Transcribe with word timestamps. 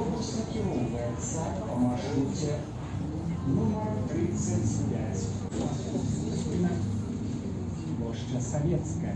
Автобус 0.00 0.28
накіроўваецца 0.34 1.42
па 1.64 1.74
маршруце 1.80 2.54
нумар 3.56 3.90
35. 4.12 5.26
Плошча 7.98 8.40
Савецкая. 8.48 9.14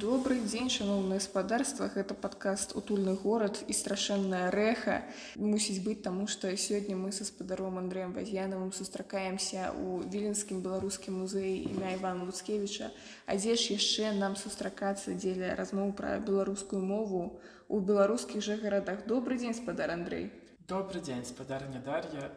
Добрый 0.00 0.40
дзень 0.40 0.70
шаноўнае 0.72 1.18
гаспадарства 1.18 1.90
гэта 1.92 2.14
падкаст 2.16 2.72
утульны 2.78 3.12
горад 3.20 3.58
і 3.68 3.76
страшэнная 3.76 4.48
рэха 4.54 4.96
мусіць 5.36 5.82
быць 5.84 6.00
таму 6.06 6.24
што 6.34 6.48
сёння 6.56 6.96
мы 6.96 7.12
са 7.12 7.26
спадаром 7.28 7.76
Андрэем 7.76 8.16
ваз'янавым 8.16 8.72
сустракаемся 8.72 9.68
ў 9.76 10.08
віленскім 10.08 10.64
беларускім 10.64 11.20
музеі 11.20 11.68
імя 11.68 11.92
Івана 12.00 12.24
Луцкевіча 12.24 12.88
А 13.26 13.36
дзе 13.36 13.60
ж 13.60 13.76
яшчэ 13.76 14.16
нам 14.16 14.40
сустракацца 14.40 15.12
дзеля 15.12 15.52
размоў 15.60 15.92
пра 15.92 16.16
беларускую 16.16 16.80
мову 16.80 17.24
у 17.68 17.80
беларускіх 17.80 18.40
жа 18.40 18.56
гарадах 18.56 19.04
добрый 19.04 19.36
дзень 19.36 19.58
спадар 19.58 19.90
Андрей. 19.90 20.32
Добрый 20.70 21.02
день, 21.02 21.24
спадарня 21.24 21.82
Дар'я. 21.84 22.30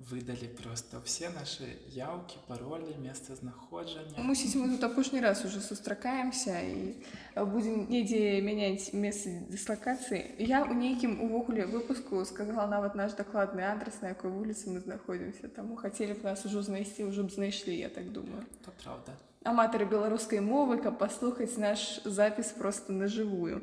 Выдалі 0.00 0.48
проста 0.56 0.96
ўсе 1.04 1.28
нашы 1.28 1.76
яўкі, 1.92 2.40
паролі, 2.48 2.96
месцазнаходжання. 3.04 4.16
мусіць 4.24 4.56
мы 4.56 4.72
тут 4.72 4.84
апошні 4.84 5.20
раз 5.20 5.44
уже 5.44 5.60
сустракаемся 5.60 6.56
і 6.56 6.96
будзем 7.36 7.84
недзе 7.92 8.40
мяняць 8.40 8.96
месцы 8.96 9.44
дыслакацыі 9.52 10.40
я 10.40 10.64
ў 10.64 10.72
нейкім 10.72 11.20
увогуле 11.20 11.68
выпуску 11.68 12.24
сказала 12.24 12.64
нават 12.64 12.96
наш 12.96 13.12
дакладны 13.12 13.60
адрас 13.60 14.00
на 14.00 14.16
якой 14.16 14.32
вуліцы 14.32 14.72
мы 14.72 14.80
знаходзімся 14.80 15.52
таму 15.52 15.76
хацелі 15.76 16.16
б 16.16 16.24
нас 16.24 16.48
ужо 16.48 16.64
знайсці 16.64 17.04
ўжо 17.04 17.28
б 17.28 17.30
знайшлі 17.36 17.76
я 17.76 17.92
так 17.92 18.08
думаю 18.08 18.48
То 18.64 18.72
правда. 18.82 19.12
Аматары 19.44 19.86
беларускай 19.88 20.40
мовы 20.44 20.76
каб 20.84 20.98
паслухаць 21.00 21.56
наш 21.56 22.00
запіс 22.04 22.52
просто 22.58 22.92
на 22.92 23.08
жывую 23.08 23.62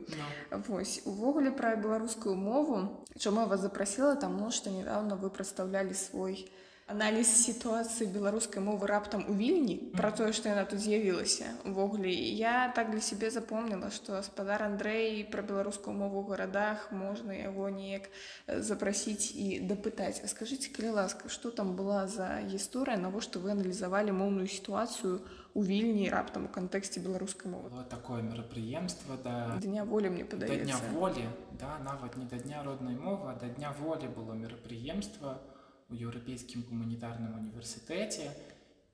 Ну, 0.51 0.61
Вось 0.67 1.01
увогуле 1.05 1.51
пра 1.51 1.75
беларускую 1.75 2.35
мову 2.35 3.05
чаму 3.17 3.41
я 3.41 3.47
вас 3.47 3.61
запрасіла 3.61 4.15
таму 4.15 4.49
што 4.51 4.73
недавно 4.73 5.15
вы 5.15 5.29
прадстаўлялі 5.29 5.93
свой 5.93 6.49
аналіз 6.87 7.27
сітуацыі 7.27 8.07
беларускай 8.15 8.63
мовы 8.63 8.87
раптам 8.87 9.25
у 9.27 9.33
вільні 9.35 9.75
пра 9.91 10.11
тое 10.15 10.31
што 10.31 10.47
яна 10.47 10.63
тут 10.63 10.79
з'явілася 10.79 11.51
увогуле 11.67 12.11
я 12.15 12.71
так 12.75 12.91
для 12.95 13.03
сябе 13.03 13.27
запомніла 13.27 13.91
што 13.91 14.15
гаспадар 14.15 14.63
Андрэй 14.63 15.27
пра 15.27 15.43
беларускую 15.43 15.91
мову 15.91 16.23
ў 16.23 16.31
гарадах 16.31 16.87
можна 16.95 17.35
яго 17.35 17.67
неяк 17.67 18.07
запрасіць 18.47 19.35
і 19.35 19.59
дапытаць. 19.67 20.23
А 20.23 20.31
скажитеце 20.31 20.71
калі 20.71 20.95
ласка 20.95 21.27
што 21.27 21.51
там 21.51 21.75
была 21.75 22.07
за 22.07 22.39
гісторыя 22.47 22.95
навошта 22.95 23.43
вы 23.43 23.51
аналізавалі 23.51 24.15
моўную 24.15 24.47
сітуацыю 24.47 25.19
у 25.53 25.61
вільні 25.67 26.07
раптам 26.07 26.47
у 26.47 26.51
кантэксце 26.55 27.03
беларускай 27.03 27.51
мовы? 27.51 27.67
Было 27.67 27.83
такое 27.83 28.23
мерапрыемства 28.23 29.19
да, 29.19 29.59
дня 29.59 29.83
волі 29.83 30.15
мне 30.15 30.23
да 30.23 30.39
дня 30.39 30.47
падаецца. 30.47 30.95
волі, 30.95 31.27
да, 31.59 31.75
нават 31.83 32.15
не 32.15 32.25
да 32.31 32.39
дня 32.39 32.63
роднай 32.63 32.95
мовы, 32.95 33.27
а 33.27 33.35
да 33.35 33.51
дня 33.51 33.75
волі 33.75 34.07
было 34.07 34.31
мерапрыемства. 34.31 35.35
у 35.43 35.56
еўрапейскім 35.92 36.64
гуманітарным 36.68 37.36
універсітэце 37.38 38.30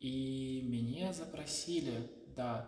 і 0.01 0.15
мяне 0.71 1.13
запрасілі 1.13 1.95
да 2.37 2.67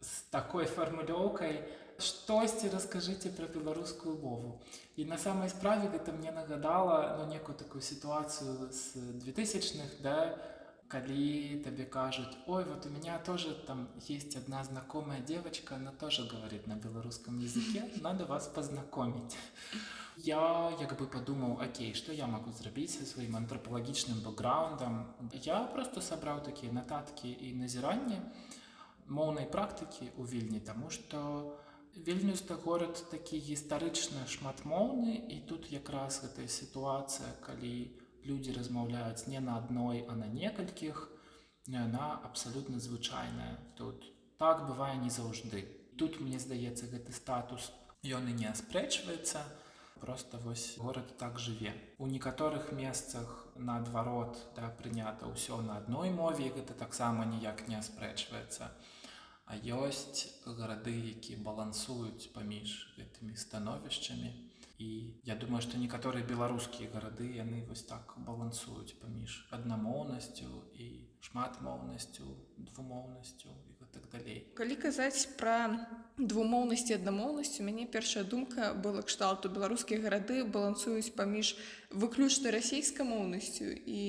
з 0.00 0.22
такой 0.34 0.66
фармулёўкай 0.66 1.62
штосьці 2.02 2.72
раскажыце 2.72 3.30
пра 3.36 3.46
беларускую 3.46 4.16
мову. 4.18 4.60
І 4.96 5.04
на 5.04 5.18
самай 5.18 5.48
справе 5.48 5.88
гэта 5.88 6.12
мне 6.12 6.32
нагадала 6.32 7.16
ну, 7.18 7.28
некую 7.30 7.54
такую 7.56 7.82
сітуацыю 7.82 8.72
з 8.72 8.98
2000х 9.22 10.02
да, 10.02 10.38
калі 10.87 11.59
табе 11.63 11.85
кажуць 11.85 12.37
ой 12.47 12.63
вот 12.63 12.85
у 12.85 12.89
меня 12.89 13.19
тоже 13.19 13.53
там 13.67 13.87
есть 14.07 14.35
одна 14.37 14.63
знакомая 14.63 15.19
девочка 15.19 15.75
она 15.75 15.91
тоже 15.91 16.25
говорит 16.27 16.67
на 16.67 16.75
белорусском 16.75 17.39
языке 17.39 17.83
надо 18.01 18.25
вас 18.25 18.47
познакомить 18.47 19.35
я 20.15 20.71
як 20.79 20.97
бы 20.97 21.05
подумал 21.05 21.59
окей 21.59 21.93
что 21.93 22.13
я 22.13 22.27
могу 22.27 22.51
зрабіць 22.51 22.97
со 22.97 23.05
сваім 23.05 23.35
антропалагічным 23.35 24.23
бэкграундам 24.23 25.13
я 25.33 25.63
просто 25.75 26.01
сабраў 26.01 26.41
такія 26.47 26.71
нататки 26.71 27.27
і 27.27 27.53
назіранні 27.53 28.23
моўнай 29.07 29.51
практыкі 29.51 30.11
у 30.15 30.23
вільні 30.23 30.59
тому 30.59 30.89
что 30.89 31.59
вільнюста 31.97 32.55
город 32.55 33.05
такі 33.11 33.43
гістарычна 33.43 34.23
шматмоўны 34.27 35.19
і 35.35 35.43
тут 35.51 35.71
якраз 35.71 36.23
гэтая 36.23 36.47
сітуацыя 36.47 37.27
калі 37.43 37.75
у 37.91 38.06
людзі 38.27 38.53
размаўляюць 38.57 39.27
не 39.31 39.39
на 39.39 39.57
адной, 39.57 40.03
а 40.09 40.15
на 40.15 40.27
некалькіх, 40.27 41.07
яна 41.67 42.07
абсалютна 42.29 42.79
звычайная. 42.79 43.57
Тут 43.75 44.07
так 44.37 44.67
бывае 44.67 44.95
не 45.03 45.09
заўжды. 45.09 45.63
Тут 45.97 46.19
мне 46.21 46.39
здаецца 46.39 46.91
гэты 46.91 47.15
статус 47.15 47.71
ён 48.03 48.27
і 48.31 48.35
не 48.41 48.47
аспрэчваецца. 48.51 49.41
Просто 50.01 50.37
вось 50.37 50.77
горад 50.77 51.17
так 51.17 51.39
жыве. 51.39 51.73
У 51.97 52.07
некаторых 52.07 52.71
месцах 52.71 53.47
наадварот 53.55 54.37
да, 54.55 54.69
прынята 54.69 55.25
ўсё 55.25 55.61
на 55.61 55.77
адной 55.81 56.11
мове, 56.11 56.51
гэта 56.53 56.77
таксама 56.77 57.25
ніяк 57.25 57.67
не 57.67 57.79
аспрэчваецца. 57.79 58.69
А 59.47 59.55
ёсць 59.57 60.27
гарады, 60.45 60.93
якія 60.93 61.39
балансуюць 61.41 62.29
паміж 62.35 62.93
гэтымі 62.99 63.33
становішчамі 63.33 64.46
і 64.77 64.89
я 65.25 65.35
думаю 65.35 65.61
што 65.65 65.77
некаторыя 65.81 66.25
беларускія 66.25 66.89
гарады 66.93 67.27
яны 67.35 67.63
вось 67.69 67.83
так 67.89 68.13
балансуюць 68.27 68.97
паміж 69.01 69.37
аднамоўнасцю 69.57 70.49
і 70.73 70.87
шматмоўнасцю 71.29 72.27
двумоўнасцю 72.57 73.49
і 73.49 73.77
так 73.93 74.05
далей 74.13 74.39
калі 74.59 74.75
казаць 74.83 75.25
пра 75.41 75.57
двумоўнасці 76.17 76.97
аднамоўнасцю 76.97 77.65
мяне 77.65 77.85
першая 77.85 78.23
думка 78.23 78.73
была 78.73 79.01
кшталту. 79.01 79.49
Беларускія 79.49 80.01
гарады 80.01 80.43
балансуюць 80.43 81.13
паміж 81.17 81.55
выключна 81.91 82.53
расійскамоўнасцю 82.53 83.69
і 83.73 84.01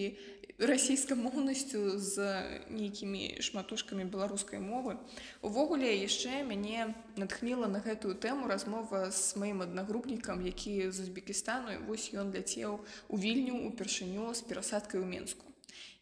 расійскамоўнасцю 0.58 1.98
з 1.98 2.42
нейкімі 2.66 3.38
шматушкамі 3.40 4.04
беларускай 4.10 4.58
мовы. 4.58 4.98
Увогуле 5.42 5.86
яшчэ 5.94 6.42
мяне 6.42 6.94
натхніла 7.16 7.70
на 7.70 7.78
гэтую 7.78 8.18
тэму 8.18 8.50
размова 8.50 9.10
з 9.14 9.38
маім 9.38 9.62
аднагрупнікам, 9.62 10.42
які 10.42 10.90
з 10.90 11.06
Узбекістану 11.06 11.78
вось 11.86 12.10
ён 12.10 12.34
ляцеў 12.34 12.82
у 13.08 13.16
вільню 13.16 13.70
упершыню 13.70 14.34
з 14.34 14.42
перасадкай 14.42 15.00
у 15.00 15.06
Мску. 15.06 15.47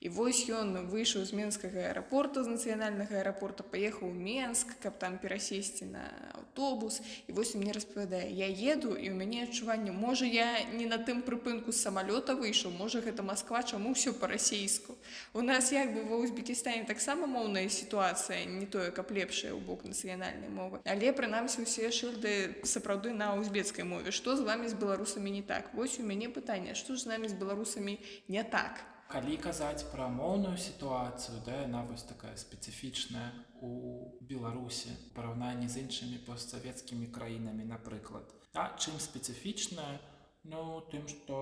І 0.07 0.09
вось 0.13 0.45
ён 0.53 0.87
выйшаў 0.93 1.25
з 1.25 1.33
менскага 1.33 1.89
аэрапорта 1.89 2.45
з 2.45 2.53
нацыянальнага 2.53 3.17
аэрапорта 3.17 3.65
паехаў 3.65 4.13
у 4.13 4.15
Менск, 4.15 4.77
каб 4.83 4.99
там 5.01 5.17
перасесці 5.19 5.89
на 5.89 6.05
аўтобус. 6.37 7.01
І 7.27 7.33
вось 7.33 7.55
мне 7.57 7.73
распавядае 7.73 8.29
я 8.31 8.47
еду 8.47 8.93
і 8.93 9.09
ў 9.09 9.17
мяне 9.17 9.49
адчуванне 9.49 9.97
можа 9.97 10.29
я 10.29 10.63
не 10.77 10.85
на 10.85 11.01
тым 11.01 11.25
прыпынку 11.25 11.73
самалёта 11.73 12.37
выйшаў 12.37 12.77
можа 12.77 13.01
гэта 13.01 13.25
Масква 13.25 13.65
чаму 13.65 13.97
ўсё 13.97 14.13
па-расейску? 14.13 14.95
У 15.33 15.41
нас 15.41 15.73
як 15.73 15.91
бы 15.97 16.05
ва 16.05 16.21
Узбекістане 16.21 16.85
таксама 16.85 17.27
моўная 17.27 17.67
сітуацыя 17.73 18.45
не 18.45 18.67
тое 18.69 18.93
каб 18.93 19.09
лепшая 19.11 19.57
ў 19.57 19.61
бок 19.65 19.89
нацыянальнай 19.89 20.53
мовы. 20.53 20.85
Але 20.85 21.11
прынамсі 21.17 21.65
усе 21.65 21.89
шыльды 21.89 22.61
сапраўды 22.69 23.17
на 23.17 23.33
узбецкай 23.41 23.89
мове. 23.89 24.13
Што 24.13 24.37
з 24.37 24.45
вами 24.45 24.69
з 24.69 24.77
беларусамі 24.77 25.33
не 25.33 25.43
так? 25.43 25.73
Вось 25.73 25.97
у 25.99 26.05
мяне 26.05 26.29
пытанне 26.29 26.77
што 26.77 27.01
ж 27.01 27.09
з 27.09 27.17
намі 27.17 27.33
з 27.33 27.35
беларусамі 27.35 27.97
не 28.29 28.45
так 28.45 28.85
калі 29.13 29.37
казаць 29.39 29.87
пра 29.93 30.09
моўную 30.11 30.57
сітуацыю 30.59 31.39
да 31.47 31.63
яна 31.63 31.83
вось 31.87 32.07
такая 32.11 32.35
спецыфічная 32.37 33.31
у 33.63 33.73
беларусі 34.21 34.95
параўнанні 35.15 35.69
з 35.69 35.87
іншымі 35.87 36.19
постсавецкімі 36.27 37.07
краінамі 37.15 37.65
напрыклад. 37.65 38.35
А 38.55 38.75
чым 38.77 38.99
спецыфічная? 38.99 39.99
Ну 40.45 40.83
тым 40.91 41.07
што 41.11 41.39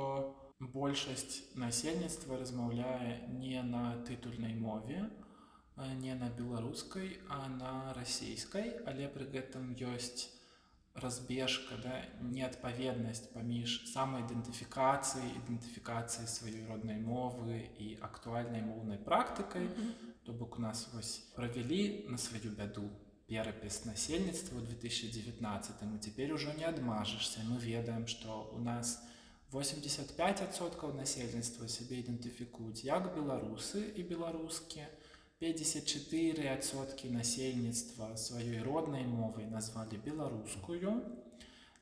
большасць 0.61 1.43
насельніцтва 1.55 2.39
размаўляе 2.39 3.29
не 3.33 3.63
на 3.63 3.97
тытульнай 4.09 4.55
мове 4.55 5.11
не 6.01 6.15
на 6.15 6.31
беларускай 6.31 7.19
а 7.29 7.49
на 7.49 7.93
расійскай 7.99 8.71
але 8.87 9.09
пры 9.09 9.27
гэтым 9.35 9.75
ёсць 9.91 10.31
разбежка 10.95 11.75
да, 11.83 11.95
неадпаведнасць 12.23 13.27
паміж 13.35 13.91
самаідэнтыфікацыяй 13.91 15.33
ідэнтыфікацыяй 15.41 16.29
сваёй 16.31 16.67
роднай 16.71 17.01
мовы 17.03 17.67
і 17.79 17.99
актуальнай 18.01 18.63
моўнай 18.63 18.99
практыкай 18.99 19.67
mm 19.67 19.75
-hmm. 19.75 20.13
то 20.23 20.33
бок 20.33 20.59
у 20.59 20.63
нас 20.63 20.89
вось 20.95 21.19
правялі 21.35 22.07
на 22.09 22.19
сваю 22.19 22.51
бяду 22.51 22.91
перапіс 23.27 23.85
насельніцтва 23.85 24.61
2019 24.61 25.83
і 25.83 25.99
цяпер 25.99 26.33
ужо 26.33 26.53
не 26.59 26.65
адмажешся 26.65 27.41
мы 27.51 27.59
ведаем 27.59 28.07
што 28.07 28.51
у 28.57 28.61
нас 28.61 29.03
85соткаў 29.53 30.95
насельніцтва 30.95 31.69
сябе 31.69 32.03
ідэнтыфікуюць 32.03 32.85
як 32.85 33.15
беларусы 33.17 33.83
і 33.97 34.03
беларускія 34.03 34.87
54соткі 35.43 37.11
насельніцтва 37.11 38.17
сваёй 38.17 38.63
роднай 38.63 39.05
мовай 39.05 39.47
назвалі 39.47 39.99
беларускую. 40.05 41.03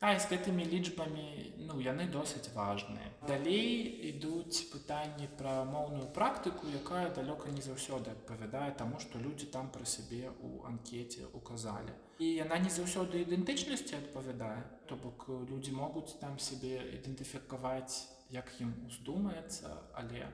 І 0.02 0.18
з 0.18 0.26
гэтымі 0.26 0.64
лічбамі 0.66 1.26
ну 1.62 1.78
яны 1.78 2.08
досыць 2.10 2.50
важныя. 2.56 3.06
Далей 3.22 3.86
ідуць 4.10 4.66
пытанні 4.72 5.28
пра 5.38 5.62
моўную 5.62 6.08
практыку, 6.16 6.66
якая 6.66 7.14
далёка 7.14 7.54
не 7.54 7.62
заўсёды 7.62 8.10
адпавядае 8.10 8.74
таму, 8.74 8.98
што 8.98 9.22
людзі 9.22 9.46
там 9.54 9.70
пра 9.70 9.86
сябе 9.86 10.26
ў 10.26 10.66
анкеце 10.66 11.30
указалі. 11.30 11.94
І 12.18 12.34
яна 12.34 12.58
не 12.58 12.70
заўсёды 12.70 13.22
ідэнтычнасці 13.22 13.94
адпавядае, 14.02 14.66
То 14.90 14.96
бок 14.96 15.28
людзі 15.48 15.72
могуць 15.72 16.18
там 16.18 16.34
сябе 16.38 16.82
ідэнтыфікаваць, 16.98 18.10
як 18.34 18.50
ім 18.58 18.74
уздумаецца, 18.90 19.70
але 19.94 20.26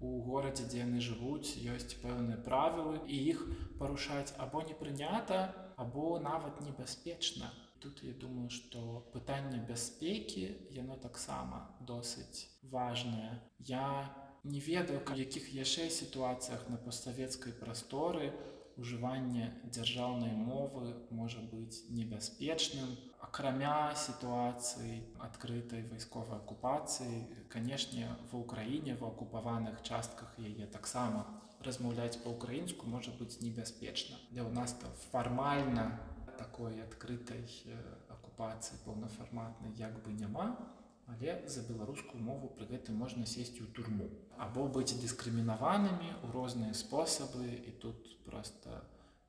у 0.00 0.22
горадзе, 0.22 0.66
дзе 0.68 0.82
яны 0.84 1.00
жывуць, 1.00 1.56
ёсць 1.74 1.96
пэўныя 2.02 2.36
правілы 2.48 3.00
і 3.06 3.16
іх 3.32 3.44
парушаць 3.78 4.34
або 4.38 4.62
не 4.62 4.74
прынята, 4.74 5.54
або 5.76 6.18
нават 6.18 6.60
небяспечна. 6.60 7.52
Тут 7.80 8.02
я 8.02 8.12
думаю, 8.12 8.50
што 8.50 9.06
пытанне 9.12 9.60
бяспекі 9.68 10.48
яно 10.70 10.96
таксама 10.96 11.76
досыць 11.80 12.48
важнае. 12.62 13.40
Я 13.58 14.12
не 14.44 14.60
ведаю, 14.60 15.00
у 15.00 15.14
якіх 15.16 15.52
яшчэ 15.54 15.90
сітуацыях 15.90 16.68
на 16.68 16.76
постсавецкай 16.76 17.52
прасторы 17.52 18.32
ужыванне 18.76 19.52
дзяржаўнай 19.64 20.32
мовы 20.36 20.94
можа 21.10 21.40
быць 21.40 21.84
небяспечным. 21.88 22.96
Акрамя 23.36 23.92
сітуацыі 23.92 25.02
адкрытай 25.20 25.82
вайсковай 25.92 26.38
акупацыі, 26.40 27.18
канешне, 27.52 28.08
ва 28.32 28.40
ўкраіне 28.40 28.96
ва 28.96 29.10
акупаваных 29.12 29.82
частках 29.84 30.32
яе 30.40 30.64
таксама 30.72 31.26
размаўляць 31.60 32.16
па-украінску 32.24 32.88
можа 32.88 33.12
быць 33.20 33.44
небяспечна. 33.44 34.16
Для 34.32 34.40
ў 34.40 34.56
нас 34.56 34.72
то 34.80 34.88
фармальна 35.12 36.00
такой 36.40 36.80
адкрытай 36.80 37.44
э, 37.44 37.76
акупацыі 38.08 38.80
паўнафарматнай 38.88 39.76
як 39.76 40.00
бы 40.00 40.16
няма, 40.16 40.56
але 41.04 41.36
за 41.44 41.60
беларускую 41.68 42.24
мову 42.24 42.48
пры 42.56 42.72
гэтым 42.72 42.96
можна 42.96 43.28
сесці 43.28 43.60
ў 43.60 43.68
турму 43.76 44.08
або 44.40 44.64
быць 44.64 44.96
дыскрымінаванымі 44.96 46.08
ў 46.24 46.26
розныя 46.32 46.72
спосабы 46.72 47.52
і 47.52 47.80
тут 47.84 48.00
просто 48.24 48.80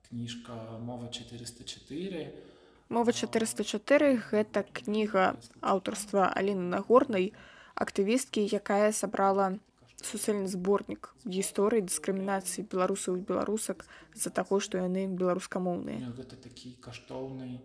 кніжка 0.07 0.79
мова 0.79 1.11
404 1.11 2.55
Мова 2.89 3.11
404 3.11 4.31
гэта 4.31 4.63
кніга 4.63 5.35
аўтарства 5.61 6.31
Аліны 6.31 6.71
Нагорнай, 6.71 7.33
актывісткі, 7.75 8.47
якая 8.47 8.91
сабрала 8.91 9.59
суцэльны 10.01 10.47
зборнік 10.47 11.11
гісторыі 11.25 11.83
дыскрымінацыі 11.83 12.67
беларусаў 12.71 13.17
і 13.17 13.25
беларусак 13.27 13.83
з-за 14.13 14.29
таго, 14.29 14.61
што 14.61 14.77
яны 14.77 15.07
беларускамоўныя. 15.09 15.99
Ну, 16.05 16.13
гэта 16.15 16.37
такі 16.37 16.77
каштоўны 16.79 17.59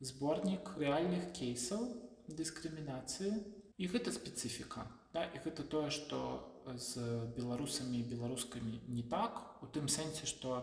зборнік 0.00 0.74
рэальных 0.78 1.32
кейсаў 1.34 1.86
дыскрымінацыі 2.28 3.32
і 3.78 3.84
гэта 3.86 4.12
спецыфіка 4.12 4.84
да? 5.14 5.24
і 5.24 5.42
гэта 5.44 5.64
тое 5.64 5.90
што 5.90 6.44
з 6.76 7.00
беларусамі 7.36 8.02
беларускамі 8.10 8.78
не 8.86 9.02
так 9.02 9.40
у 9.64 9.66
тым 9.66 9.88
сэнсе 9.88 10.28
што 10.28 10.60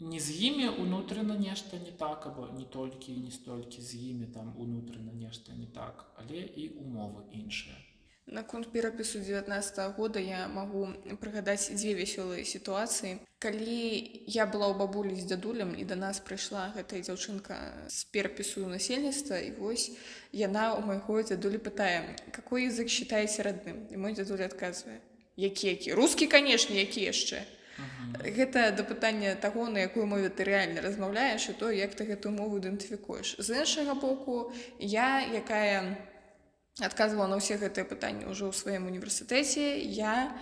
не 0.00 0.20
з 0.20 0.42
імі 0.42 0.68
унутрана 0.68 1.34
нешта 1.34 1.76
не 1.76 1.90
так 1.90 2.26
або 2.26 2.46
не 2.58 2.64
толькі 2.64 3.16
не 3.16 3.30
столькі 3.30 3.82
з 3.82 3.94
імі 3.94 4.26
там 4.34 4.54
унутрана 4.58 5.12
нешта 5.12 5.52
не 5.52 5.66
так 5.66 6.06
але 6.16 6.38
і 6.38 6.70
умовы 6.78 7.26
іншыя 7.32 7.78
Наконт 8.30 8.72
перапісу 8.72 9.18
19 9.20 9.96
года 9.96 10.20
я 10.20 10.48
магу 10.48 10.92
прыгадаць 11.16 11.72
дзве 11.72 11.94
вясёлыя 11.96 12.44
сітуацыі. 12.44 13.24
Калі 13.40 14.04
я 14.28 14.44
была 14.44 14.68
ў 14.68 14.76
бабулі 14.76 15.16
з 15.16 15.24
дзядулем 15.32 15.72
і 15.72 15.88
да 15.88 15.96
нас 15.96 16.20
прыйшла 16.20 16.68
гэтая 16.76 17.00
дзяўчынка 17.00 17.88
з 17.88 18.04
перапісу 18.12 18.68
насельніцтва 18.68 19.40
і 19.40 19.56
вось 19.56 19.96
яна 20.28 20.76
ў 20.76 20.84
майго 20.84 21.24
дзядулі 21.24 21.56
пытае, 21.56 22.20
какой 22.28 22.68
язык 22.68 22.92
считаеце 22.92 23.48
родным? 23.48 23.88
І 23.88 23.96
мой 23.96 24.12
дзядуль 24.12 24.44
адказвае 24.44 25.00
які 25.40 25.72
які? 25.72 25.96
Рускі 25.96 26.28
канешне 26.28 26.84
які 26.84 27.08
яшчэ 27.08 27.48
гэта 28.24 28.70
да 28.72 28.82
пытання 28.82 29.34
таго 29.34 29.68
на 29.68 29.84
якую 29.84 30.06
мове 30.06 30.28
ты 30.28 30.44
рэальна 30.44 30.82
размаўляеш 30.82 31.48
і 31.50 31.54
то 31.58 31.70
як 31.70 31.94
ты 31.94 32.04
гэтую 32.04 32.32
мову 32.34 32.58
ідэнтыфікуеш. 32.58 33.38
З 33.38 33.62
іншага 33.62 33.94
боку 33.94 34.52
я 34.78 35.22
якая 35.22 35.98
адказвала 36.80 37.26
на 37.26 37.38
ўсе 37.42 37.58
гэтыя 37.58 37.84
пытанні 37.84 38.26
ўжо 38.30 38.50
ў 38.50 38.54
сваім 38.54 38.86
універсітэце 38.86 39.82
я 39.98 40.34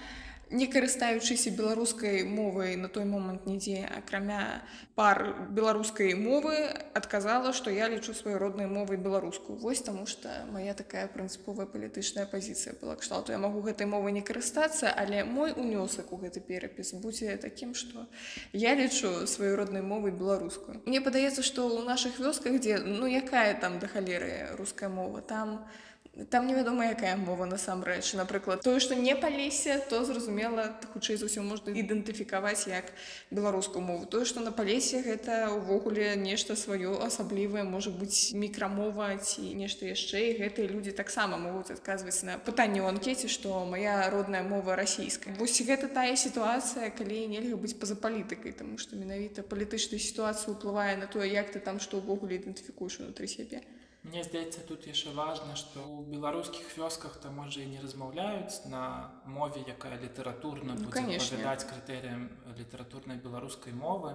не 0.51 0.67
карыстаючыся 0.67 1.51
беларускай 1.51 2.23
мовай 2.23 2.77
на 2.77 2.89
той 2.89 3.05
момант 3.05 3.47
нідзе 3.47 3.83
акрамя 3.83 4.63
пар 4.95 5.49
беларускай 5.51 6.15
мовы 6.15 6.71
адказала 6.95 7.53
што 7.53 7.71
я 7.75 7.89
лічу 7.91 8.15
сваёй 8.15 8.39
роднай 8.39 8.71
мовай 8.71 8.97
беларускую 8.97 9.59
вось 9.59 9.83
таму 9.83 10.07
што 10.07 10.31
моя 10.53 10.75
такая 10.75 11.09
прынцыповая 11.09 11.67
палітычная 11.67 12.27
пазіцыя 12.27 12.79
была. 12.81 12.95
Кшталту 12.95 13.33
я 13.33 13.39
магу 13.39 13.61
гэтай 13.67 13.91
мовай 13.91 14.13
не 14.13 14.23
карыстацца 14.23 14.95
але 14.95 15.25
мой 15.25 15.51
унёсак 15.51 16.13
у 16.13 16.17
гэты 16.17 16.39
перапіс 16.39 16.95
будзе 16.95 17.37
такім 17.43 17.75
што 17.75 18.07
я 18.53 18.75
лічу 18.79 19.27
сваёй 19.27 19.57
роднай 19.57 19.83
мовай 19.83 20.13
беларускую 20.13 20.79
мне 20.87 21.01
падаецца 21.01 21.43
што 21.43 21.67
ў 21.67 21.83
нашых 21.83 22.23
вёсках 22.23 22.61
дзе 22.63 22.79
ну 22.79 23.11
якая 23.11 23.59
там 23.59 23.81
да 23.83 23.91
халеры 23.91 24.55
руская 24.55 24.89
мова 24.89 25.23
там 25.23 25.67
у 25.67 25.87
там 26.31 26.47
невядома 26.47 26.87
якая 26.89 27.17
мова 27.17 27.45
насамрэч. 27.45 28.15
Напрыклад 28.15 28.63
тое 28.63 28.81
што 28.81 28.95
не 28.95 29.15
палесе 29.17 29.79
то 29.91 30.05
зразумела 30.05 30.73
хутчэй 30.93 31.17
за 31.21 31.29
ўсё 31.29 31.45
можна 31.45 31.77
ідэнтыфікаваць 31.77 32.67
як 32.73 32.89
беларускую 33.31 33.85
мову. 33.85 34.07
Тое 34.07 34.25
што 34.25 34.41
на 34.41 34.53
палесе 34.53 35.03
гэта 35.05 35.53
ўвогуле 35.53 36.17
нешта 36.17 36.57
сваё 36.57 36.97
асаблівае. 37.05 37.65
Можа 37.65 37.91
быць 37.91 38.33
мікрамова 38.33 39.17
ці 39.21 39.55
нешта 39.55 39.87
яшчэ. 39.87 40.33
І 40.33 40.39
гэтыя 40.41 40.67
людзі 40.73 40.97
таксама 40.97 41.37
могуць 41.37 41.71
адказваць 41.71 42.25
на 42.25 42.39
пытанне 42.41 42.81
ў 42.81 42.89
анкеце 42.89 43.29
што 43.29 43.65
моя 43.69 44.09
родная 44.11 44.43
мова 44.43 44.77
расійская 44.77 45.35
вось 45.37 45.61
гэта 45.61 45.89
тая 45.93 46.17
сітуацыя 46.17 46.91
калі 46.91 47.27
нельга 47.33 47.57
быць 47.61 47.77
па-за 47.81 47.97
палітыкай 48.01 48.57
тому 48.57 48.79
што 48.83 48.97
менавіта 48.97 49.45
палітычная 49.45 50.01
сітуацыя 50.01 50.55
ўплывае 50.55 50.97
на 50.97 51.07
тое 51.07 51.29
як 51.29 51.53
ты 51.53 51.61
там 51.61 51.81
што 51.81 52.01
ўвогуле 52.01 52.41
ідэнтыфікуеш 52.41 53.01
унутры 53.05 53.29
сябе 53.29 53.61
Мне 54.07 54.23
здаецца 54.23 54.63
тут 54.63 54.87
яшчэ 54.87 55.11
важна 55.19 55.57
што 55.59 55.83
ў 55.83 56.07
беларускіх 56.15 56.79
вёсках 56.79 57.19
там 57.19 57.35
можа 57.43 57.61
і 57.61 57.67
не 57.67 57.81
размаўляюць 57.83 58.63
на 58.71 59.11
мове 59.27 59.65
якая 59.67 59.99
літаратурна 59.99 60.75
Ну, 60.79 60.87
будзе 60.87 60.93
канешне. 60.95 61.39
адпавядаць 61.43 61.67
крытэрыям 61.67 62.23
літаратурнай 62.59 63.19
беларускай 63.19 63.73
мовы 63.75 64.15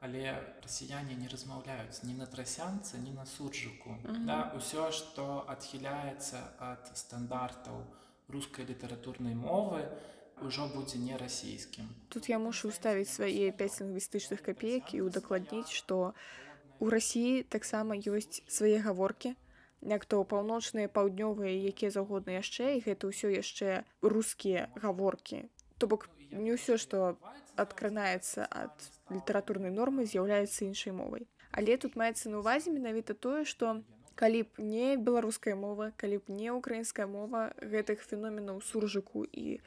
але 0.00 0.36
расіяне 0.64 1.16
не 1.16 1.28
размаўляюць 1.28 2.04
ні 2.04 2.14
на 2.20 2.26
трасянцы 2.28 3.00
ні 3.00 3.12
на 3.16 3.24
суржыку 3.24 3.96
Мгм. 4.04 4.26
да, 4.28 4.52
ўсё 4.56 4.92
што 4.92 5.44
адхіляецца 5.48 6.38
ад 6.60 6.92
стандартаў 6.92 7.80
рускай 8.28 8.64
літаратурнай 8.68 9.34
мовы 9.34 9.88
ўжо 10.44 10.68
будзе 10.72 10.96
не 11.00 11.16
расійскім 11.16 11.88
Тут 12.12 12.28
я 12.28 12.38
мушу 12.38 12.68
ўставіць 12.72 13.08
свае 13.12 13.52
5 13.52 13.80
лінгвістычных 13.84 14.40
капеек 14.44 14.92
і 14.96 15.00
ўдакладніць, 15.08 15.68
што 15.72 16.12
у 16.80 16.90
рассіі 16.90 17.44
таксама 17.44 17.94
ёсць 17.94 18.40
свае 18.48 18.80
гаворкі, 18.80 19.36
як 19.84 20.04
то 20.04 20.24
паўночныя 20.24 20.88
паўднёвыя 20.88 21.52
якія 21.72 21.92
заўгодна 21.92 22.40
яшчэ 22.40 22.76
і 22.76 22.84
гэта 22.88 23.12
ўсё 23.12 23.28
яшчэ 23.32 23.84
рускія 24.02 24.68
гаворкі. 24.80 25.44
То 25.78 25.86
бок 25.86 26.08
не 26.32 26.56
ўсё, 26.56 26.80
што 26.80 27.16
адкранаецца 27.56 28.48
ад 28.48 28.74
літаратурнай 29.12 29.70
нормы 29.70 30.08
з'яўляецца 30.08 30.64
іншай 30.64 30.96
мовай. 30.96 31.28
Але 31.52 31.76
тут 31.76 31.96
маецца 32.00 32.32
на 32.32 32.40
ўвазе 32.40 32.72
менавіта 32.72 33.14
тое, 33.14 33.44
што 33.44 33.82
калі 34.14 34.44
б 34.48 34.64
не 34.64 34.96
беларуская 34.96 35.56
мова, 35.56 35.92
калі 35.96 36.20
б 36.24 36.32
не 36.32 36.52
украінская 36.52 37.06
мова 37.06 37.52
гэтых 37.60 38.04
феноменаў 38.04 38.60
суржыку 38.60 39.24
і 39.24 39.60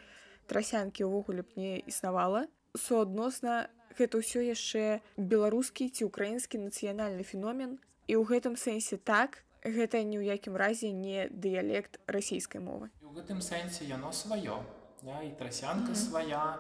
трасянкі 0.48 1.10
ўвогуле 1.10 1.42
б 1.42 1.50
не 1.58 1.74
існавала, 1.90 2.48
суадносна 2.78 3.70
гэта 3.98 4.20
ўсё 4.20 4.44
яшчэ 4.44 5.02
беларускі 5.18 5.90
ці 5.90 6.10
ўкраінскі 6.10 6.62
нацыянальны 6.66 7.24
феномен. 7.24 7.80
І 8.08 8.20
ў 8.20 8.24
гэтым 8.28 8.56
сэнсе 8.60 9.00
так 9.00 9.44
гэта 9.64 10.04
ні 10.04 10.20
ў 10.20 10.36
якім 10.36 10.60
разе 10.60 10.92
не 10.92 11.32
дыялект 11.32 12.00
расійскай 12.08 12.60
мовы. 12.60 12.92
І 13.00 13.08
ў 13.08 13.12
гэтым 13.22 13.40
сэнсе 13.40 13.88
яно 13.88 14.12
сваё 14.12 14.60
да? 15.04 15.24
і 15.24 15.32
трасянка 15.40 15.96
свая 15.96 16.60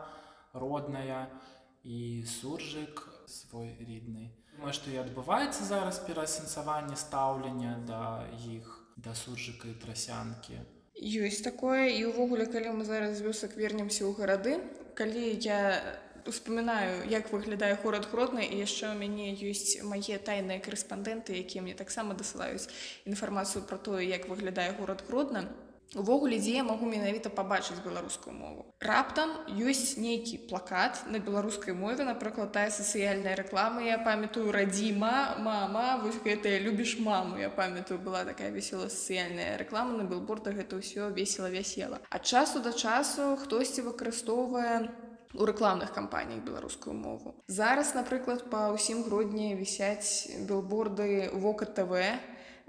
родная 0.54 1.30
і 1.84 2.24
суржык 2.28 3.10
свой 3.28 3.76
рідны. 3.80 4.32
Думаю, 4.56 4.74
што 4.74 4.92
і 4.94 5.02
адбываецца 5.02 5.66
зараз 5.66 6.00
пераасэнсаванне 6.06 6.96
стаўлення 6.96 7.82
да 7.88 8.30
іх 8.48 8.70
да 8.96 9.16
суржыка 9.18 9.68
і 9.68 9.80
трасянкі. 9.82 10.62
Ёсць 10.94 11.42
такое 11.42 11.90
і 11.90 12.14
ўвогуле 12.14 12.46
калі 12.46 12.78
мы 12.78 12.86
зараз 12.86 13.20
вёсак 13.20 13.58
вернемся 13.58 14.06
ў 14.06 14.14
гарады 14.14 14.62
калі 14.94 15.34
я 15.42 15.82
успамінаю 16.28 17.10
як 17.10 17.32
выглядае 17.34 17.76
горад 17.84 18.08
гродна 18.12 18.42
і 18.46 18.56
яшчэ 18.64 18.92
ў 18.92 18.96
мяне 19.00 19.34
ёсць 19.52 19.82
мае 19.84 20.18
тайныя 20.30 20.64
карэспандэнты 20.64 21.38
якія 21.44 21.66
мне 21.66 21.76
таксама 21.76 22.14
дасылаюць 22.14 22.70
інфармацыю 23.06 23.64
пра 23.68 23.78
тое 23.78 24.08
як 24.08 24.30
выглядае 24.32 24.72
горад 24.80 25.04
гродна 25.08 25.48
увогуле 25.96 26.40
дзе 26.40 26.58
я 26.58 26.64
магу 26.64 26.90
менавіта 26.90 27.30
пабачыць 27.30 27.82
беларускую 27.86 28.34
мову. 28.36 28.66
Раптам 28.82 29.30
ёсць 29.54 29.96
нейкі 30.02 30.50
плакат 30.50 31.04
на 31.08 31.20
беларускай 31.20 31.74
мове 31.78 32.04
напрыклад 32.08 32.52
тая 32.58 32.70
сацыяльная 32.74 33.36
рэклама 33.38 33.84
я 33.86 33.98
памятаю 34.02 34.52
радзіма 34.52 35.38
мама 35.40 36.02
вось 36.04 36.18
гэтая 36.26 36.60
любіш 36.66 36.98
маму 37.00 37.38
я 37.38 37.50
памятаю 37.50 38.00
была 38.00 38.26
такая 38.26 38.50
весела 38.50 38.90
сацыяльная 38.90 39.58
рэклама 39.62 39.98
на 40.02 40.10
билбордах 40.10 40.58
гэта 40.58 40.82
ўсё 40.82 41.14
весела 41.14 41.50
вясела 41.54 42.02
ад 42.10 42.26
часу 42.26 42.60
да 42.60 42.74
часу 42.74 43.38
хтосьці 43.38 43.86
выкарыстоўвае 43.86 44.90
у 45.34 45.46
рэкламных 45.46 45.94
кампаніях 45.94 46.44
беларускую 46.46 46.94
мову. 46.94 47.36
Зараз 47.48 47.94
напрыклад 47.98 48.50
па 48.50 48.70
ўсім 48.74 49.04
грудні 49.04 49.56
вісяць 49.58 50.30
билборды 50.46 51.30
вока 51.34 51.66
тв 51.66 51.98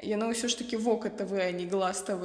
яно 0.02 0.32
ўсё 0.32 0.48
ж 0.48 0.58
таки 0.58 0.76
вока 0.76 1.10
тв 1.10 1.32
а 1.38 1.50
не 1.52 1.66
глаз 1.70 2.02
тв 2.02 2.24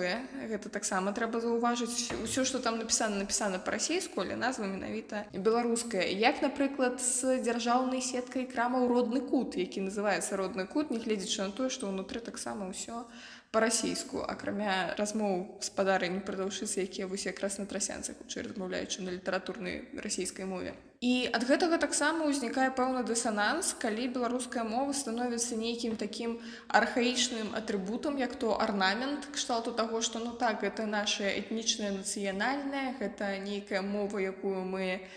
гэта 0.50 0.70
таксама 0.70 1.12
трэба 1.12 1.40
заўважыць. 1.40 2.12
Усё 2.24 2.44
что 2.44 2.60
там 2.60 2.80
напісана 2.80 3.22
напісана 3.22 3.60
па-расейску 3.60 4.22
але 4.22 4.36
назва 4.36 4.66
менавіта 4.66 5.26
беларуская. 5.34 6.08
Як 6.08 6.42
напрыклад 6.42 7.02
з 7.02 7.40
дзяржаўнай 7.44 8.02
сеткай 8.02 8.48
крамаў 8.48 8.88
родны 8.88 9.22
кут 9.22 9.56
які 9.56 9.86
называется 9.86 10.38
родны 10.38 10.66
кут 10.66 10.92
нягледзячы 10.92 11.44
на 11.44 11.52
тое 11.52 11.70
што 11.70 11.92
ўнутры 11.92 12.20
таксама 12.20 12.72
ўсё 12.72 13.06
па-расейску 13.52 14.22
акрамя 14.22 14.94
размоў 14.98 15.62
спадарні 15.66 16.22
прадаўшыцы 16.26 16.86
якія 16.86 17.08
вось 17.10 17.26
якраз 17.26 17.58
на 17.58 17.66
трасянцах 17.66 18.20
хутчэй 18.22 18.46
размаўляючы 18.46 19.02
на 19.02 19.10
літаратурнай 19.16 19.90
расійскай 19.98 20.46
мове. 20.46 20.76
І 21.00 21.32
ад 21.34 21.48
гэтага 21.50 21.80
таксама 21.82 22.28
ўзнікае 22.30 22.70
пэўны 22.78 23.02
дысананс 23.08 23.74
калі 23.82 24.12
беларуская 24.14 24.68
мова 24.68 24.94
становіцца 24.94 25.58
нейкім 25.58 25.96
такім 25.98 26.38
архаічным 26.68 27.56
атрыбутам 27.56 28.22
як 28.22 28.36
то 28.36 28.54
арнамент 28.60 29.26
кшталту 29.34 29.74
таго 29.74 30.04
што 30.06 30.20
ну 30.20 30.36
так 30.38 30.62
гэта 30.62 30.86
наша 30.86 31.26
этнічная 31.26 31.96
нацыянальная 31.96 32.94
гэта 33.00 33.40
нейкая 33.40 33.82
мова 33.82 34.20
якую 34.20 34.62
мы 34.68 35.08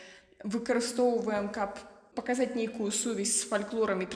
выкарыстоўваем 0.41 1.51
каб 1.51 1.83
паказаць 2.15 2.55
нейкую 2.55 2.91
сувязь 2.91 3.41
з 3.41 3.49
фальклорам 3.49 4.03
і 4.03 4.07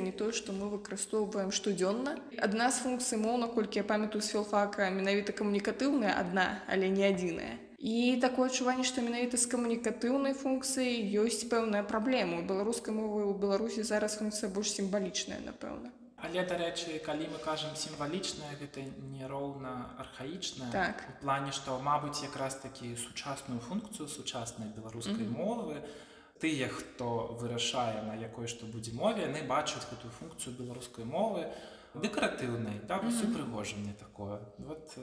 не 0.00 0.12
тое 0.12 0.32
што 0.32 0.52
мы 0.52 0.68
выкарыстоўваем 0.68 1.50
штодзённа 1.50 2.18
адна 2.36 2.70
з 2.70 2.84
функцый 2.84 3.18
моў 3.18 3.38
наколькі 3.38 3.80
я 3.80 3.84
памятаю 3.84 4.20
з 4.22 4.28
філфака 4.32 4.90
менавіта 4.90 5.32
камунікатыўная 5.32 6.12
адна 6.20 6.60
але 6.68 6.88
не 6.88 7.06
адзіная 7.08 7.56
і 7.80 8.18
такое 8.20 8.52
адчуванне 8.52 8.84
што 8.84 9.00
менавіта 9.00 9.40
з 9.40 9.48
камунікатыўнай 9.48 10.36
функцыяй 10.36 11.00
ёсць 11.24 11.48
пэўная 11.48 11.80
праблема 11.82 12.40
у 12.40 12.44
беларускай 12.44 12.92
мовы 12.92 13.24
ў 13.24 13.32
беларусі 13.40 13.88
зараз 13.88 14.20
функцыя 14.20 14.52
больш 14.52 14.76
сімвалічная 14.76 15.40
напэўна 15.48 15.96
Але 16.20 16.44
дарэчы 16.44 17.00
калі 17.00 17.32
мы 17.32 17.38
кажам 17.40 17.72
сімвалічнае 17.72 18.52
гэта 18.60 18.84
не 19.16 19.24
роўна 19.24 19.96
архаічна 19.96 20.68
Так. 20.68 21.00
у 21.08 21.16
плане 21.24 21.52
што 21.56 21.80
мабыць 21.80 22.20
якраз 22.20 22.60
такі 22.60 22.92
сучасную 23.00 23.60
функцыю 23.64 24.08
сучаснай 24.08 24.68
беларускай 24.76 25.24
Мгм. 25.24 25.40
мовы 25.40 25.80
тыя 26.40 26.68
хто 26.68 27.36
вырашае 27.40 28.02
на 28.06 28.14
якой 28.14 28.48
што 28.48 28.66
будзе 28.66 28.92
мове 28.92 29.26
яны 29.26 29.42
бачаць 29.48 29.84
гэтую 29.90 30.12
функцыю 30.18 30.56
беларускай 30.56 31.04
мовы 31.04 31.46
дэкаратыўнай 31.94 32.80
так 32.88 33.02
Мгм. 33.02 33.12
супрыгожанне 33.12 33.94
такое 33.94 34.40
вот 34.58 34.94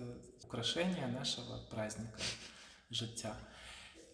украшэнне 0.44 1.08
нашага 1.08 1.60
праздніка 1.70 2.20
жыцця 2.90 3.36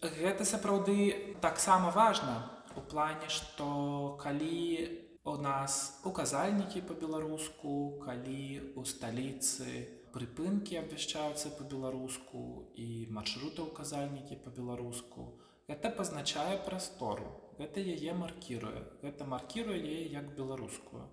гэта 0.02 0.44
сапраўды 0.44 1.36
таксама 1.40 1.90
важна 1.90 2.50
у 2.76 2.80
плане 2.80 3.28
што 3.28 4.18
калі 4.20 5.00
у 5.24 5.36
нас 5.36 6.00
указальнікі 6.04 6.82
па-беларуску 6.88 8.00
калі 8.04 8.74
у 8.76 8.84
сталіцы 8.84 9.86
прыпынкі 10.12 10.76
абвяшчаюцца 10.82 11.54
па-беларуску 11.58 12.68
і 12.74 13.06
маршруты 13.10 13.62
указальнікі 13.62 14.36
па-беларуску 14.44 15.32
гэта 15.68 15.90
пазначае 15.90 16.58
прастору 16.68 17.28
гэта 17.58 17.80
яе 17.80 18.14
маркіруе 18.22 18.82
гэта 19.02 19.24
маркіруе 19.24 19.78
яе 19.78 20.02
як 20.12 20.34
беларускую. 20.38 21.04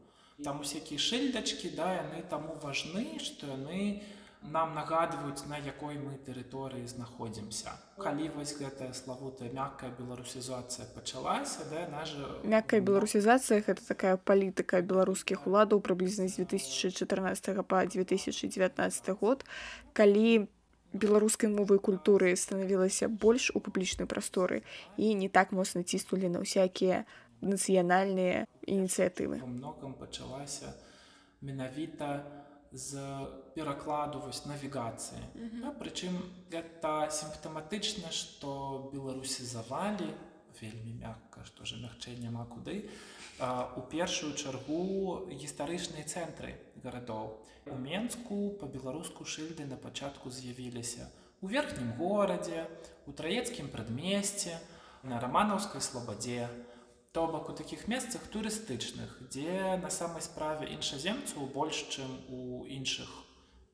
Там 0.44 0.62
усякія 0.66 1.00
шыльдачкі 1.00 1.76
да 1.78 1.92
яны 2.02 2.24
таму 2.30 2.58
важны 2.64 3.06
што 3.20 3.48
яны 3.54 4.02
нам 4.42 4.74
нагадваюць 4.74 5.46
на 5.46 5.58
якой 5.62 5.98
мы 6.02 6.18
тэрыторыі 6.26 6.88
знаходзімся. 6.90 7.78
Калі 8.02 8.30
вось 8.36 8.56
гэтая 8.58 8.90
славутая 8.98 9.52
мяккая 9.54 9.92
беларусізацыя 9.94 10.88
пачалася 10.96 11.68
да 11.70 11.86
наша 11.94 12.42
мяккая 12.44 12.82
беларусізацыя 12.82 13.62
гэта 13.62 13.86
такая 13.86 14.18
палітыка 14.18 14.82
беларускіх 14.82 15.46
уладаў 15.46 15.86
прыблізна 15.86 16.26
з 16.28 16.42
2014 16.42 17.62
па 17.70 17.86
2019 17.86 19.14
год 19.22 19.46
калі 19.94 20.50
беларускай 20.94 21.50
мовы 21.50 21.80
культуры 21.80 22.36
станавілася 22.36 23.08
больш 23.08 23.52
у 23.56 23.60
публічнай 23.60 24.08
прасторы 24.08 24.64
і 24.98 25.14
не 25.16 25.30
так 25.30 25.52
моцна 25.52 25.84
ціснулі 25.84 26.30
на 26.30 26.44
ўсякія 26.44 27.06
нацыянальныя 27.42 28.46
ініцыятывы. 28.68 29.42
Многом 29.42 29.94
пачалася 29.98 30.76
менавіта 31.42 32.24
з 32.72 33.02
перакладу 33.56 34.20
вось 34.20 34.46
навігацыі. 34.46 35.20
Да, 35.60 35.76
прычым 35.76 36.16
гэта 36.52 37.12
сімптаматычна 37.12 38.12
што 38.16 38.92
беларусізавалі 38.94 40.08
вельмі 40.62 40.94
мякка 41.02 41.44
што 41.44 41.66
же 41.66 41.82
мягчэй 41.82 42.16
няма 42.22 42.46
куды 42.46 42.88
у 43.76 43.82
першую 43.92 44.36
чаргу 44.36 45.28
гістарычныя 45.32 46.06
цэнтры 46.06 46.56
гарадоў 46.84 47.38
у 47.72 47.78
менску 47.78 48.58
по-беларуску 48.60 49.26
шыльды 49.26 49.66
на 49.66 49.78
пачатку 49.78 50.30
з'явіліся. 50.30 51.08
У 51.42 51.48
верхнім 51.48 51.94
горадзе 51.98 52.68
у 53.08 53.14
траецкім 53.14 53.70
прадмесці 53.74 54.58
на 55.04 55.20
раманаўскай 55.20 55.82
слабадзе 55.82 56.50
то 57.12 57.28
бок 57.28 57.50
у 57.50 57.54
такіх 57.54 57.88
месцах 57.92 58.28
турыстычных 58.34 59.18
дзе 59.28 59.78
на 59.82 59.90
самай 59.90 60.22
справе 60.22 60.70
іншаземцаў 60.72 61.50
больш 61.54 61.84
чым 61.90 62.12
у 62.30 62.66
іншых 62.66 63.10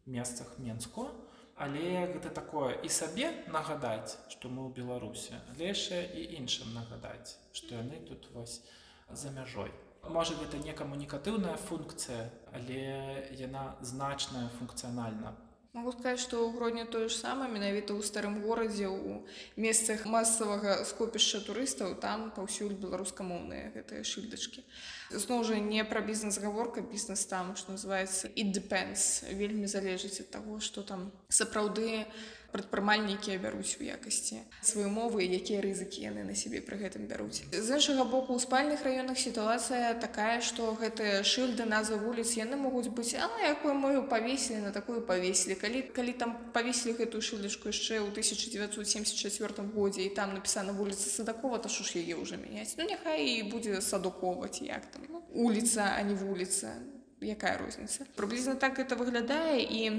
месцах 0.05 0.57
менску. 0.57 1.09
Але 1.57 2.05
гэта 2.13 2.29
такое 2.29 2.77
і 2.85 2.89
сабе 2.93 3.31
нагадаць 3.49 4.13
што 4.29 4.49
мы 4.49 4.69
ў 4.69 4.77
беларусе 4.77 5.41
але 5.49 5.73
яшчэ 5.73 6.03
і 6.13 6.25
іншым 6.37 6.69
нагадаць 6.77 7.33
што 7.49 7.81
яны 7.81 7.97
тут 8.09 8.29
вось 8.35 8.61
за 9.09 9.33
мяжой 9.33 9.73
можа 10.09 10.37
гэта 10.41 10.61
не 10.63 10.73
камунікатыўная 10.73 11.57
функцыя 11.69 12.29
але 12.53 13.27
яна 13.39 13.75
значная 13.81 14.47
функцыянальна 14.59 15.35
Могу 15.77 15.91
сказаць, 15.93 16.23
што 16.25 16.41
ў 16.41 16.57
гродні 16.57 16.83
тое 16.89 17.05
ж 17.05 17.13
самае 17.13 17.53
менавіта 17.53 17.93
ў 17.93 18.01
старым 18.01 18.41
горадзе 18.41 18.89
у 18.89 19.21
месцах 19.61 20.07
масавага 20.09 20.81
скопішча 20.89 21.37
турыстаў 21.45 21.93
там 22.01 22.31
паўсюль 22.33 22.73
беларускамоўныя 22.73 23.69
гэтыя 23.75 24.01
шыльдачкі. 24.01 24.65
Зноў 25.13 25.45
жа 25.45 25.59
не 25.61 25.85
пра 25.85 26.01
бізнес-гаворка 26.01 26.81
бізнес 26.81 27.27
там, 27.29 27.53
што 27.53 27.77
называецца 27.77 28.33
it 28.33 28.49
depends 28.57 29.21
вельмі 29.29 29.69
залежыць 29.69 30.17
ад 30.25 30.33
таго, 30.33 30.57
што 30.57 30.81
там 30.81 31.11
сапраўды 31.29 32.09
прадпрымальнікі 32.51 33.37
бяруць 33.43 33.77
у 33.79 33.83
якасці 33.83 34.41
свае 34.61 34.87
мовы 34.87 35.27
якія 35.27 35.61
рызыкі 35.61 36.03
яны 36.03 36.23
на 36.27 36.35
сябе 36.35 36.61
пры 36.65 36.79
гэтым 36.81 37.07
бяруць. 37.11 37.43
З 37.51 37.77
іншага 37.77 38.03
боку 38.07 38.33
у 38.33 38.39
спальных 38.39 38.83
раёнах 38.87 39.19
сітуацыя 39.19 39.93
такая 39.99 40.41
што 40.41 40.73
гэтыя 40.79 41.23
шыльды 41.23 41.65
назва 41.65 41.99
вуліц 42.01 42.35
яны 42.39 42.55
могуць 42.55 42.87
быць 42.87 43.15
а 43.19 43.27
на 43.27 43.49
якую 43.51 43.73
мою 43.73 44.07
павесілі 44.07 44.63
на 44.67 44.71
такую 44.71 45.01
павесілі. 45.01 45.55
Калі 45.55 45.81
калі 45.95 46.13
там 46.13 46.35
павесілі 46.53 46.97
гэтую 46.99 47.21
шыльдачку 47.21 47.69
яшчэ 47.69 47.99
ў 48.01 48.09
1974 48.11 49.67
годзе 49.75 50.03
і 50.07 50.13
там 50.15 50.33
напісана 50.33 50.71
вуліца 50.71 51.09
садакова 51.09 51.57
то 51.57 51.69
що 51.69 51.83
ж 51.83 51.99
яе 51.99 52.15
ўжо 52.15 52.37
мяняць? 52.37 52.75
Ну 52.77 52.87
няхай 52.87 53.39
і 53.39 53.43
будзе 53.51 53.81
садукова 53.81 54.47
ці 54.47 54.65
як 54.65 54.85
там. 54.91 55.03
Ну, 55.09 55.23
улица 55.33 55.93
а 55.97 56.01
не 56.03 56.15
вуліца. 56.15 56.73
Якая 57.21 57.57
розніца? 57.57 58.05
Прыблізна 58.15 58.55
так 58.55 58.77
это 58.77 58.95
выглядае 58.95 59.65
і 59.65 59.89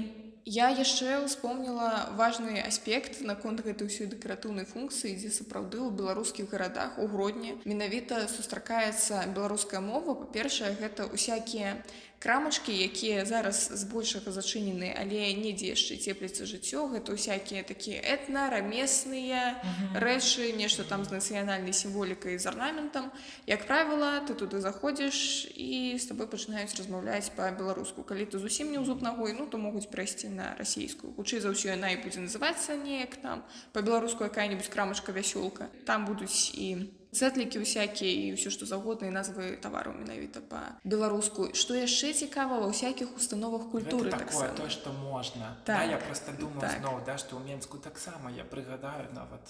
я 0.45 0.69
яшчэ 0.69 1.23
ўспомніла 1.25 2.15
важны 2.15 2.61
аспект 2.61 3.21
наконт 3.21 3.61
гэтай 3.65 3.87
ўсёй 3.87 4.07
дэкаратыўнай 4.11 4.65
функцыі 4.65 5.15
дзе 5.19 5.31
сапраўды 5.33 5.79
ў 5.79 5.91
беларускіх 5.93 6.49
гарадах 6.51 6.97
у 6.97 7.07
гродні 7.07 7.55
менавіта 7.65 8.27
сустракаецца 8.31 9.27
беларуская 9.35 9.81
мова. 9.81 10.15
Па-першае 10.15 10.75
гэта 10.79 11.05
усякія 11.11 11.77
крамачкі 12.19 12.75
якія 12.75 13.25
зараз 13.25 13.71
збольшага 13.79 14.31
зачынены 14.35 14.91
але 14.91 15.31
недзе 15.39 15.71
яшчэ 15.73 15.97
цепліцца 15.97 16.43
жыццё 16.43 16.87
гэта 16.91 17.15
ўсякія 17.15 17.63
такія 17.63 18.03
этна 18.03 18.51
рамесныя 18.51 19.55
рэчы 19.95 20.51
нешта 20.53 20.83
там 20.83 21.07
з 21.07 21.15
нацыянальнай 21.15 21.73
сімволікай 21.73 22.37
з 22.37 22.45
арнаментам. 22.45 23.11
Як 23.47 23.65
правіла 23.67 24.19
ты 24.27 24.35
туды 24.35 24.59
заходзіш 24.59 25.47
і 25.55 25.95
з 25.95 26.03
табой 26.11 26.27
пачынаюць 26.27 26.75
размаўляць 26.75 27.31
па-беларуску. 27.35 28.03
Калі 28.03 28.27
ты 28.27 28.39
зусім 28.39 28.71
не 28.71 28.79
ў 28.79 28.85
зуб 28.85 29.01
ногой 29.01 29.33
ну 29.33 29.47
то 29.47 29.57
могуць 29.57 29.87
прайсці 29.87 30.29
на 30.29 30.55
расійскую. 30.59 31.15
Хутчэй 31.15 31.39
за 31.39 31.55
ўсё 31.55 31.71
яна 31.73 31.95
і 31.95 32.03
будзе 32.03 32.19
называцца 32.19 32.75
неяк 32.75 33.15
там. 33.23 33.43
Па-беларуску 33.73 34.27
якая-нибудь 34.27 34.67
крамачка 34.67 35.15
вясёлка 35.15 35.71
там 35.85 36.05
будуць 36.05 36.51
і 36.53 36.98
Зэтлікі 37.11 37.65
ўсякія 37.65 38.11
і 38.29 38.37
ўсё 38.37 38.53
што 38.53 38.69
заўгодна 38.69 39.09
і 39.09 39.13
назвы 39.17 39.57
тавараў 39.57 39.97
менавіта 39.97 40.45
па-беларуску. 40.45 41.49
Што 41.57 41.73
яшчэ 41.73 42.13
цікава 42.13 42.61
ва 42.61 42.69
ўсякіх 42.69 43.17
установах 43.17 43.71
культуры 43.73 44.13
Гэта 44.13 44.29
такое 44.29 44.49
таксама. 44.49 44.57
то 44.57 44.69
што 44.69 44.93
можна 44.93 45.57
да, 45.65 45.81
Так, 45.81 45.89
я 45.89 45.97
просто 45.97 46.31
думаю 46.37 46.61
так. 46.61 46.77
зноў 46.77 47.01
да 47.05 47.17
што 47.17 47.41
ў 47.41 47.49
менску 47.49 47.77
таксама 47.81 48.29
я 48.29 48.45
прыгадаю 48.45 49.09
нават 49.17 49.41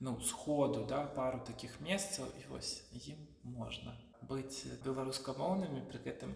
ну 0.00 0.16
сходу 0.24 0.86
да 0.88 1.04
пару 1.04 1.44
такіх 1.44 1.76
месцаў 1.84 2.24
і 2.40 2.48
вось 2.48 2.80
ім 2.94 3.20
можна 3.44 3.92
быць 4.24 4.64
беларускамоўнымі 4.84 5.84
пры 5.92 6.00
гэтым 6.08 6.32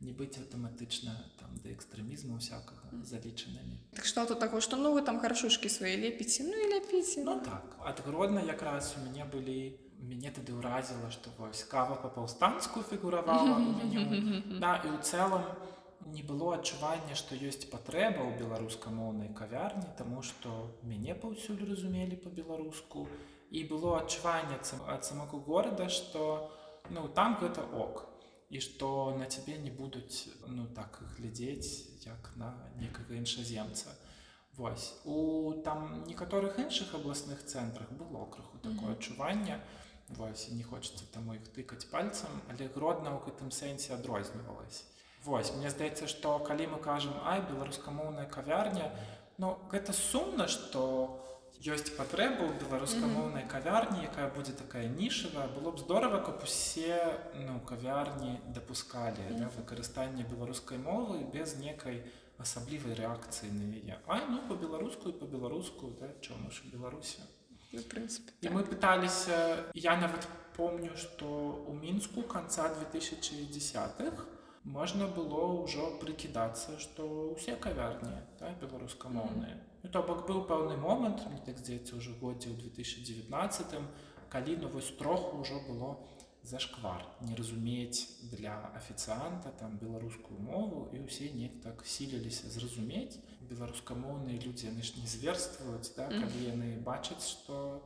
не 0.00 0.12
быць 0.16 0.40
аўтаматычна 0.40 1.12
там 1.36 1.52
да 1.60 1.68
экстрэмізму 1.76 2.40
ўсякага 2.40 2.88
залічанымі 3.04 3.76
Кшталту 4.00 4.34
таго, 4.34 4.60
што 4.64 4.76
ну 4.80 4.94
вы 4.96 5.02
там 5.04 5.20
гаршушкі 5.20 5.68
свае 5.68 5.96
лепіце, 6.00 6.44
ну 6.48 6.56
і 6.56 6.66
ляпіце. 6.72 7.20
Ну 7.20 7.36
так 7.44 7.76
ад 7.84 8.00
гродна 8.06 8.40
якраз 8.40 8.94
у 8.96 9.04
мяне 9.04 9.28
былі 9.28 9.76
мяне 10.00 10.30
тады 10.36 10.56
ўразіла 10.56 11.10
што 11.14 11.32
вось 11.38 11.64
кава 11.72 11.96
па-паўстанцку 12.04 12.82
фігуравала 12.92 13.58
да 14.62 14.72
і 14.84 14.88
ў 14.92 14.98
цэлым 15.00 15.44
не 16.14 16.22
было 16.26 16.54
адчування 16.56 17.16
што 17.22 17.36
ёсць 17.36 17.68
патрэба 17.72 18.24
ў 18.24 18.38
беларускамоўнай 18.40 19.34
кавярні 19.40 19.90
таму 19.98 20.22
што 20.30 20.54
мяне 20.92 21.14
паўсюль 21.24 21.66
разумелі 21.68 22.16
па-беларуску 22.24 23.06
і 23.50 23.64
было 23.72 23.98
адчуванне 23.98 24.58
ад 24.94 25.04
самого 25.04 25.40
горада 25.50 25.88
што 25.88 26.50
ну 26.90 27.08
там 27.08 27.36
гэта 27.40 27.66
ок. 27.74 28.06
І 28.50 28.58
што 28.58 29.14
на 29.14 29.26
цябе 29.30 29.58
не 29.62 29.70
будуць 29.70 30.26
ну 30.46 30.66
так 30.74 30.98
глядзець 31.16 32.02
як 32.06 32.32
на 32.36 32.54
некага 32.78 33.14
іншаземца 33.14 33.94
Вось 34.56 34.94
у 35.04 35.54
там 35.64 36.02
некаторых 36.04 36.58
іншых 36.58 36.94
абласных 36.94 37.44
цэнтрах 37.46 37.92
было 37.92 38.26
крыху 38.26 38.58
такое 38.58 38.92
адчуванне 38.92 39.60
Вось 40.18 40.48
не 40.50 40.62
хочацца 40.66 41.06
таму 41.14 41.34
іх 41.38 41.46
тыкаць 41.54 41.86
пальцам 41.90 42.42
але 42.50 42.66
гродна 42.74 43.14
ў 43.14 43.22
гэтым 43.26 43.54
сэнсе 43.54 43.94
адрознівалась. 43.94 44.84
Вось 45.24 45.52
мне 45.54 45.70
здаецца 45.70 46.08
што 46.10 46.38
калі 46.42 46.66
мы 46.74 46.78
кажам 46.82 47.14
ай 47.32 47.42
беларускамоўная 47.46 48.26
кавярня 48.26 48.90
ну 49.38 49.56
гэта 49.72 49.94
сумна 49.96 50.48
што 50.48 50.82
ёсць 51.60 51.92
патрэба 51.92 52.40
ў 52.48 52.56
беларускамоўнай 52.64 53.44
кавярні 53.44 54.08
якая 54.08 54.28
будзе 54.32 54.52
такая 54.56 54.88
нішавая. 54.88 55.46
Было 55.52 55.72
б 55.76 55.78
здорава 55.78 56.20
каб 56.24 56.42
усе 56.42 56.96
ну 57.36 57.60
кавярні 57.60 58.40
дапускалі 58.56 59.28
да, 59.36 59.52
выкарыстанне 59.58 60.24
беларускай 60.24 60.78
мовы 60.78 61.20
без 61.34 61.54
некай 61.60 62.00
асаблівай 62.40 62.96
рэакцыі 62.96 63.52
на 63.52 63.68
яе. 63.76 64.00
Ай 64.08 64.24
ну 64.28 64.40
па-беларуску 64.48 65.12
і 65.12 65.18
па-беларуску 65.20 65.92
да, 66.00 66.08
чому 66.20 66.50
ж 66.50 66.64
у 66.64 66.72
беларусі 67.72 67.86
в 67.86 67.88
прынцыпе. 67.88 68.32
і 68.42 68.48
мы 68.50 68.64
пыталіся 68.64 69.70
я 69.74 69.96
нават 69.96 70.26
помню 70.56 70.96
што 70.96 71.26
у 71.68 71.72
мінску 71.74 72.22
канца 72.22 72.74
2010х 72.74 74.26
можна 74.64 75.06
было 75.06 75.62
ўжо 75.64 75.98
прыкідацца 76.00 76.78
што 76.78 77.34
ўсе 77.36 77.56
кавярні 77.56 78.18
да, 78.40 78.52
беларускамоўныя 78.60 79.56
ну, 79.82 79.90
то 79.90 80.02
бок 80.02 80.26
быў 80.26 80.46
пэўны 80.46 80.76
момант 80.76 81.26
мне 81.26 81.40
так 81.46 81.58
здаецца 81.58 81.96
ўжо 81.96 82.12
годзе 82.20 82.50
ў 82.50 82.56
2019 82.58 83.78
калі 84.28 84.56
ну 84.62 84.68
вось 84.68 84.90
троху 84.98 85.40
ўжо 85.40 85.60
было 85.68 85.98
зашквар 86.42 87.04
не 87.20 87.34
разумець 87.36 88.08
для 88.32 88.54
афіцыанта 88.74 89.52
там 89.60 89.76
беларускую 89.78 90.40
мову 90.40 90.88
і 90.96 91.04
ўсе 91.04 91.28
неяк 91.36 91.60
так 91.64 91.84
сіліліся 91.84 92.48
зразумець 92.48 93.20
беларускамоўныя 93.50 94.40
людзі 94.40 94.70
яны 94.72 94.82
ж 94.82 94.96
не 94.96 95.06
зверствуюць 95.06 95.92
да, 95.96 96.08
калі 96.08 96.40
яны 96.48 96.70
бачаць 96.80 97.26
што 97.28 97.84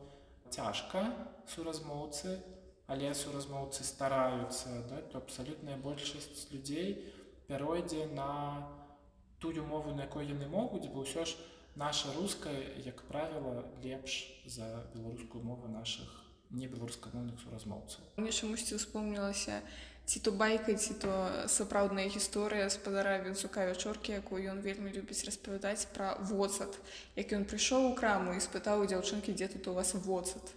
цяжка 0.50 1.02
суразмоўцы 1.50 2.38
але 2.86 3.10
суразмоўцы 3.14 3.82
стараюцца 3.82 4.86
да, 4.88 5.02
то 5.10 5.18
абсалютная 5.18 5.76
большасць 5.76 6.46
людзей 6.52 7.10
пяройдзе 7.48 8.06
на 8.06 8.70
тую 9.38 9.64
мову 9.66 9.94
на 9.94 10.06
якой 10.06 10.30
яны 10.30 10.48
могуць 10.48 10.86
бо 10.88 11.02
ўсё 11.02 11.26
ж 11.26 11.34
наша 11.74 12.12
руская 12.14 12.78
як 12.86 13.02
правіла 13.10 13.66
лепш 13.82 14.30
за 14.46 14.86
беларускую 14.94 15.42
мову 15.44 15.68
наших 15.68 16.23
небеларускамоўных 16.50 17.40
суразмоўцаў 17.40 18.04
Мне 18.16 18.32
чамусьці 18.32 18.76
ўспомнілася 18.76 19.62
ці 20.04 20.20
то 20.20 20.32
байка, 20.32 20.74
ці 20.74 20.94
то 21.00 21.10
сапраўдная 21.48 22.08
гісторыя 22.12 22.68
спадара 22.68 23.16
Вінцука 23.24 23.64
вячоркі, 23.64 24.12
якую 24.20 24.44
ён 24.52 24.60
вельмі 24.60 24.92
любіць 24.92 25.24
распавядаць 25.24 25.88
пра 25.96 26.16
воцат. 26.20 26.76
Як 27.16 27.32
ён 27.32 27.48
прыйшоў 27.48 27.88
у 27.88 27.94
краму 27.96 28.36
і 28.36 28.44
спытаў 28.44 28.84
у 28.84 28.88
дзяўчынкі, 28.90 29.32
дзе 29.32 29.48
тут 29.48 29.72
у 29.72 29.74
вас 29.74 29.94
воцат. 29.94 30.52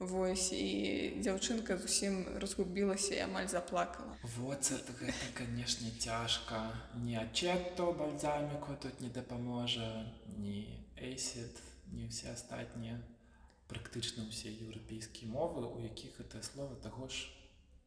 Вось 0.00 0.50
і 0.52 1.20
дзяўчынка 1.20 1.76
зусім 1.76 2.24
разгубілася 2.40 3.14
і 3.14 3.20
амаль 3.28 3.46
заплакала. 3.46 4.16
воцат 4.36 4.88
гэта 5.00 5.26
канешне 5.34 5.92
цяжка 6.00 6.72
не 7.04 7.14
ачетто 7.20 7.92
бальзаміку 7.92 8.74
тут 8.82 9.00
не 9.00 9.08
дапаможа 9.08 10.08
ні 10.40 10.66
эйсід 10.96 11.60
не 11.92 12.08
ўсе 12.08 12.32
астатнія 12.32 12.98
практычна 13.74 14.22
ўсе 14.30 14.54
еўрапейскія 14.62 15.26
мовы 15.26 15.66
у 15.66 15.82
якіх 15.82 16.14
гэта 16.22 16.42
слова 16.46 16.78
таго 16.86 17.10
ж 17.10 17.26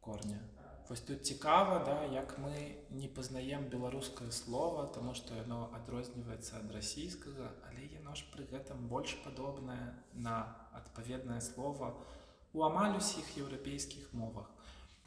корня. 0.04 0.40
Вось 0.88 1.00
тут 1.00 1.24
цікава 1.24 1.80
да 1.84 1.96
як 2.12 2.36
мы 2.40 2.76
не 2.90 3.08
пазнаем 3.08 3.64
беларускае 3.72 4.28
слово 4.32 4.84
тому 4.92 5.14
што 5.16 5.36
яно 5.40 5.72
адрозніваецца 5.80 6.60
ад 6.60 6.76
расійскага 6.76 7.48
але 7.70 7.88
яно 7.96 8.16
ж 8.20 8.28
пры 8.32 8.44
гэтым 8.52 8.88
больш 8.92 9.16
падобнае 9.24 9.96
на 10.28 10.36
адпаведнае 10.80 11.40
слово 11.40 11.92
у 12.52 12.64
амаль 12.68 12.96
усіх 13.00 13.36
еўрапейскіх 13.44 14.12
мовах 14.12 14.57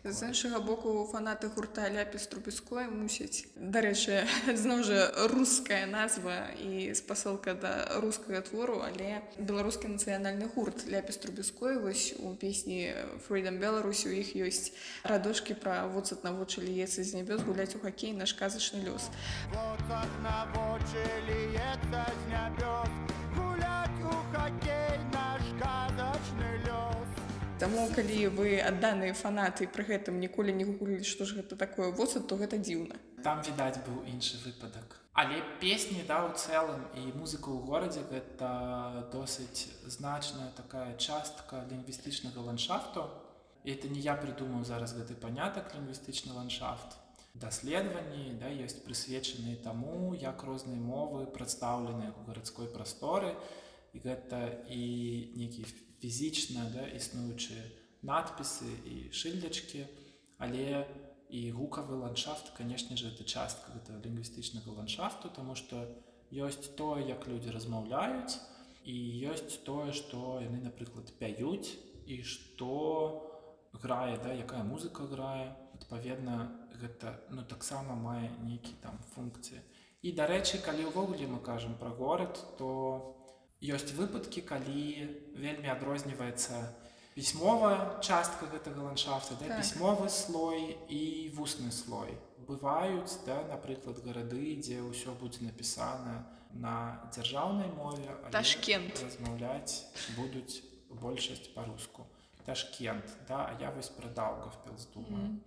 З 0.04 0.28
іншага 0.28 0.60
боку 0.66 0.92
фанаты 1.06 1.46
гурта 1.54 1.86
ляпіс 1.94 2.26
трубіской 2.26 2.88
мусяць 2.90 3.46
дарэчы 3.54 4.26
зноў 4.62 4.82
жа 4.88 5.04
руская 5.30 5.86
назва 5.86 6.50
і 6.58 6.90
спасылка 6.98 7.54
да 7.54 8.02
рускага 8.02 8.42
твору 8.42 8.82
але 8.82 9.22
беларускі 9.38 9.94
нацыянальны 9.94 10.50
гурт 10.56 10.90
ляпіс 10.90 11.22
трубіской 11.22 11.78
вось 11.78 12.18
у 12.18 12.34
песні 12.34 12.98
freedom 13.30 13.62
беларусі 13.62 14.10
у 14.10 14.18
іх 14.18 14.34
ёсць 14.42 14.74
радошкі 15.06 15.54
пра 15.62 15.86
воцат 15.86 16.26
на 16.26 16.34
вочы 16.34 16.66
ліецца 16.66 17.06
з 17.06 17.22
нябёс 17.22 17.46
гуляць 17.46 17.78
у 17.78 17.86
хакей 17.86 18.18
наш 18.18 18.34
казачны 18.34 18.82
лёс 18.82 19.06
Воцат 19.54 20.10
на 20.26 20.50
вочы 20.58 21.06
ліецца 21.30 22.02
з 22.10 22.22
нябёс 22.34 22.90
гуляць 23.38 24.02
у 24.02 24.18
хакей 24.34 24.98
наш 25.14 25.46
казачны. 25.62 25.91
Таму 27.72 27.88
калі 27.96 28.28
вы 28.36 28.60
адданыя 28.60 29.16
фанаты 29.16 29.64
пры 29.64 29.84
гэтым 29.88 30.18
ніколі 30.20 30.52
не 30.56 30.66
гуглілі 30.68 31.08
што 31.08 31.24
ж 31.24 31.40
гэта 31.40 31.56
такое 31.56 31.88
воцат 31.96 32.26
то 32.28 32.36
гэта 32.36 32.58
дзіўна. 32.60 32.98
Там 33.24 33.40
відаць 33.48 33.80
быў 33.86 34.02
іншы 34.12 34.40
выпадак. 34.44 34.98
Але 35.16 35.40
песні 35.62 36.04
да 36.10 36.18
у 36.28 36.34
цэлым 36.36 36.84
і 37.00 37.16
музыка 37.16 37.48
ў 37.48 37.64
горадзе 37.64 38.04
гэта 38.12 39.08
досыць 39.14 39.72
значная 39.88 40.52
такая 40.58 40.98
частка 41.00 41.64
лінгвістычнага 41.72 42.44
ландшафту. 42.44 43.08
І 43.64 43.72
это 43.72 43.88
не 43.88 44.04
я 44.04 44.20
придумаў 44.20 44.68
зараз 44.68 44.92
гэты 44.92 45.16
панятак 45.16 45.72
лінгвістычны 45.72 46.36
ландшафт. 46.36 47.00
Даследаванні 47.40 48.36
да 48.36 48.52
ёсць 48.52 48.84
прысвечаныя 48.84 49.56
таму 49.64 50.12
як 50.12 50.44
розныя 50.44 50.76
мовы 50.76 51.24
прадстаўленыя 51.24 52.12
ў 52.12 52.28
гарадской 52.28 52.68
прасторы. 52.68 53.32
І 53.96 54.04
гэта 54.04 54.60
і 54.68 54.84
нейкі 55.40 55.64
фізічна 56.02 56.68
да 56.76 56.88
існуючыя 56.98 57.64
надпісы 58.02 58.70
і 58.90 58.96
шыльдачкі 59.14 59.86
але 60.38 60.86
і 61.30 61.42
гукавы 61.56 61.96
ландшафт 61.96 62.52
канешне 62.58 62.98
же 62.98 63.14
это 63.14 63.24
частка 63.24 63.72
гэтага 63.78 64.04
лінгвістычнага 64.06 64.78
ландшафту 64.82 65.30
тому 65.30 65.56
что 65.56 65.86
ёсць 66.32 66.74
тое 66.76 67.06
як 67.08 67.28
людзі 67.28 67.56
размаўляюць 67.56 68.40
і 68.84 68.98
ёсць 69.32 69.62
тое 69.68 69.94
што 69.94 70.42
яны 70.42 70.64
напрыклад 70.66 71.14
пяюць 71.22 71.78
і 72.08 72.24
што 72.24 72.72
грае 73.74 74.18
да 74.24 74.34
якая 74.34 74.64
музыка 74.64 75.08
грае. 75.08 75.56
Адпаведна 75.76 76.52
гэта 76.82 77.16
ну 77.30 77.44
таксама 77.44 77.96
мае 77.96 78.30
нейкі 78.44 78.74
там 78.84 79.00
функцыі. 79.16 79.62
І 80.02 80.14
дарэчы 80.18 80.62
калі 80.66 80.90
ўвогуле 80.90 81.28
мы 81.30 81.40
кажам 81.40 81.78
пра 81.78 81.90
горад 81.90 82.38
то 82.58 82.70
ёсць 83.62 83.94
выпадкі 83.94 84.42
калі 84.42 85.06
вельмі 85.38 85.70
адрозніваецца 85.70 86.74
пісьмовая 87.14 88.02
частка 88.02 88.48
гэтага 88.50 88.82
ландшафта 88.90 89.36
да, 89.36 89.48
Так. 89.48 89.60
пісьмовы 89.62 90.10
слой 90.10 90.78
і 90.90 91.30
вусны 91.36 91.72
слой. 91.72 92.18
Бываюць 92.48 93.22
да 93.26 93.44
напрыклад 93.48 94.02
гарады 94.02 94.58
дзе 94.58 94.82
ўсё 94.82 95.14
будзе 95.20 95.46
напісана 95.46 96.26
на 96.54 97.00
дзяржаўнай 97.14 97.70
мове 97.78 98.10
Ташкент. 98.32 98.98
размаўляць 99.04 99.86
будуць 100.18 100.64
большасць 100.90 101.54
па-руску. 101.54 102.08
Ташкент 102.46 103.06
да 103.28 103.46
а 103.46 103.62
я 103.62 103.70
вось 103.72 103.90
пра 103.90 104.10
даўгавпілс 104.10 104.88
думаю 104.96 105.38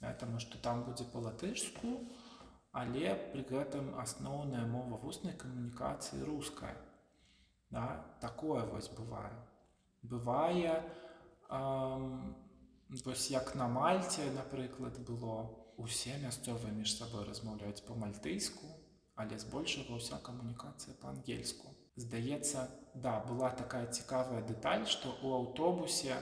да, 0.00 0.12
таму 0.14 0.38
што 0.38 0.58
там 0.58 0.84
будзе 0.84 1.04
па-латышску 1.04 2.06
але 2.72 3.16
пры 3.32 3.42
гэтым 3.42 3.98
асноўная 3.98 4.66
мова 4.70 4.96
вуснай 5.02 5.34
камунікацыі 5.34 6.22
руская 6.22 6.76
да, 7.70 8.04
такое 8.20 8.64
вось 8.64 8.88
бывае 8.88 9.34
бывае 10.02 10.82
Ам, 11.48 12.36
Вось 12.88 13.30
як 13.30 13.54
на 13.54 13.66
Мальце, 13.68 14.30
напрыклад, 14.30 14.98
было 14.98 15.50
усе 15.76 16.16
мясцовыя 16.22 16.72
між 16.72 16.94
сабой 16.96 17.24
размаўляюць 17.26 17.82
па-мальтыйску, 17.86 18.66
але 19.14 19.38
збольшага 19.42 19.98
ўся 19.98 20.18
камунікацыя 20.22 20.94
па-ангельску. 21.02 21.74
Здаецца, 21.96 22.70
да, 22.94 23.18
была 23.26 23.50
такая 23.50 23.86
цікавая 23.90 24.42
дэталь, 24.46 24.86
што 24.86 25.10
ў 25.18 25.34
аўтобусе 25.38 26.18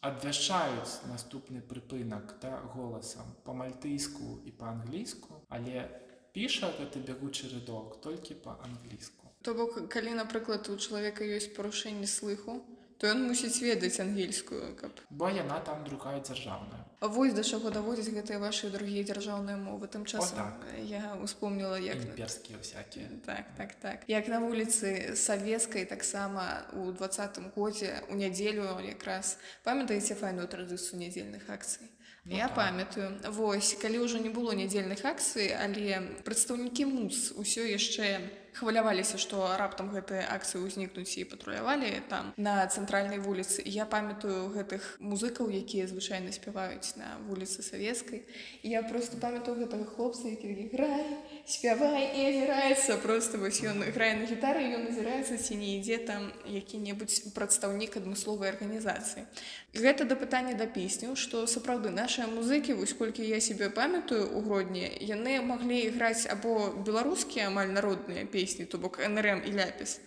абвяшчаюць 0.00 1.06
наступны 1.10 1.62
прыпынак 1.62 2.34
да, 2.42 2.58
голасам 2.74 3.34
па-мальтыйску 3.46 4.42
і 4.42 4.54
па-англійску, 4.58 5.42
але 5.48 5.86
піша 6.34 6.70
гэты 6.78 7.02
бягучы 7.02 7.50
рядок 7.54 8.00
толькі 8.00 8.42
па-англійску. 8.46 9.17
То 9.48 9.54
бок 9.56 9.88
калі 9.88 10.12
напрыклад 10.12 10.68
у 10.68 10.76
чалавека 10.76 11.24
ёсць 11.24 11.48
парушэнне 11.56 12.04
слыху 12.04 12.60
то 13.00 13.08
ён 13.08 13.22
мусіць 13.24 13.62
ведаць 13.64 13.96
ангельскую 14.02 14.76
каб 14.76 14.92
Бо 15.08 15.30
яна 15.32 15.56
там 15.64 15.84
другая 15.88 16.20
дзяржаўная. 16.20 16.84
А 17.00 17.08
вось 17.08 17.32
да 17.32 17.42
чаго 17.46 17.70
даводзяць 17.70 18.12
гэтыя 18.12 18.42
вашы 18.42 18.68
другія 18.68 19.06
дзяржаўныя 19.08 19.56
мовы 19.56 19.88
тым 19.88 20.04
часам 20.04 20.36
так. 20.36 20.66
я 20.84 21.16
успомніла 21.24 21.78
як 21.78 21.96
імперскія 21.96 22.60
ўсякія. 22.60 23.08
так 23.24 23.56
так 23.56 23.72
так 23.80 24.04
як 24.08 24.28
на 24.28 24.40
вуліцы 24.44 25.16
савецкай 25.16 25.86
таксама 25.86 26.68
у 26.74 26.92
двадцатым 26.92 27.48
годзе 27.56 28.02
у 28.10 28.20
нядзелю 28.20 28.68
якраз 28.84 29.38
памятаеце 29.64 30.12
файную 30.14 30.48
традыцыю 30.48 31.00
нядзельных 31.00 31.48
акцый 31.48 31.88
Ну 32.24 32.36
я 32.36 32.48
так. 32.48 32.56
памятаю 32.56 33.16
вось 33.32 33.78
калі 33.80 34.04
ўжо 34.04 34.18
не 34.18 34.28
было 34.28 34.52
нядзельных 34.52 35.04
акцый 35.08 35.54
але 35.56 36.20
прадстаўнікі 36.26 36.84
мус 36.84 37.32
усё 37.32 37.64
яшчэ 37.64 38.20
хваляваліся 38.58 39.18
што 39.22 39.56
раптам 39.56 39.90
гэтыя 39.94 40.26
акцыі 40.34 40.62
ўзнікнуць 40.66 41.16
і 41.18 41.26
патрулявалі 41.30 41.90
там 42.10 42.34
на 42.36 42.66
цэнтральнай 42.66 43.22
вуліцы. 43.22 43.62
І 43.62 43.70
я 43.70 43.86
памятаю 43.86 44.50
гэтых 44.52 44.98
музыкаў 45.00 45.48
якія 45.48 45.86
звычайна 45.86 46.34
спяваюць 46.34 46.98
на 46.98 47.16
вуліцы 47.30 47.62
савецкай. 47.62 48.26
І 48.62 48.74
я 48.74 48.82
просто 48.82 49.16
памятаю 49.16 49.58
гэтага 49.62 49.86
хлопца 49.86 50.28
які 50.28 50.48
такі 50.48 50.76
грай 50.76 51.04
спявай 51.48 52.10
і 52.12 52.24
азіраецца 52.28 52.98
просто 53.00 53.38
вось 53.40 53.62
ён 53.64 53.80
грае 53.96 54.10
на 54.20 54.28
гітары 54.28 54.68
ён 54.76 54.84
назіраецца 54.84 55.40
ці 55.40 55.56
не 55.56 55.70
ідзе 55.78 55.96
там 56.10 56.28
які-небудзь 56.44 57.32
прадстаўнік 57.32 57.96
адмысловай 58.00 58.52
арганізацыі 58.52 59.24
гэта 59.72 60.04
да 60.04 60.18
пытання 60.20 60.52
да 60.60 60.68
песняў 60.68 61.16
што 61.16 61.46
сапраўды 61.48 61.88
нашыя 61.88 62.28
музыкі 62.28 62.76
вось 62.76 62.92
колькі 62.92 63.24
я 63.24 63.40
себе 63.40 63.70
памятаю 63.72 64.28
у 64.28 64.44
гродні 64.44 64.92
яны 65.00 65.40
маглі 65.40 65.80
іграць 65.88 66.28
або 66.28 66.68
беларускія 66.84 67.48
амаль 67.48 67.72
народныя 67.72 68.28
песні 68.28 68.68
то 68.68 68.76
бок 68.76 69.00
нрм 69.00 69.40
і 69.48 69.56
ляпіс. 69.56 70.00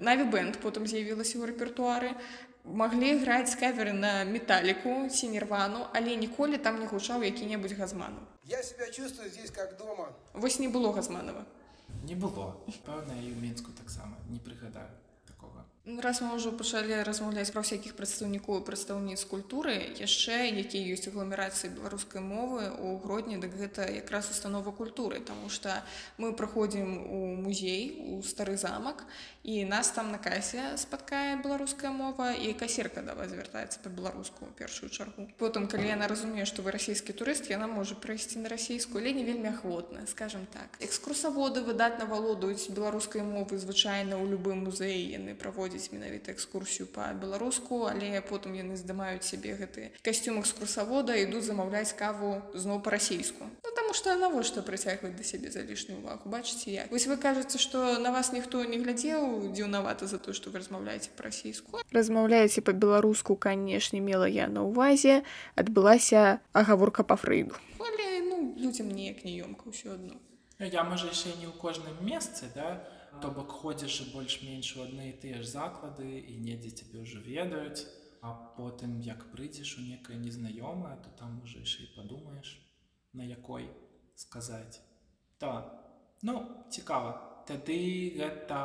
Наві 0.00 0.32
бэнд 0.32 0.56
потым 0.64 0.88
з'явілася 0.88 1.36
ў 1.36 1.52
рэпертуары 1.52 2.16
маглі 2.64 3.18
граць 3.24 3.54
каверы 3.56 3.92
на 3.92 4.24
металіку 4.24 5.08
ці 5.08 5.28
нірвану 5.28 5.86
але 5.92 6.16
ніколі 6.16 6.58
там 6.58 6.80
не 6.80 6.86
гучаў 6.86 7.22
які-небудзь 7.22 7.72
газману 7.78 8.20
Я 8.44 8.62
себя 8.62 8.90
чувствую 8.90 9.30
здесь 9.30 9.50
как 9.50 9.76
дома. 9.78 10.08
вось 10.34 10.58
не 10.58 10.68
было 10.68 10.92
газманова 10.92 11.44
Не 12.04 12.14
было. 12.14 12.54
Пэўна, 12.86 13.12
і 13.18 13.34
ў 13.34 13.36
мінску 13.42 13.72
таксама 13.76 14.16
не 14.30 14.38
прыгадаю 14.38 14.88
раз 15.98 16.20
мы 16.20 16.38
ўжо 16.38 16.52
пачалі 16.54 17.02
размаўляць 17.02 17.50
пра 17.50 17.64
ўсякіх 17.66 17.98
прадстаўнікоў 17.98 18.62
прадстаўніц 18.62 19.26
культуры 19.26 19.74
яшчэ 19.98 20.54
якія 20.62 20.94
ёсць 20.94 21.10
агламерацыі 21.10 21.74
беларускай 21.74 22.22
мовы 22.22 22.70
у 22.70 22.94
гродні 23.02 23.40
дык 23.42 23.56
гэта 23.58 23.90
якраз 23.90 24.30
установа 24.30 24.70
культуры 24.70 25.18
Таму 25.20 25.50
што 25.50 25.82
мы 26.18 26.32
праходзім 26.32 26.88
у 27.10 27.20
музей 27.34 27.98
у 28.06 28.22
стары 28.22 28.56
замак 28.56 29.02
і 29.42 29.64
нас 29.64 29.90
там 29.90 30.12
на 30.12 30.18
касе 30.18 30.76
спаткае 30.76 31.40
беларуская 31.42 31.90
мова 31.90 32.32
і 32.36 32.52
касірка 32.52 33.02
да 33.02 33.14
вас 33.16 33.30
звяртаецца 33.32 33.80
па-беларуску 33.82 34.46
у 34.46 34.52
першую 34.52 34.90
чаргу. 34.90 35.26
Потым 35.40 35.66
калі 35.66 35.88
яна 35.88 36.06
разумее 36.12 36.44
што 36.44 36.62
вы 36.62 36.76
расійскі 36.76 37.16
турыст 37.16 37.48
яна 37.50 37.66
можа 37.66 37.96
прайсці 37.96 38.44
на 38.44 38.52
расійскую 38.52 39.00
але 39.00 39.16
не 39.16 39.24
вельмі 39.24 39.48
ахвотна 39.48 40.06
скажем 40.06 40.46
так. 40.52 40.76
Экскурсаводы 40.78 41.64
выдатна 41.64 42.04
валодаюць 42.04 42.68
беларускай 42.68 43.24
мовы 43.24 43.56
звычайна 43.56 44.20
ў 44.20 44.36
любым 44.36 44.68
музеі 44.68 45.16
яны 45.16 45.32
праводзяць 45.34 45.79
менавіта 45.88 46.36
экскурсію 46.36 46.84
па-беларуску 46.92 47.88
але 47.88 48.20
потым 48.20 48.52
яны 48.58 48.76
здымаюць 48.76 49.24
сябе 49.24 49.56
гэты 49.56 49.88
касцюм 50.04 50.40
экскурсавода 50.42 51.16
ідуць 51.16 51.46
замаўляць 51.48 51.96
каву 51.96 52.44
зноў 52.52 52.84
па-расійску 52.84 53.48
ну 53.48 53.72
таму 53.80 53.96
што 53.96 54.12
навошта 54.20 54.60
прыцягваць 54.60 55.16
да 55.16 55.24
сябе 55.24 55.48
залішнюю 55.54 56.04
увагу 56.04 56.28
бачыце 56.28 56.76
як? 56.76 56.92
Вось 56.92 57.08
вы 57.08 57.16
кажаце 57.16 57.56
што 57.56 57.96
на 57.98 58.12
вас 58.12 58.32
ніхто 58.36 58.60
не 58.68 58.76
глядзеў 58.84 59.52
дзіўнавата 59.56 60.04
за 60.04 60.20
то 60.20 60.36
што 60.36 60.52
вы 60.52 60.60
размаўляеце 60.60 61.16
па-расійску 61.16 61.80
размаўляеце 61.96 62.60
па-беларуску 62.60 63.40
канешне 63.40 64.04
мела 64.04 64.28
я 64.28 64.52
на 64.52 64.68
ўвазе 64.68 65.24
адбылася 65.56 66.44
агаворка 66.52 67.02
па 67.02 67.16
фрейду 67.16 67.56
але 67.80 68.20
ну 68.28 68.54
людзям 68.60 68.92
неяк 68.92 69.24
неёмка 69.24 69.72
ўсё 69.72 69.94
адно. 69.96 70.20
Я 70.60 70.84
можа 70.84 71.08
яшчэ 71.08 71.32
не 71.40 71.48
ў 71.48 71.56
кожным 71.56 71.96
месцы, 72.04 72.52
да? 72.54 72.84
То 73.22 73.30
бок 73.34 73.50
ходзіш 73.62 74.00
і 74.00 74.10
больш-менш 74.14 74.76
у 74.76 74.84
адны 74.86 75.10
і 75.10 75.16
тыя 75.22 75.42
ж 75.42 75.48
заклады 75.50 76.10
і 76.20 76.38
недзе 76.44 76.70
цябе 76.70 77.02
ўжо 77.02 77.18
ведаюць, 77.26 77.88
А 78.20 78.34
потым 78.56 78.98
як 79.00 79.22
прыйдзеш 79.32 79.78
у 79.80 79.82
некае 79.82 80.18
незнаёмае, 80.20 80.96
то 81.04 81.12
там 81.16 81.40
уже 81.42 81.64
яшчэ 81.64 81.88
і 81.88 81.92
падумаеш, 81.96 82.52
на 83.16 83.24
якой 83.24 83.70
сказаць. 84.14 84.80
Да. 85.40 85.52
Ну, 86.22 86.34
цікава. 86.68 87.16
Тады 87.48 87.80
гэта 88.20 88.60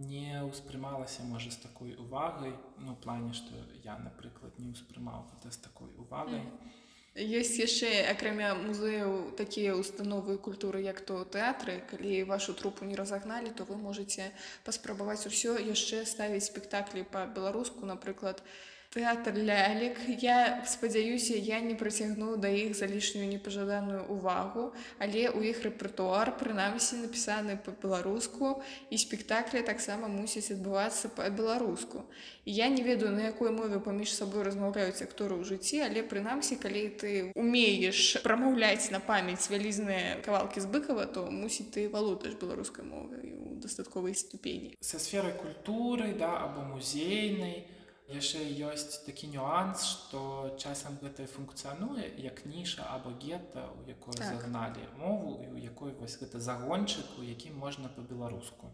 не 0.00 0.40
ўспрымалася 0.48 1.28
можа 1.28 1.52
з 1.52 1.60
такой 1.60 1.92
увагай, 2.00 2.56
ну 2.80 2.96
плане, 2.96 3.36
што 3.36 3.52
я, 3.84 3.98
напрыклад, 4.00 4.56
не 4.56 4.72
ўспрымаў 4.72 5.28
гэта 5.34 5.52
з 5.52 5.60
такой 5.60 5.92
увагай. 6.00 6.40
Mm 6.40 6.48
-hmm. 6.48 6.79
Ёсць 7.18 7.58
яшчэ 7.58 8.06
акрамя 8.06 8.54
музеяў 8.54 9.34
такія 9.34 9.74
установы 9.74 10.38
культуры 10.38 10.78
як 10.82 11.00
то 11.02 11.24
тэатры 11.26 11.82
калі 11.90 12.22
вашу 12.22 12.54
трупу 12.54 12.86
не 12.86 12.94
разагналі 12.94 13.50
то 13.50 13.66
вы 13.66 13.74
можете 13.74 14.30
паспрабаваць 14.62 15.26
усё 15.26 15.58
яшчэ 15.58 16.06
ставіць 16.06 16.46
спектаклі 16.46 17.02
па-беларуску 17.02 17.82
напрыклад 17.84 18.44
тэатр 18.90 19.38
лялек 19.38 19.98
я 20.18 20.64
спадзяюся 20.66 21.38
я 21.38 21.60
не 21.60 21.74
прыцягну 21.78 22.34
да 22.36 22.50
іх 22.50 22.74
за 22.74 22.90
лішнюю 22.90 23.28
непажаданую 23.30 24.02
увагу 24.10 24.74
але 24.98 25.30
ў 25.30 25.54
іх 25.54 25.62
рэпертуар 25.62 26.34
прынамсі 26.34 26.98
напісаны 27.06 27.54
па-беларуску 27.54 28.58
і 28.90 28.98
спектаклі 28.98 29.62
таксама 29.62 30.10
мусяць 30.10 30.50
адбывацца 30.50 31.06
па-беларуску. 31.14 32.02
Я 32.44 32.66
не 32.66 32.82
ведаю 32.82 33.14
на 33.14 33.30
якой 33.30 33.54
мове 33.54 33.78
паміж 33.78 34.10
сабой 34.10 34.42
размаўляюць 34.42 35.06
акторы 35.06 35.38
ў 35.38 35.46
жыцці 35.46 35.86
але 35.86 36.02
прынамсі 36.02 36.58
калі 36.58 36.84
ты 36.98 37.30
умееш 37.38 38.18
прамаўляць 38.26 38.90
на 38.90 38.98
памяць 38.98 39.46
вялізныя 39.46 40.18
кавалкі 40.26 40.58
з 40.58 40.66
быкава 40.66 41.06
то 41.06 41.30
мусіць 41.30 41.70
ты 41.78 41.86
валодаеш 41.86 42.34
беларускай 42.42 42.82
мовай 42.82 43.38
у 43.38 43.54
дастатковай 43.54 44.18
ступені. 44.18 44.74
Са 44.82 44.98
сферы 44.98 45.30
культуры 45.30 46.10
да 46.18 46.42
або 46.42 46.66
музейнай 46.74 47.70
яшчэ 48.10 48.42
ёсць 48.68 49.00
такі 49.06 49.30
нюанс 49.34 49.84
што 49.86 50.20
часам 50.58 50.98
гэта 51.02 51.26
функцыянуе 51.26 52.10
як 52.18 52.44
ніша 52.46 52.86
або 52.94 53.10
гета 53.22 53.68
у 53.78 53.88
якой 53.88 54.14
Так. 54.14 54.26
загналі 54.26 54.84
мову 54.98 55.38
і 55.44 55.46
у 55.54 55.56
якой 55.56 55.92
вось 55.92 56.18
гэта 56.22 56.40
загончык 56.40 57.18
у 57.18 57.22
якім 57.22 57.58
можна 57.58 57.88
па-беларуску 57.88 58.72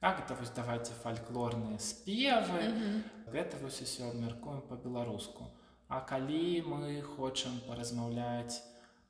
так 0.00 0.20
это 0.24 0.34
вось 0.40 0.50
давайте 0.50 0.92
фальклорныя 1.02 1.78
спевы 1.78 2.62
mm 2.64 2.74
-hmm. 2.78 3.02
гэта 3.32 3.62
вось 3.62 3.82
усё 3.82 4.10
абмяркуем 4.10 4.60
па-беларуску 4.68 5.50
А 5.88 6.00
калі 6.00 6.62
мы 6.68 7.00
хочам 7.02 7.60
паразмаўляць 7.66 8.60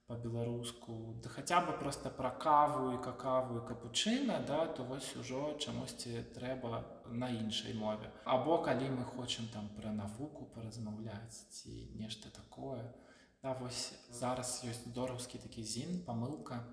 па-беларуску 0.09 1.21
да 1.23 1.29
хаця 1.29 1.61
бы 1.61 1.73
просто 1.79 2.11
пра 2.11 2.31
каву 2.31 2.93
і 2.97 3.01
какаву 3.05 3.59
і 3.59 3.65
капучына 3.69 4.39
да 4.51 4.65
то 4.67 4.85
вось 4.89 5.11
ужо 5.21 5.53
чамусьці 5.61 6.25
трэба 6.37 6.81
на 7.13 7.29
іншай 7.29 7.75
мове. 7.75 8.09
Або 8.25 8.59
калі 8.65 8.89
мы 8.89 9.05
хочам 9.05 9.49
там 9.53 9.69
пра 9.77 9.93
навуку 9.93 10.49
паразмаўляць 10.55 11.45
ці 11.53 11.93
нешта 12.01 12.33
такое. 12.33 12.81
Да 13.43 13.53
вось 13.61 13.93
зараз 14.11 14.65
ёсць 14.65 14.89
здораўскі 14.89 15.45
такі 15.45 15.63
зін 15.63 16.01
памылка 16.09 16.65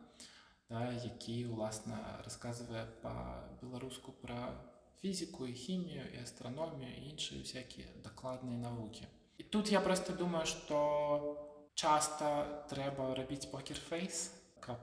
да, 0.70 0.88
які 1.04 1.46
уласна 1.52 2.00
расказвае 2.24 2.86
па-беларуску 3.04 4.12
пра 4.12 4.56
фізіку 5.02 5.48
і 5.48 5.54
хімію 5.54 6.08
і 6.16 6.24
астраномію 6.24 6.96
іншыя 7.12 7.44
всякія 7.44 7.88
дакладныя 8.00 8.58
навукі. 8.58 9.12
І 9.38 9.44
тут 9.44 9.72
я 9.72 9.82
просто 9.82 10.14
думаю 10.14 10.46
что 10.46 11.45
часта 11.76 12.30
трэба 12.72 13.14
рабіць 13.20 13.52
покерфейс 13.52 14.32
каб 14.66 14.80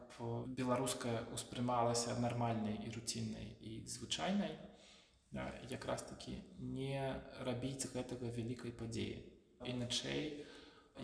беларуская 0.58 1.24
успрымалася 1.34 2.14
нармальнай 2.20 2.76
і 2.86 2.92
руціннай 2.94 3.56
і 3.60 3.82
звычайнай 3.88 4.54
да, 5.32 5.48
якраз 5.70 6.04
такі 6.06 6.36
не 6.60 7.00
рабіць 7.48 7.88
гэтага 7.96 8.30
вялікай 8.36 8.76
падзеі 8.76 9.24
іначай 9.66 10.44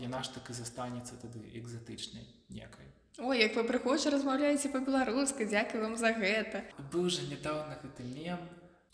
яна 0.05 0.22
ж 0.22 0.37
так 0.37 0.53
і 0.53 0.59
застанецца 0.61 1.18
тады 1.24 1.42
экзатычнай 1.62 2.29
некай 2.53 2.92
Ой 3.18 3.40
як 3.40 3.57
вы 3.59 3.64
прыходзі 3.66 4.14
размаўляеце 4.14 4.70
па-беларуска 4.70 5.48
дзякую 5.48 5.83
вам 5.88 5.96
за 5.96 6.12
гэта 6.14 6.62
быў 6.92 7.11
жа 7.11 7.27
нядаўна 7.33 7.81
гэты 7.83 8.07
мем 8.14 8.46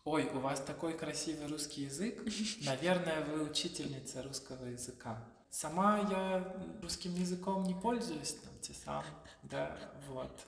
Ой, 0.06 0.26
у 0.34 0.38
вас 0.38 0.60
такой 0.60 0.92
красивый 0.92 1.46
русский 1.46 1.84
язык. 1.84 2.20
Наверное, 2.66 3.24
вы 3.24 3.42
учительница 3.42 4.22
русского 4.22 4.66
языка. 4.66 5.16
Сама 5.54 6.00
я 6.10 6.52
русским 6.82 7.14
языком 7.14 7.62
не 7.62 7.74
пользуюсь, 7.74 8.32
там, 8.32 8.52
те 8.60 8.74
сам, 8.74 9.04
да, 9.44 9.78
вот. 10.08 10.46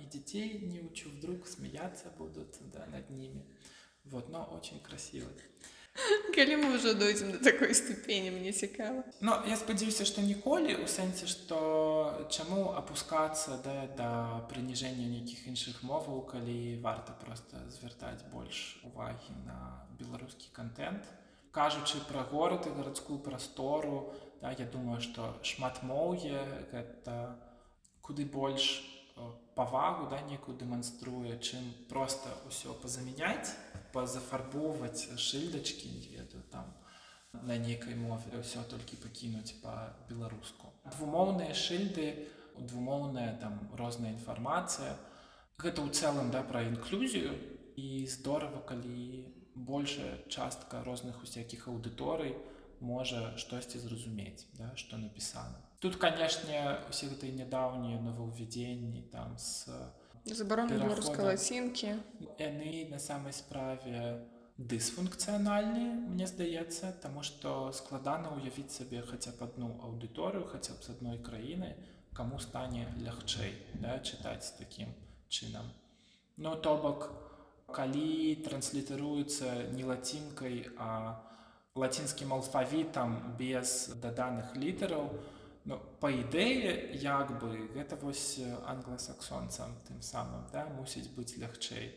И 0.00 0.06
детей 0.06 0.58
не 0.60 0.80
учу, 0.80 1.10
вдруг 1.10 1.46
смеяться 1.46 2.06
будут, 2.16 2.56
да, 2.72 2.86
над 2.86 3.10
ними. 3.10 3.44
Вот, 4.04 4.30
но 4.30 4.44
очень 4.44 4.80
красиво. 4.80 5.28
Калі 6.34 6.56
мы 6.56 6.78
ўжо 6.78 6.94
дойдзем 6.94 7.32
до 7.32 7.38
такой 7.38 7.74
ступені 7.74 8.30
мне 8.30 8.52
цікава 8.52 9.04
Но 9.20 9.42
я 9.48 9.56
спадзяюся, 9.56 10.04
што 10.04 10.22
ніколі 10.22 10.80
у 10.80 10.86
сэнсе, 10.86 11.26
што 11.26 12.28
чаму 12.30 12.72
апускацца 12.72 13.60
да, 13.64 13.84
да 13.98 14.10
прыніжэння 14.48 15.04
нейкіх 15.12 15.44
іншых 15.44 15.82
моваў, 15.82 16.24
калі 16.24 16.80
варта 16.80 17.12
проста 17.12 17.68
звяртаць 17.68 18.22
больш 18.32 18.80
увагі 18.84 19.34
на 19.44 19.84
беларускі 20.00 20.48
контент. 20.56 21.04
Кажучы 21.50 21.98
пра 22.08 22.22
горад 22.22 22.70
і 22.70 22.76
гарадскую 22.78 23.18
прастору, 23.18 24.14
да, 24.40 24.52
я 24.52 24.66
думаю, 24.66 25.00
што 25.00 25.34
шматмоўе 25.42 26.42
гэта 26.72 27.36
куды 28.02 28.24
больш 28.24 28.82
э, 29.16 29.20
павагу 29.54 30.08
да, 30.10 30.20
некую 30.22 30.56
дэманструе, 30.56 31.38
чым 31.38 31.62
проста 31.90 32.30
ўсё 32.46 32.74
пазамяняць, 32.82 33.52
пазафарбоўваць 33.92 35.18
шыльдачкі, 35.18 35.90
не 35.90 36.16
ведаю 36.16 36.42
там 36.52 36.72
на 37.32 37.58
нейкай 37.58 37.94
мове 37.94 38.40
ўсё 38.40 38.64
толькі 38.70 38.96
пакінуць 39.02 39.58
па-беларуску. 39.62 40.72
Двумоўныя 40.96 41.52
шыльды, 41.52 42.28
двумоўная 42.56 43.36
там 43.42 43.58
розная 43.76 44.14
інфармацыя. 44.16 44.96
Гэта 45.58 45.82
ў 45.82 45.90
цэлым 45.90 46.30
да 46.30 46.42
пра 46.46 46.62
інклюзію 46.70 47.34
і 47.76 48.06
здорава, 48.06 48.62
калі 48.62 49.26
большая 49.54 50.22
частка 50.30 50.82
розных 50.86 51.22
усякіх 51.22 51.68
аўдыторый 51.68 52.38
можа 52.80 53.36
штосьці 53.36 53.78
зразумець, 53.78 54.46
да, 54.58 54.72
што 54.76 54.96
напісана. 54.96 55.62
Тут, 55.78 55.96
канешне, 55.96 56.78
усе 56.90 57.06
гэтыя 57.06 57.34
нядаўнія 57.38 58.00
новаўвядзенні 58.02 59.02
там 59.12 59.38
з 59.38 59.70
Перахода. 60.28 60.76
беларускай 60.76 61.24
лацінкі 61.24 61.90
яны 62.38 62.72
на 62.90 62.98
самай 62.98 63.32
справе 63.32 64.26
дысфункцыянальныя 64.58 65.94
мне 65.94 66.26
здаецца 66.26 66.90
таму 67.04 67.22
што 67.22 67.70
складана 67.72 68.34
ўявіць 68.36 68.74
сабе 68.74 69.00
хаця 69.10 69.32
б 69.38 69.46
адну 69.46 69.70
аўдыторыю 69.88 70.44
хаця 70.50 70.74
б 70.74 70.84
з 70.84 70.96
адной 70.96 71.22
краіны 71.22 71.70
каму 72.12 72.40
стане 72.42 72.84
лягчэй 73.06 73.54
да, 73.80 73.96
чытаць 74.02 74.52
такім 74.58 74.92
чынам 75.28 75.70
ну 76.36 76.56
то 76.66 76.76
бок 76.76 77.08
калі 77.72 78.36
транслітаруецца 78.44 79.72
не 79.78 79.88
лацінкай 79.88 80.66
а 80.76 80.90
лацінскім 81.78 82.32
алфавітам 82.36 83.36
без 83.38 83.92
даданых 84.02 84.56
літараў 84.56 85.10
ну, 85.64 85.78
па 86.00 86.10
ідэі 86.10 86.96
як 87.02 87.32
бы 87.42 87.68
гэта 87.76 87.98
вось 88.02 88.40
англасаксонцам 88.66 89.76
тым 89.88 90.02
самым 90.02 90.48
да, 90.52 90.66
мусіць 90.78 91.10
быць 91.16 91.38
лягчэй. 91.38 91.92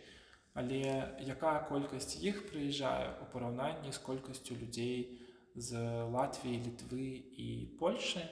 Але 0.53 0.83
якая 1.23 1.63
колькасць 1.69 2.19
іх 2.19 2.43
прыязджае 2.51 3.15
у 3.23 3.31
параўнанні 3.33 3.95
з 3.95 3.99
колькасцю 4.03 4.59
людзей 4.59 5.17
з 5.55 5.79
Латвіі 6.11 6.59
літвы 6.67 7.07
і 7.39 7.47
Польшы 7.79 8.23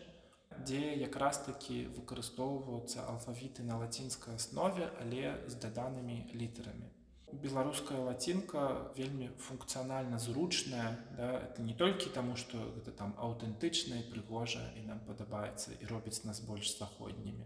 дзе 0.67 0.95
якраз 0.99 1.39
такі 1.47 1.87
выкарыстоўваюцца 1.95 3.07
алфавіты 3.07 3.63
на 3.63 3.79
лацінскай 3.79 4.35
аснове 4.35 4.91
але 4.99 5.35
з 5.47 5.55
даданымі 5.63 6.17
літарамі 6.35 6.91
беларуская 7.31 7.99
лацінка 7.99 8.91
вельмі 8.97 9.29
функцыянальна 9.37 10.19
зручная 10.19 10.97
да, 11.17 11.39
это 11.45 11.61
не 11.61 11.73
толькі 11.73 12.09
таму 12.09 12.35
што 12.35 12.57
гэта 12.75 12.91
там 12.91 13.15
аўтэнтычна 13.17 14.01
і 14.01 14.07
прыгожа 14.11 14.65
і 14.75 14.85
нам 14.89 14.99
падабаецца 15.07 15.77
і 15.79 15.85
робіць 15.91 16.23
нас 16.25 16.39
больш 16.41 16.77
заходнімі 16.77 17.45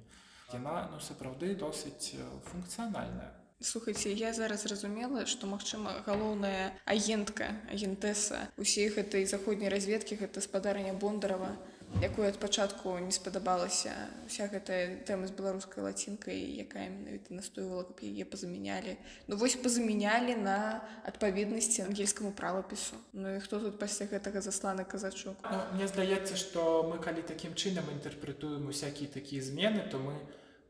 яна 0.54 0.90
ну 0.92 1.00
сапраўды 1.00 1.56
досыць 1.56 2.14
э, 2.14 2.26
функцыянальная. 2.52 3.34
Слухайце 3.64 4.12
я 4.12 4.34
зараз 4.34 4.64
зразумела 4.68 5.26
што 5.26 5.48
магчыма 5.48 6.04
галоўная 6.06 6.76
агентка 6.86 7.56
агентэса 7.72 8.50
усей 8.58 8.90
гэтай 8.90 9.26
заходняй 9.26 9.72
разведкі 9.72 10.20
гэта 10.20 10.42
спадарня 10.42 10.94
бондарова 10.94 11.56
якой 12.02 12.28
ад 12.28 12.40
пачатку 12.40 12.98
не 12.98 13.12
спадабалася 13.12 13.94
вся 14.28 14.48
гэтая 14.50 15.06
тэма 15.06 15.28
з 15.30 15.34
беларускай 15.38 15.84
лацінкай 15.84 16.40
якая 16.64 16.90
менавіта 16.90 17.34
настойвала 17.38 17.84
каб 17.84 18.02
яе 18.02 18.26
пазамянялі. 18.26 18.98
Ну 19.28 19.38
вось 19.38 19.56
пазамянялі 19.56 20.36
на 20.36 20.82
адпаведнасці 21.06 21.86
ангельскаму 21.86 22.32
правапісу. 22.32 22.98
Ну 23.14 23.36
і 23.36 23.40
хто 23.40 23.60
тут 23.60 23.80
пасля 23.80 24.08
гэтага 24.08 24.42
засланы 24.42 24.86
казачок? 24.86 25.38
Ну, 25.44 25.60
мне 25.78 25.88
здаецца, 25.88 26.36
што 26.36 26.88
мы 26.90 26.98
калі 26.98 27.22
такім 27.22 27.54
чынам 27.54 27.86
інтэрпрэтуем 27.94 28.68
усякія 28.68 29.10
такія 29.10 29.44
змены, 29.44 29.86
то 29.92 30.00
мы 30.00 30.18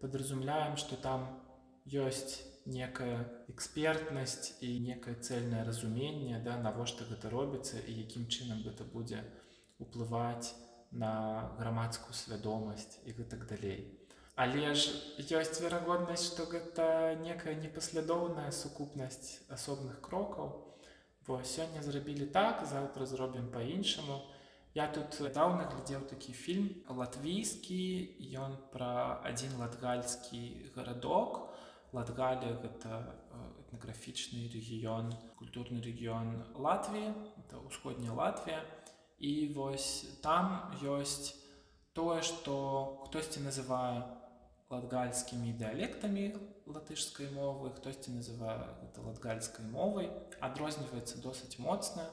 падразумляем, 0.02 0.76
што 0.78 0.96
там 0.96 1.40
ёсць 1.88 2.44
некая 2.66 3.28
экспертнасць 3.48 4.60
і 4.62 4.80
некае 4.80 5.16
цэльнае 5.16 5.64
разуменне, 5.64 6.40
да, 6.44 6.58
навошта 6.58 7.08
гэта 7.08 7.30
робіцца 7.30 7.80
і 7.80 7.92
якім 8.04 8.28
чынам 8.28 8.64
гэта 8.64 8.84
будзе 8.84 9.24
уплываць 9.80 10.52
на 10.56 10.73
грамадскую 10.93 12.13
свядомасць 12.13 12.99
і 13.06 13.13
гэтак 13.17 13.45
далей. 13.49 14.03
Але 14.36 14.73
ж 14.73 14.89
ёсць 15.19 15.62
верагоднасць, 15.62 16.34
што 16.34 16.45
гэта 16.49 17.15
некая 17.21 17.53
непаслядоўная 17.53 18.49
сукупнасць 18.49 19.45
асобных 19.49 20.01
крокаў. 20.01 20.73
Вось 21.27 21.53
сёння 21.53 21.82
зрабілі 21.86 22.25
так, 22.25 22.65
заўтра 22.65 23.06
зробім 23.06 23.49
па-іншаму. 23.53 24.21
Я 24.73 24.88
тут 24.89 25.21
даўна 25.34 25.69
глядзеў 25.69 26.01
такі 26.10 26.34
фільм 26.34 26.69
латвійскі, 26.89 27.82
ён 28.41 28.58
пра 28.73 29.21
адзін 29.21 29.53
латгальскі 29.62 30.73
гарадок. 30.75 31.53
Латгалія 31.93 32.58
гэта 32.58 33.06
э, 33.06 33.38
этнаграфічны 33.62 34.49
рэгіён, 34.49 35.13
культурны 35.38 35.77
рэгіён 35.77 36.58
Латвіі, 36.58 37.13
это 37.38 37.62
ўсходняя 37.62 38.17
Латвія. 38.17 38.65
І 39.19 39.54
вось 39.56 40.06
там 40.21 40.73
ёсць 40.82 41.36
тое, 41.93 42.21
што 42.21 42.56
хтосьці 43.06 43.45
называе 43.45 44.04
латгальскімі 44.73 45.54
дыялектамі 45.54 46.34
латышскай 46.65 47.30
мовы, 47.32 47.71
хтосьці 47.76 48.15
называе 48.15 48.58
гэта 48.82 49.04
латгальскай 49.06 49.65
мовай, 49.67 50.10
адрозніваецца 50.39 51.21
досыць 51.21 51.60
моцна. 51.60 52.08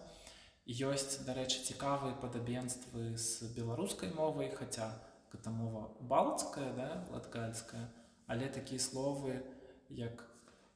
Ёсць, 0.67 1.23
дарэчы, 1.27 1.63
цікавыя 1.67 2.15
падабенствы 2.23 3.17
з 3.17 3.51
беларускай 3.57 4.13
мовай, 4.15 4.51
хаця 4.55 4.91
гэта 5.33 5.51
мова 5.51 5.89
балцкая, 6.01 6.73
да, 6.75 7.07
латгальская, 7.11 7.89
але 8.27 8.51
такія 8.51 8.79
словы, 8.79 9.41
як 9.89 10.27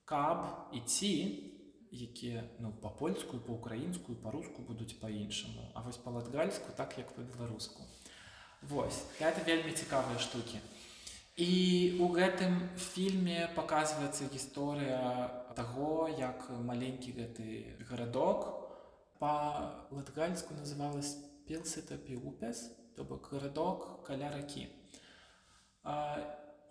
каб 0.05 0.71
і 0.73 0.81
ці, 0.81 1.13
якія 1.95 2.43
ну, 2.59 2.73
па-польскую, 2.83 3.41
па-украінскую, 3.41 4.19
па-руску 4.19 4.63
будуць 4.63 4.99
па-іншаму. 4.99 5.71
А 5.75 5.83
вось 5.87 5.97
па-латгальску 5.97 6.75
так 6.77 6.99
як 6.99 7.15
па-беларуску. 7.15 7.83
Вось, 8.63 9.05
гэта 9.21 9.45
вельмі 9.47 9.73
цікавыя 9.73 10.19
штукі. 10.19 10.59
І 11.37 11.99
у 12.01 12.09
гэтым 12.15 12.71
фільме 12.79 13.51
паказваецца 13.55 14.31
гісторыя 14.31 15.01
таго, 15.55 16.09
як 16.09 16.47
маленькі 16.51 17.11
гэты 17.15 17.79
гарадок 17.91 18.47
па-латгальску 19.19 20.55
называлась 20.55 21.17
Пелсета 21.47 21.97
Піупес, 21.97 22.71
то 22.97 23.05
бок 23.05 23.29
гарадок 23.33 24.05
каля 24.07 24.31
ракі. 24.31 24.69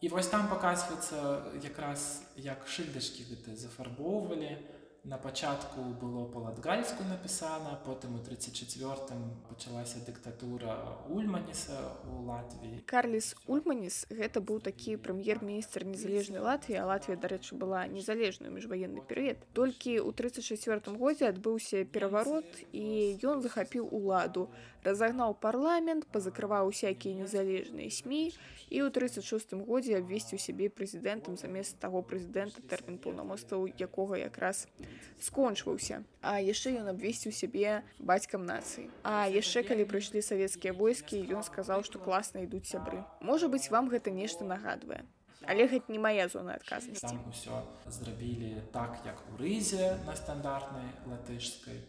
І 0.01 0.09
вось 0.09 0.27
там 0.27 0.49
паказваецца 0.51 1.59
якраз 1.63 2.23
як 2.35 2.67
шыльдачкі 2.67 3.23
гэты 3.29 3.55
зафарбоўвалі. 3.55 4.57
На 5.03 5.17
пачатку 5.17 5.81
было 5.99 6.23
па-латгальску 6.31 7.03
напісана, 7.03 7.75
потым 7.83 8.15
у 8.15 8.19
34 8.23 9.17
пачалася 9.49 9.99
дыктатура 10.07 10.77
Ульманіса 11.11 11.75
ў 12.07 12.23
Латвіі. 12.23 12.79
Карліс 12.87 13.35
Ульманіс 13.43 14.07
гэта 14.07 14.39
быў 14.39 14.63
такі 14.63 14.95
прэм'ер-міністр 14.95 15.83
незалежнай 15.83 16.39
Латвіі, 16.39 16.79
а 16.79 16.87
Латвія, 16.87 17.19
дарэчы, 17.19 17.59
была 17.59 17.83
незалежную 17.91 18.55
міжваенны 18.55 19.03
перыяд. 19.03 19.43
Толькі 19.51 19.99
ў 19.99 20.15
34 20.15 20.95
годзе 20.95 21.27
адбыўся 21.35 21.83
пераварот 21.83 22.47
і 22.71 23.19
ён 23.27 23.43
захапіў 23.43 23.83
уладу, 23.91 24.47
разагнаў 24.87 25.35
парламент, 25.35 26.07
пазакрываў 26.15 26.71
усякія 26.71 27.19
незалежныя 27.19 27.91
СМі 27.91 28.31
і 28.71 28.77
ў 28.83 28.87
36 28.87 29.51
годзе 29.67 29.99
абвесціў 29.99 30.39
сябе 30.39 30.71
прэзідэнтам 30.71 31.35
замест 31.35 31.75
таго 31.83 32.03
прэзідэнта 32.07 32.63
тэрмін 32.71 32.99
паўнамоцтваў 33.03 33.67
якога 33.79 34.19
якраз 34.19 34.67
скончваўся. 35.19 36.03
А 36.21 36.37
яшчэ 36.39 36.75
ён 36.83 36.91
абвесціў 36.93 37.31
сябе 37.31 37.81
бацькам 37.99 38.45
нацыі. 38.45 38.89
А 39.03 39.25
яшчэ 39.31 39.63
калі 39.63 39.87
прыйшлі 39.89 40.21
савецкія 40.21 40.73
войскі, 40.73 41.23
ён 41.33 41.43
сказаў, 41.43 41.83
што 41.83 41.99
класна 41.99 42.43
ідуць 42.43 42.67
сябры. 42.69 43.03
Можа 43.21 43.47
быць, 43.47 43.69
вам 43.71 43.89
гэта 43.89 44.11
нешта 44.11 44.45
нагадвае. 44.45 45.03
але 45.45 45.67
гэта 45.67 45.91
не 45.91 45.99
мая 45.99 46.27
зона 46.31 46.55
адказнасці 46.55 47.17
усё 47.27 47.59
зрабілі 47.87 48.63
так 48.71 48.99
як 49.05 49.19
у 49.31 49.37
рызе 49.41 49.99
на 50.07 50.15
стандартнай 50.15 50.87
латышскай 51.11 51.83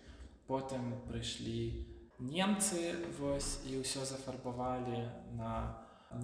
потым 0.50 0.90
прыйшлі 1.08 1.86
немцы 2.18 2.94
вось 3.18 3.62
і 3.70 3.80
ўсё 3.82 4.04
зафарбавалі 4.10 5.06
на 5.38 5.54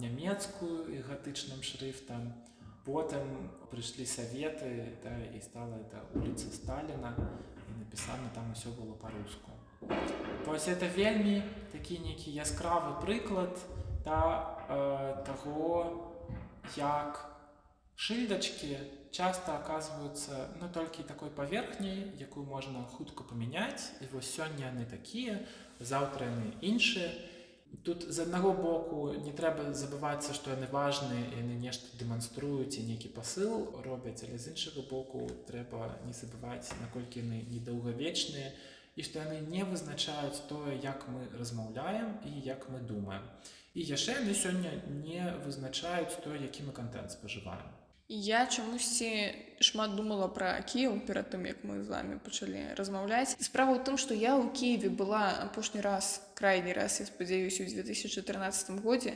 нямецкую 0.03 0.91
і 0.91 1.03
гатычным 1.07 1.63
шрифтам 1.63 2.31
потым 2.85 3.49
прыйшлі 3.71 4.05
саветы 4.05 4.97
да, 5.03 5.13
і 5.35 5.41
стала 5.41 5.75
это 5.77 6.01
улица 6.13 6.49
сталина 6.51 7.13
і 7.15 7.79
напісана 7.79 8.29
там 8.33 8.51
усё 8.51 8.69
было 8.75 8.93
по-руску 8.93 9.51
Вось 10.45 10.67
это 10.67 10.87
вельмі 10.87 11.41
такі 11.71 11.99
нейкі 11.99 12.31
яскравы 12.31 13.01
прыклад 13.01 13.57
да, 14.05 14.57
э, 14.69 15.25
таго 15.25 16.13
як 16.77 17.31
шыльдачкі 17.95 18.77
часто 19.11 19.55
оказываются 19.55 20.47
ну 20.59 20.69
толькі 20.73 21.03
такой 21.03 21.29
паверхняй 21.29 22.11
якую 22.17 22.45
можна 22.45 22.83
хутка 22.83 23.23
памяняць 23.23 23.91
і 24.01 24.07
вось 24.13 24.31
сёння 24.31 24.71
яны 24.71 24.85
такія 24.85 25.39
заўтра 25.79 26.25
яны 26.25 26.55
іншыя 26.61 27.11
тут 27.83 28.05
з 28.13 28.19
аднаго 28.19 28.53
боку 28.53 29.13
не 29.25 29.31
трэба 29.33 29.71
забывацца 29.73 30.35
што 30.37 30.53
яны 30.53 30.67
важныя 30.71 31.23
яны 31.39 31.57
нешта 31.61 31.97
дэманструюць 31.97 32.77
і 32.77 32.85
нейкі 32.89 33.09
пасыл 33.15 33.81
робяць 33.85 34.21
але 34.27 34.37
з 34.37 34.53
іншага 34.53 34.85
боку 34.89 35.25
трэба 35.49 35.89
не 36.05 36.13
забываць 36.13 36.69
наколькі 36.83 37.25
яны 37.25 37.41
недаўгавечныя 37.49 38.53
і 38.95 39.07
што 39.07 39.23
яны 39.23 39.41
не 39.49 39.65
вызначаюць 39.65 40.45
тое 40.51 40.77
як 40.83 41.07
мы 41.09 41.25
размаўляем 41.39 42.17
і 42.27 42.33
як 42.45 42.69
мы 42.69 42.83
думаем 42.93 43.23
і 43.73 43.81
яшчэ 43.81 44.19
яны 44.21 44.35
сёння 44.35 44.71
не 45.03 45.23
вызначаюць 45.45 46.19
то 46.23 46.35
які 46.35 46.69
мы 46.69 46.73
контент 46.73 47.11
спажываем 47.11 47.71
Я 48.13 48.43
чамусьці 48.45 49.31
шмат 49.63 49.95
думала 49.95 50.27
пра 50.27 50.59
Кіў 50.67 50.99
перад 51.07 51.31
тым, 51.31 51.47
як 51.47 51.63
мы 51.63 51.79
з 51.79 51.87
вами 51.87 52.19
пачалі 52.19 52.75
размаўляць. 52.75 53.39
Справа 53.39 53.79
ў 53.79 53.87
тым, 53.87 53.95
што 53.95 54.11
я 54.11 54.35
ў 54.35 54.51
Киеве 54.51 54.91
была 54.91 55.31
апошні 55.47 55.79
раз 55.79 56.19
крайні 56.41 56.73
раз 56.73 56.99
я 56.99 57.05
спадзяюся 57.05 57.63
у 57.63 57.67
2014 57.69 58.81
годзе 58.81 59.13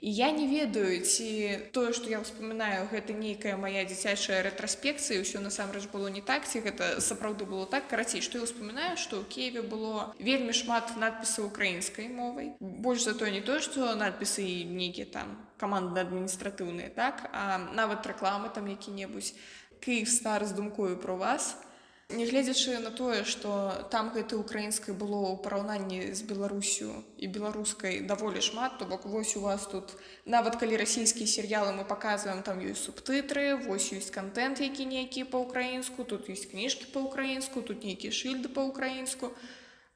і 0.00 0.12
я 0.12 0.30
не 0.32 0.48
ведаю 0.48 1.04
ці 1.04 1.68
тое 1.76 1.92
што 1.92 2.08
я 2.08 2.20
вспоминаю 2.24 2.88
гэта 2.88 3.12
нейкая 3.12 3.60
моя 3.60 3.84
дзіцячая 3.84 4.40
рэтраспекцыя 4.40 5.20
ўсё 5.20 5.44
насамрэч 5.44 5.92
было 5.92 6.08
не 6.08 6.24
так 6.24 6.48
ці 6.48 6.64
гэта 6.64 6.96
сапраўды 7.04 7.44
было 7.44 7.68
так. 7.68 7.92
Карацей 7.92 8.24
што 8.24 8.40
я 8.40 8.44
успоминаю 8.48 8.96
што 8.96 9.20
ў 9.20 9.28
Киеве 9.28 9.60
было 9.60 10.16
вельмі 10.16 10.56
шмат 10.56 10.96
надпісаў 10.96 11.52
украінскай 11.52 12.08
мовай. 12.08 12.56
Больш 12.56 13.04
за 13.04 13.12
тое 13.12 13.28
не 13.36 13.44
тое 13.44 13.60
што 13.60 13.92
надпісы 13.92 14.64
нейкія 14.64 15.12
там 15.12 15.36
каманды 15.60 16.00
адміністратыўныя 16.00 16.88
так 16.88 17.28
нават 17.76 18.08
рэкламы 18.08 18.48
там 18.48 18.64
які-небудзь 18.72 19.36
Киев 19.84 20.08
стар 20.08 20.48
з 20.48 20.56
думкою 20.56 20.96
про 20.96 21.20
вас. 21.20 21.52
то 21.60 21.71
Нягледзячы 22.12 22.78
на 22.78 22.90
тое, 22.90 23.24
што 23.24 23.72
там 23.90 24.10
гэтай 24.12 24.36
украінскай 24.36 24.92
было 24.92 25.32
ў 25.32 25.40
параўнанні 25.40 26.12
з 26.12 26.20
Беларусю 26.28 26.92
і 27.16 27.26
беларускай 27.32 28.04
даволі 28.04 28.44
шмат, 28.44 28.76
то 28.78 28.84
бок 28.84 29.06
вось 29.08 29.32
у 29.36 29.40
вас 29.40 29.64
тут 29.64 29.96
нават 30.24 30.60
калі 30.60 30.76
расійскія 30.76 31.26
серыялы 31.26 31.72
мы 31.72 31.84
паказваем 31.88 32.44
там 32.44 32.60
ёсць 32.60 32.84
субтытры, 32.84 33.56
вось 33.64 33.92
ёсць 33.96 34.12
контент, 34.12 34.60
які 34.60 34.84
нейкі 34.84 35.24
па-украінску, 35.32 36.04
тут 36.04 36.28
ёсць 36.28 36.44
кніжкі 36.52 36.92
па-украінску, 36.92 37.64
тут 37.64 37.84
нейкія 37.84 38.12
шыльды 38.12 38.52
па-украінску. 38.52 39.32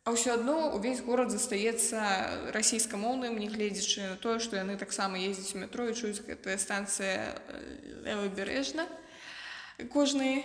А 0.07 0.15
ўсё 0.15 0.39
адно 0.39 0.73
увесь 0.73 1.03
горад 1.03 1.35
застаецца 1.35 2.51
расійскамоўным, 2.55 3.37
нягледзячы 3.43 4.15
на 4.15 4.17
тое, 4.17 4.39
што 4.41 4.57
яны 4.57 4.81
таксама 4.81 5.19
ездзяць 5.19 5.59
у 5.59 5.67
метро 5.67 5.91
і 5.91 5.99
чуюць 5.99 6.23
гэтая 6.23 6.57
станцыя 6.57 7.35
левабярэжна 8.07 8.87
кожны 9.93 10.45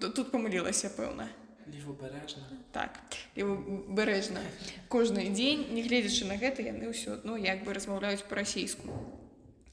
тут 0.00 0.30
памылілася 0.32 0.90
пэўна 0.96 1.28
левобережна 1.70 2.44
так 2.72 3.00
бережна 3.36 4.42
кожны 4.88 5.30
дзень 5.30 5.66
нягледзячы 5.72 6.28
на 6.28 6.36
гэта 6.36 6.66
яны 6.66 6.92
ўсё 6.92 7.20
адно 7.20 7.36
як 7.40 7.64
бы 7.64 7.74
размаўляюць 7.76 8.26
па-расійску 8.28 8.90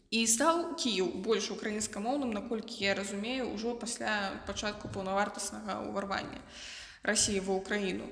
і 0.10 0.24
стаў 0.24 0.80
кіў 0.80 1.10
больш 1.26 1.52
украінскамоўным 1.52 2.32
наколькі 2.32 2.80
я 2.86 2.96
разумею 2.96 3.52
ўжо 3.52 3.76
пасля 3.76 4.32
пачатку 4.48 4.88
паўнавартаснага 4.88 5.84
ўварвання 5.90 6.40
рассіі 7.04 7.44
ва 7.44 7.60
ўкраіну. 7.60 8.08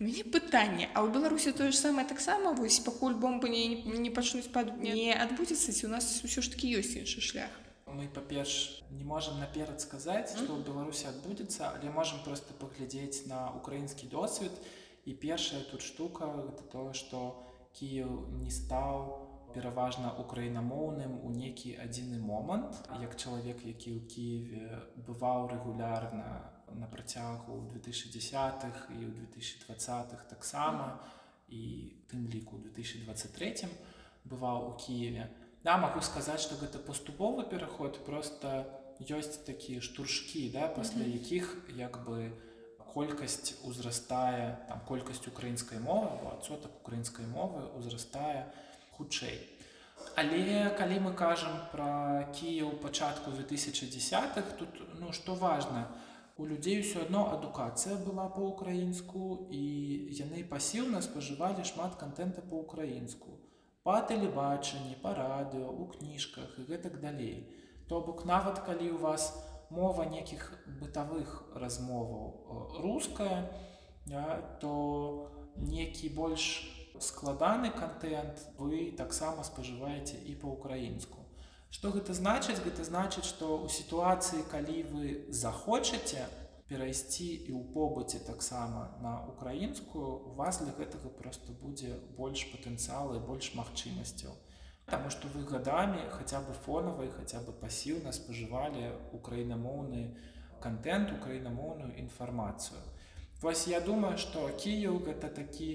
Мяне 0.00 0.24
пытанне 0.24 0.86
а 0.94 1.02
ў 1.04 1.12
беларусі 1.12 1.52
тое 1.52 1.74
ж 1.74 1.76
самае 1.76 2.06
таксама? 2.08 2.54
Вось 2.56 2.78
пакуль 2.80 3.18
бомбы 3.18 3.50
не, 3.52 3.82
не 3.84 4.10
пачнуць 4.10 4.48
пад 4.48 4.78
не 4.80 5.12
адбудзецца 5.12 5.74
ці 5.74 5.86
у 5.86 5.92
нас 5.92 6.22
ўсё 6.24 6.40
ж 6.40 6.54
такі 6.54 6.70
ёсць 6.78 6.96
іншы 6.96 7.20
шлях 7.20 7.50
мы 7.96 8.08
па-перш 8.08 8.82
не 8.90 9.04
можам 9.04 9.40
наперад 9.40 9.80
сказаць 9.80 10.36
што 10.36 10.56
ў 10.56 10.66
беларусі 10.66 11.08
адбудзецца 11.10 11.72
але 11.72 11.90
можам 11.94 12.22
просто 12.26 12.54
паглядзець 12.60 13.26
на 13.32 13.50
украінскі 13.60 14.10
досвед 14.12 14.54
і 15.06 15.16
першая 15.24 15.62
тут 15.70 15.82
штука 15.82 16.30
гэта 16.36 16.66
тое 16.74 16.92
што 17.02 17.22
кіев 17.78 18.12
не 18.38 18.50
стаў 18.50 19.10
пераважна 19.54 20.12
украінамоўным 20.22 21.18
у 21.26 21.30
нейкі 21.34 21.74
адзіны 21.82 22.20
момант 22.22 22.80
як 23.02 23.16
чалавек 23.16 23.64
які 23.66 23.98
ў 23.98 24.00
кіеве 24.06 24.82
бываў 25.08 25.50
рэгулярна 25.54 26.30
на 26.70 26.86
працягу 26.86 27.58
2010х 27.74 28.94
і 28.94 29.00
ў 29.06 29.12
2020х 29.26 30.28
таксама 30.30 31.00
і 31.50 31.62
тым 32.10 32.30
ліку 32.30 32.62
2023 32.62 33.70
бываў 34.24 34.70
у 34.70 34.72
кіеве 34.78 35.26
то 35.26 35.39
Да, 35.62 35.76
могу 35.76 36.00
сказаць, 36.00 36.40
што 36.40 36.56
гэта 36.56 36.78
паступовы 36.80 37.44
пераход 37.44 37.98
просто 38.06 38.64
ёсць 39.00 39.44
такія 39.44 39.80
штуршкі 39.84 40.48
да, 40.54 40.68
пасля 40.68 41.04
якіх 41.04 41.52
як 41.76 42.00
бы 42.04 42.32
колькасць 42.94 43.60
узрастае 43.68 44.56
там 44.68 44.80
колькасць 44.88 45.26
украінскай 45.28 45.78
мовы 45.78 46.32
адсотак 46.32 46.72
украінскай 46.80 47.26
мовы 47.26 47.64
узрастае 47.78 48.48
хутчэй. 48.96 49.36
Але 50.16 50.72
калі 50.80 50.96
мы 51.06 51.12
кажам 51.12 51.60
пра 51.72 52.24
Кіяў 52.36 52.72
пачатку 52.80 53.30
2010х 53.36 54.56
тут 54.56 54.80
ну 54.96 55.12
што 55.12 55.34
важна, 55.34 55.88
у 56.36 56.46
людзей 56.48 56.80
усё 56.80 57.04
адно 57.04 57.28
адукацыя 57.36 58.00
была 58.00 58.28
па-украінску 58.32 59.46
і 59.52 59.62
яны 60.24 60.40
пасіўна 60.48 61.04
спажывалі 61.04 61.68
шмат 61.68 62.00
контента 62.00 62.40
па-украінску 62.40 63.39
па 63.90 63.98
тэлебачанні, 64.06 64.94
па 65.02 65.10
радыё, 65.18 65.66
у 65.66 65.90
кніжках 65.90 66.54
і 66.62 66.66
гэтак 66.70 67.00
далей. 67.02 67.50
То 67.90 67.98
бок 68.06 68.22
нават 68.22 68.62
калі 68.62 68.86
ў 68.94 69.02
вас 69.02 69.34
мова 69.74 70.06
нейкіх 70.06 70.44
бытавых 70.78 71.50
размоваў 71.58 72.78
руская, 72.86 73.50
то 74.62 74.70
некі 75.56 76.14
больш 76.14 76.46
складаны 77.02 77.74
контент 77.74 78.38
вы 78.62 78.94
таксама 78.94 79.42
спажываеце 79.42 80.22
і 80.22 80.38
па-украінску. 80.38 81.26
Што 81.74 81.90
гэта 81.90 82.14
значыць, 82.14 82.62
гэта 82.62 82.86
значыць, 82.86 83.26
што 83.26 83.58
ў 83.58 83.74
сітуацыі, 83.74 84.46
калі 84.54 84.86
вы 84.94 85.06
захочаце, 85.34 86.30
перайсці 86.70 87.26
і 87.26 87.50
ў 87.50 87.62
побыце 87.74 88.22
таксама 88.22 88.94
на 89.02 89.26
украінскую 89.26 90.06
у 90.30 90.34
вас 90.38 90.62
для 90.62 90.70
гэтага 90.78 91.10
просто 91.18 91.50
будзе 91.62 91.98
больш 92.14 92.46
патэнцыялы 92.52 93.18
больш 93.26 93.50
магчымасцяў. 93.58 94.30
Таму 94.86 95.10
што 95.10 95.26
вы 95.34 95.42
гадамі 95.50 96.06
хаця 96.14 96.38
бы 96.46 96.54
фонавай 96.66 97.10
хаця 97.10 97.42
бы 97.46 97.50
пасіўна 97.62 98.14
спажывалі 98.14 98.86
украінамоўны 99.18 100.02
контент 100.62 101.10
украінамоўную 101.16 101.90
інфармацыю. 102.04 102.78
Вось 103.42 103.66
я 103.66 103.80
думаю 103.80 104.14
што 104.26 104.46
Кіяў 104.62 105.02
гэта 105.08 105.32
такі 105.40 105.74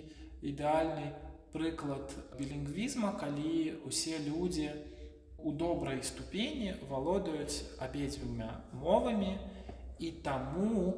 ідэальны 0.53 1.11
прыклад 1.51 2.15
білінгвізма 2.39 3.11
калі 3.19 3.83
усе 3.91 4.15
людзі 4.29 4.71
у 5.43 5.51
добрай 5.51 5.99
ступені 6.03 6.71
валодаюць 6.87 7.67
абедзвюмя 7.83 8.49
мовамі 8.71 9.35
і 9.35 9.54
І 9.99 10.11
таму 10.25 10.93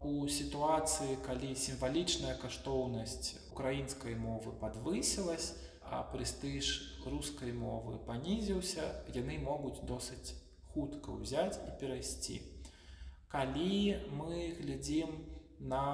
у 0.00 0.28
сітуацыі, 0.28 1.18
калі 1.26 1.54
сімвалічная 1.58 2.36
каштоўнасць 2.38 3.34
украінскай 3.50 4.14
мовы 4.14 4.52
падвысілась, 4.60 5.54
а 5.82 6.02
прэстыж 6.12 6.68
рускай 7.06 7.52
мовы 7.52 7.98
панізіўся, 8.06 8.84
яны 9.14 9.38
могуць 9.38 9.82
досыць 9.86 10.34
хутка 10.74 11.14
ўзяць 11.14 11.58
і 11.58 11.74
перайсці. 11.80 12.42
Калі 13.32 13.98
мы 14.14 14.52
глядзім 14.60 15.10
на 15.58 15.86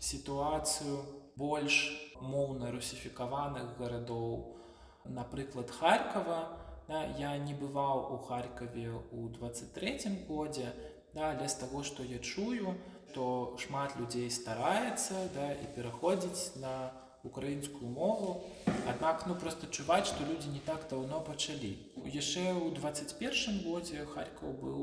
сітуацыю 0.00 1.02
больш 1.36 1.76
моўна 2.20 2.70
русіфікаваных 2.72 3.76
гарадоў, 3.78 4.56
напрыклад 5.04 5.70
Харькова, 5.70 6.40
да, 6.88 7.04
я 7.18 7.36
не 7.38 7.54
бываў 7.54 8.14
у 8.14 8.18
Харькаве 8.26 8.90
ў 8.90 9.30
23 9.38 10.26
годзе, 10.28 10.72
да, 11.14 11.32
але 11.34 11.48
з 11.48 11.54
таго 11.60 11.82
што 11.82 12.02
я 12.02 12.18
чую 12.18 12.74
то 13.14 13.56
шмат 13.60 13.96
людзей 14.00 14.30
стараецца 14.30 15.28
да, 15.36 15.52
і 15.52 15.66
пераходзіць 15.76 16.56
на 16.56 16.90
украінскую 17.22 17.86
мову. 17.86 18.44
Аднак 18.88 19.26
ну 19.26 19.34
просто 19.34 19.66
чуваць 19.66 20.08
што 20.10 20.24
людзі 20.26 20.48
не 20.50 20.60
так 20.66 20.88
даўно 20.90 21.20
пачалі 21.20 21.76
яшчэ 22.02 22.50
ў 22.50 22.74
21 22.80 23.62
годзе 23.68 24.06
харькаў 24.14 24.56
быў 24.58 24.82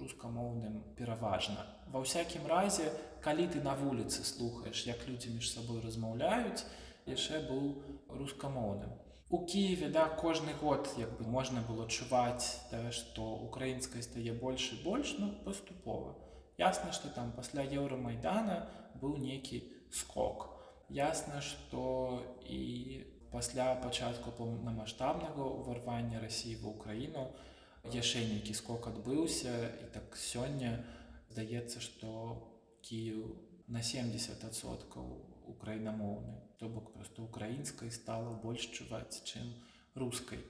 рускамоўным 0.00 0.80
пераважна 0.98 1.66
ва 1.92 2.02
ўсякім 2.04 2.48
разе 2.50 2.88
калі 3.26 3.46
ты 3.52 3.60
на 3.64 3.76
вуліцы 3.78 4.24
слухаеш 4.24 4.86
як 4.88 5.04
людзі 5.08 5.36
між 5.36 5.52
сабой 5.52 5.84
размаўляюць 5.84 6.64
яшчэ 7.06 7.44
быў 7.48 7.68
рускамоўным 8.20 9.03
у 9.34 9.40
кіеве 9.46 9.88
да 9.90 10.06
кожны 10.22 10.54
год 10.60 10.90
як 10.98 11.16
бы 11.18 11.26
можна 11.26 11.62
было 11.68 11.88
чуваць 11.88 12.62
да, 12.70 12.90
што 12.90 13.26
украінскай 13.48 14.06
стае 14.06 14.32
больш 14.44 14.70
і 14.76 14.82
больш 14.84 15.16
ну 15.18 15.32
паступова 15.46 16.14
ясна 16.58 16.92
што 16.92 17.10
там 17.10 17.32
пасля 17.32 17.64
еўрамайдана 17.66 18.58
быў 19.00 19.18
нейкі 19.18 19.62
скок. 19.90 20.50
Ясна 20.88 21.40
што 21.40 22.22
і 22.46 23.02
пасля 23.32 23.74
пачатку 23.82 24.30
паўнамасштабнага 24.38 25.42
ўварвання 25.42 26.22
рассіі 26.22 26.60
ва 26.62 26.74
ўкраіну 26.76 27.26
яшчэ 27.90 28.22
нейкі 28.30 28.54
скок 28.54 28.86
адбыўся 28.92 29.54
і 29.82 29.90
так 29.96 30.14
сёння 30.14 30.78
здаецца 31.34 31.82
што 31.82 32.10
кіев 32.86 33.34
на 33.66 33.82
70соткаў 33.82 35.08
украінамоўны 35.50 36.43
то 36.64 36.70
бок 36.70 36.94
просто 36.94 37.22
украінскай 37.22 37.90
стала 37.90 38.30
больш 38.32 38.72
чуваць 38.72 39.20
чым 39.28 39.52
рускай. 39.94 40.40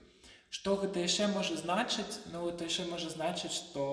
Што 0.47 0.79
гэта 0.79 1.03
яшчэ 1.03 1.27
можа 1.27 1.59
значыць? 1.59 2.23
Ну 2.31 2.47
это 2.47 2.63
яшчэ 2.63 2.85
можа 2.87 3.11
значыць 3.11 3.51
што 3.51 3.83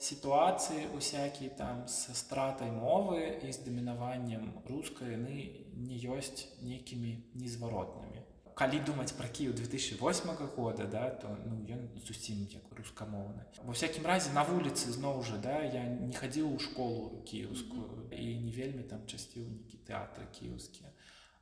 сітуацыі 0.00 0.86
усякія 0.96 1.52
там 1.58 1.84
са 1.84 2.14
стратай 2.16 2.72
мовы 2.72 3.20
і 3.44 3.52
з 3.52 3.68
дамінаваннем 3.68 4.48
рускай 4.64 5.12
яны 5.12 5.68
не 5.76 6.00
ёсць 6.08 6.48
нейкімі 6.64 7.12
незваротнымі. 7.36 8.24
Калі 8.56 8.80
думаць 8.88 9.12
пра 9.12 9.28
кію 9.28 9.52
2008 9.52 10.32
года 10.56 10.88
да 10.88 11.04
то 11.10 11.36
ну 11.44 11.60
ён 11.68 11.84
зусім 12.00 12.48
як 12.48 12.64
рускамоўны. 12.80 13.44
Ва 13.60 13.76
всякім 13.76 14.08
разе 14.08 14.32
на 14.32 14.48
вуліцы 14.48 14.88
зноў 14.96 15.20
жа 15.20 15.36
да 15.36 15.60
я 15.68 15.84
не 15.84 16.16
хадзіў 16.16 16.48
у 16.48 16.58
школу 16.58 17.20
кіеўскую 17.28 18.08
і 18.08 18.24
не 18.46 18.56
вельмі 18.56 18.88
там 18.88 19.04
часціў 19.04 19.44
нейкі 19.44 19.84
тэатры 19.84 20.24
кіеўскія 20.32 20.96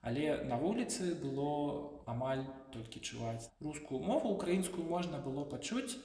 але 0.06 0.44
на 0.46 0.56
вуліцы 0.62 1.14
было 1.18 1.50
амаль 2.06 2.44
толькі 2.70 3.02
чуваць 3.02 3.50
рускую 3.60 4.00
мову 4.00 4.30
украінскую 4.38 4.86
можна 4.86 5.18
было 5.18 5.44
пачуць 5.44 5.98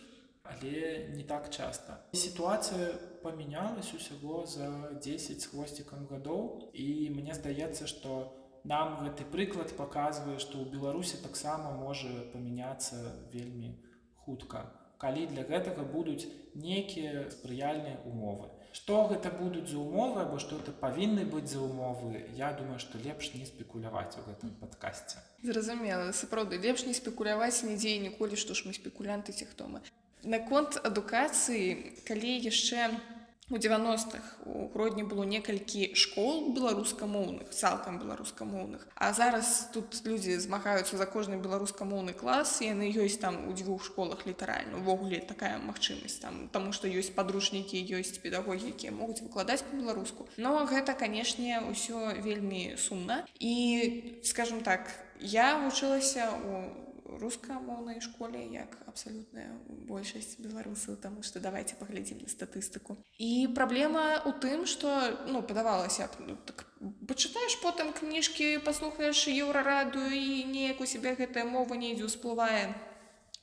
але 0.43 1.07
не 1.13 1.23
так 1.23 1.49
часта. 1.49 2.01
Сітуацыя 2.13 2.97
памянялась 3.23 3.93
усяго 3.93 4.45
за 4.45 4.97
10 4.97 5.41
з 5.41 5.45
хвосцікам 5.45 6.07
гадоў 6.09 6.73
і 6.73 7.13
мне 7.13 7.37
здаецца 7.37 7.87
што 7.87 8.33
нам 8.65 8.97
гэты 9.05 9.25
прыклад 9.29 9.77
паказвае 9.77 10.41
што 10.41 10.65
ў 10.65 10.73
беларусі 10.73 11.21
таксама 11.21 11.71
можа 11.77 12.09
памяняцца 12.33 12.97
вельмі 13.29 13.77
хутка 14.25 14.65
калі 15.01 15.27
для 15.33 15.43
гэтага 15.49 15.83
будуць 15.83 16.29
нейкія 16.53 17.29
спрыяльныя 17.33 17.97
умовы. 18.05 18.49
Што 18.71 19.03
гэта 19.11 19.31
будуць 19.35 19.67
за 19.67 19.79
умовы 19.81 20.21
або 20.23 20.37
што 20.39 20.59
это 20.61 20.71
павінны 20.71 21.25
быць 21.27 21.49
за 21.51 21.59
умовы 21.59 22.23
Я 22.37 22.53
думаю 22.53 22.79
што 22.79 23.01
лепш 23.03 23.33
не 23.35 23.45
спекуляваць 23.45 24.15
у 24.15 24.23
гэтым 24.27 24.53
падкасці. 24.61 25.19
Зразумела 25.43 26.11
сапраўды 26.15 26.61
лепш 26.61 26.85
не 26.87 26.93
спекуляваць 26.93 27.63
нідзе 27.67 27.97
ніколі 28.05 28.39
што 28.39 28.55
ж 28.55 28.69
мы 28.69 28.77
спекулянты 28.77 29.35
ці 29.35 29.49
хто 29.51 29.67
мы. 29.67 29.81
Наконт 30.23 30.77
адукацыі 30.77 31.97
калі 32.07 32.31
яшчэ 32.47 32.93
у 32.93 33.20
90-х 33.57 34.45
у 34.45 34.67
гродні 34.73 35.03
было 35.03 35.23
некалькі 35.23 35.95
школ 35.95 36.53
беларускамоўных 36.55 37.49
цалкам 37.51 37.99
беларускамоўных 37.99 38.87
а 38.95 39.13
зараз 39.13 39.69
тут 39.73 40.01
людзі 40.05 40.37
змагаюцца 40.37 40.97
за 40.97 41.05
кожны 41.05 41.37
беларускамоўны 41.41 42.13
клас 42.13 42.61
яны 42.61 42.91
ёсць 42.91 43.19
там 43.19 43.47
у 43.47 43.53
дзвюх 43.53 43.83
школах 43.83 44.25
літаральна 44.25 44.77
увогуле 44.77 45.19
такая 45.19 45.57
магчымасць 45.59 46.19
там 46.21 46.47
таму 46.51 46.71
што 46.71 46.87
ёсць 46.87 47.11
падручнікі 47.15 47.81
ёсць 47.99 48.19
педагогі 48.21 48.71
якія 48.75 48.91
могуць 48.91 49.21
выкладаць 49.21 49.63
по-беларуску 49.63 50.27
но 50.37 50.65
гэта 50.65 50.93
канешне 50.93 51.59
ўсё 51.61 52.21
вельмі 52.21 52.77
сумна 52.77 53.25
і 53.39 54.21
скажем 54.23 54.61
так 54.61 54.87
я 55.19 55.57
вучылася 55.57 56.29
у 56.45 56.90
рускамоўнай 57.19 58.01
школе 58.01 58.43
як 58.53 58.77
абсалютная 58.87 59.49
большасць 59.67 60.37
беларусаў 60.39 60.95
таму 61.01 61.23
што 61.23 61.39
давайте 61.39 61.75
паглядзім 61.75 62.21
на 62.23 62.29
статыстыку. 62.29 62.97
І 63.17 63.49
праблема 63.55 64.21
у 64.25 64.31
тым 64.31 64.65
што 64.65 64.91
ну 65.27 65.41
падавалася 65.41 66.09
ну, 66.19 66.37
так, 66.45 66.65
пачытаеш 67.07 67.57
потым 67.63 67.91
кніжкі 67.93 68.63
паслухаеш 68.65 69.27
еўрарадыю 69.27 70.11
і 70.11 70.45
неяк 70.45 70.81
у 70.81 70.87
сябе 70.87 71.15
гэтая 71.19 71.45
мова 71.45 71.75
недзе 71.75 72.07
ўсплывае 72.07 72.71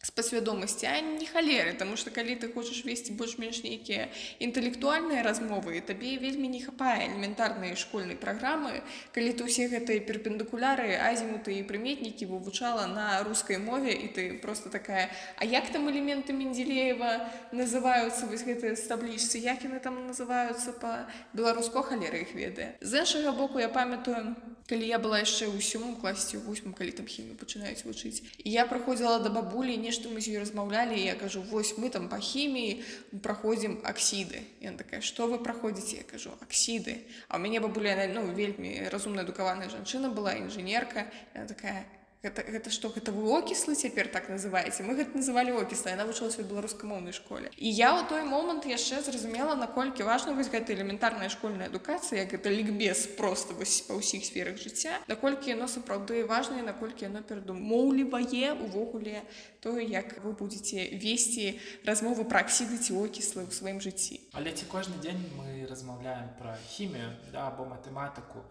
з 0.03 0.11
пасвядомасці 0.11 0.87
а 0.87 1.01
не 1.01 1.27
халеры 1.27 1.75
тому 1.75 1.97
что 1.97 2.11
калі 2.11 2.39
ты 2.39 2.53
хочаш 2.53 2.85
весці 2.87 3.19
больш-менш 3.19 3.63
нейкія 3.67 4.09
інтэлектуальныя 4.39 5.27
размовы 5.27 5.81
табе 5.83 6.17
вельмі 6.23 6.49
не 6.49 6.63
хапае 6.63 7.11
элементарнай 7.11 7.75
школьнай 7.75 8.15
праграмы 8.15 8.83
калі 9.13 9.35
ты 9.35 9.45
ўсе 9.51 9.67
гэтыя 9.67 10.07
перпендыкуляры 10.07 10.95
азімуты 11.03 11.59
і 11.59 11.67
прыметнікі 11.67 12.31
вывучала 12.31 12.87
на 12.87 13.23
рускай 13.27 13.59
мове 13.59 13.93
і 13.93 14.07
ты 14.15 14.39
просто 14.39 14.71
такая 14.71 15.11
А 15.37 15.45
як 15.45 15.71
там 15.71 15.89
элементы 15.89 16.33
менделеева 16.33 17.31
называюцца 17.53 18.27
вось 18.27 18.43
гэтыя 18.43 18.75
стаблічцы 18.77 19.39
як 19.39 19.63
яны 19.63 19.81
там 19.81 20.07
называюцца 20.07 20.73
по 20.73 21.07
беларуско 21.33 21.83
халеры 21.83 22.23
іх 22.27 22.35
ведае. 22.35 22.75
З 22.81 23.05
іншага 23.05 23.33
боку 23.33 23.59
я 23.59 23.69
памятаю 23.69 24.35
калі 24.69 24.85
я 24.85 25.01
была 25.01 25.25
яшчэ 25.25 25.49
ў 25.49 25.59
сёмым 25.65 25.97
класе 25.97 26.39
восьмым 26.45 26.77
калі 26.77 26.93
там 26.93 27.09
хімію 27.09 27.41
пачынаюць 27.41 27.83
вучыць 27.89 28.21
і 28.45 28.53
я 28.53 28.69
праходзіла 28.69 29.19
да 29.25 29.33
бабулі 29.33 29.75
не 29.81 29.89
нешта 29.89 30.13
мы 30.13 30.21
з 30.21 30.37
ёй 30.37 30.45
размаўлялі 30.45 31.01
я 31.01 31.17
кажу 31.17 31.41
вось 31.41 31.75
мы 31.81 31.89
там 31.89 32.09
па 32.13 32.21
хіміі 32.21 32.85
праходзім 33.25 33.81
аксіды 33.89 34.45
ён 34.61 34.77
такая 34.77 35.01
што 35.01 35.27
вы 35.33 35.41
праходзіце 35.41 36.05
я 36.05 36.05
кажу 36.05 36.37
аксіды 36.45 37.01
а 37.29 37.37
ў 37.37 37.49
мяне 37.49 37.65
бабуля 37.65 37.97
ну 38.13 38.29
вельмі 38.37 38.93
разумная 38.93 39.25
адукаваная 39.25 39.73
жанчына 39.73 40.13
была 40.13 40.37
інжынерка 40.37 41.09
такая 41.33 41.89
гэта, 42.23 42.43
гэта 42.43 42.71
што 42.75 42.91
гэта 42.91 43.13
вы 43.15 43.31
окіслы 43.39 43.75
цяпер 43.79 44.09
так 44.11 44.27
называеце 44.29 44.83
мы 44.83 44.99
гэта 44.99 45.15
называлі 45.15 45.55
окісла 45.63 45.95
я 45.95 45.99
навучылася 46.03 46.43
ў 46.43 46.51
беларускамоўнай 46.51 47.15
школе. 47.15 47.51
І 47.55 47.71
я 47.71 47.95
ў 47.95 48.11
той 48.11 48.27
момант 48.27 48.67
яшчэ 48.67 49.03
зразумела 49.07 49.55
наколькі 49.55 50.03
важна 50.03 50.35
вось 50.35 50.51
гэта 50.51 50.75
элементарная 50.75 51.31
школьная 51.31 51.71
адукацыя 51.71 52.27
як 52.27 52.35
гэта 52.35 52.51
лікбез 52.51 53.15
просто 53.15 53.55
вось 53.55 53.87
па 53.87 53.95
ўсіх 53.95 54.27
сферах 54.27 54.59
жыцця 54.59 54.99
наколькі 55.07 55.55
яно 55.55 55.71
сапраўды 55.71 56.27
важнае 56.27 56.67
наколькі 56.67 57.07
яно 57.07 57.23
перадумоўлівае 57.23 58.51
увогуле 58.67 59.23
тое 59.63 59.87
як 59.87 60.19
вы 60.27 60.35
будетеце 60.35 60.91
весці 60.99 61.55
размовы 61.87 62.27
пра 62.27 62.43
аксіды 62.43 62.83
ці 62.83 62.99
окіслы 62.99 63.47
ў 63.47 63.55
сваім 63.55 63.79
жыцці 63.79 64.19
але 64.35 64.51
ці 64.51 64.67
кожны 64.67 64.99
дзень 64.99 65.23
мы 65.39 65.63
размаўляем 65.71 66.35
пра 66.39 66.59
хімію 66.75 67.15
да, 67.31 67.47
або 67.47 67.63
матэматыку 67.63 68.43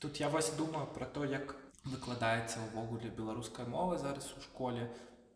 тут 0.00 0.16
я 0.24 0.32
вось 0.32 0.48
думаю 0.56 0.88
про 0.88 1.04
то 1.04 1.28
як 1.28 1.52
выкладаецца 1.84 2.60
ўвогуле 2.70 3.10
беларуская 3.10 3.66
мова 3.66 3.98
зараз 3.98 4.28
у 4.36 4.40
школе. 4.40 4.90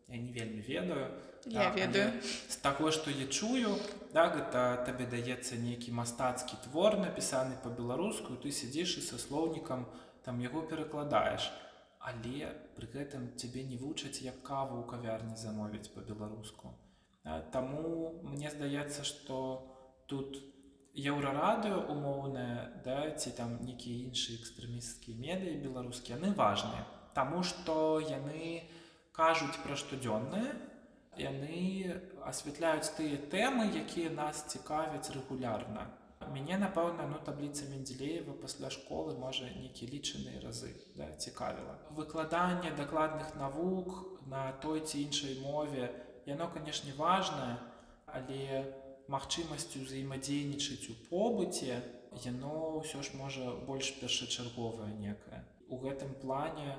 Я 0.07 0.17
не 0.17 0.31
вельмі 0.31 0.61
ведаю. 0.61 1.09
Я 1.45 1.69
да, 1.69 1.75
ведаю. 1.75 2.21
з 2.21 2.57
таго 2.61 2.91
што 2.91 3.09
я 3.09 3.25
чую 3.27 3.73
да 4.13 4.29
гэта 4.29 4.85
табе 4.85 5.05
даецца 5.09 5.57
нейкі 5.57 5.93
мастацкі 5.97 6.57
твор 6.65 6.97
напісаны 7.01 7.57
по-беларуску 7.63 8.37
ты 8.37 8.51
сядзіш 8.51 8.97
і 8.97 9.01
са 9.01 9.17
слоўнікам 9.17 9.85
там 10.23 10.41
яго 10.41 10.61
перакладаеш. 10.61 11.51
Але 11.99 12.53
пры 12.77 12.85
гэтым 12.93 13.33
цябе 13.37 13.65
не 13.65 13.77
вучаць 13.81 14.21
як 14.21 14.41
каву 14.45 14.81
ў 14.81 14.89
кавярні 14.89 15.37
замовіць 15.37 15.89
по-беларуску 15.89 16.77
Таму 17.51 18.21
мне 18.21 18.51
здаецца 18.53 19.01
што 19.01 19.37
тут 20.05 20.37
у 20.37 20.54
еўрарадыо 20.95 21.91
умоўнае 21.91 22.71
да 22.85 23.11
ці 23.19 23.31
там 23.35 23.59
нейкія 23.67 24.07
іншыя 24.07 24.39
экстрэмісцкія 24.39 25.19
медыі 25.19 25.59
беларускія 25.59 26.15
яны 26.15 26.31
важныя. 26.31 26.87
Таму 27.13 27.43
што 27.43 27.99
яны 27.99 28.63
кажуць 29.11 29.59
пра 29.63 29.75
штодзённае 29.75 30.55
яны 31.19 31.99
асвятляюць 32.23 32.95
тыя 32.95 33.19
тэмы 33.31 33.67
якія 33.75 34.09
нас 34.15 34.47
цікавяць 34.47 35.11
рэгулярна. 35.11 35.91
Мяне 36.31 36.57
напэўна 36.57 37.05
ну 37.11 37.19
табліца 37.27 37.67
менделеева 37.69 38.33
пасля 38.39 38.71
школы 38.71 39.19
можа 39.19 39.51
нейкі 39.51 39.91
лічаныя 39.91 40.41
разы 40.41 40.71
да, 40.95 41.11
цікавіла. 41.11 41.75
Выкладанне 41.91 42.71
дакладных 42.71 43.35
навук 43.35 44.23
на 44.31 44.51
той 44.63 44.79
ці 44.79 45.03
іншай 45.03 45.39
мове 45.43 45.91
яно 46.25 46.47
канешне 46.47 46.95
важнае 46.97 47.59
але 48.07 48.63
у 48.63 48.84
магчымасцю 49.11 49.85
ўзаемадзейнічаць 49.85 50.89
у 50.91 50.95
побыце 51.09 51.79
яно 52.23 52.81
ўсё 52.81 53.03
ж 53.03 53.17
можа 53.19 53.53
больш 53.67 53.93
першачарговае 53.99 54.93
некае. 54.97 55.43
У 55.69 55.77
гэтым 55.81 56.13
плане 56.21 56.77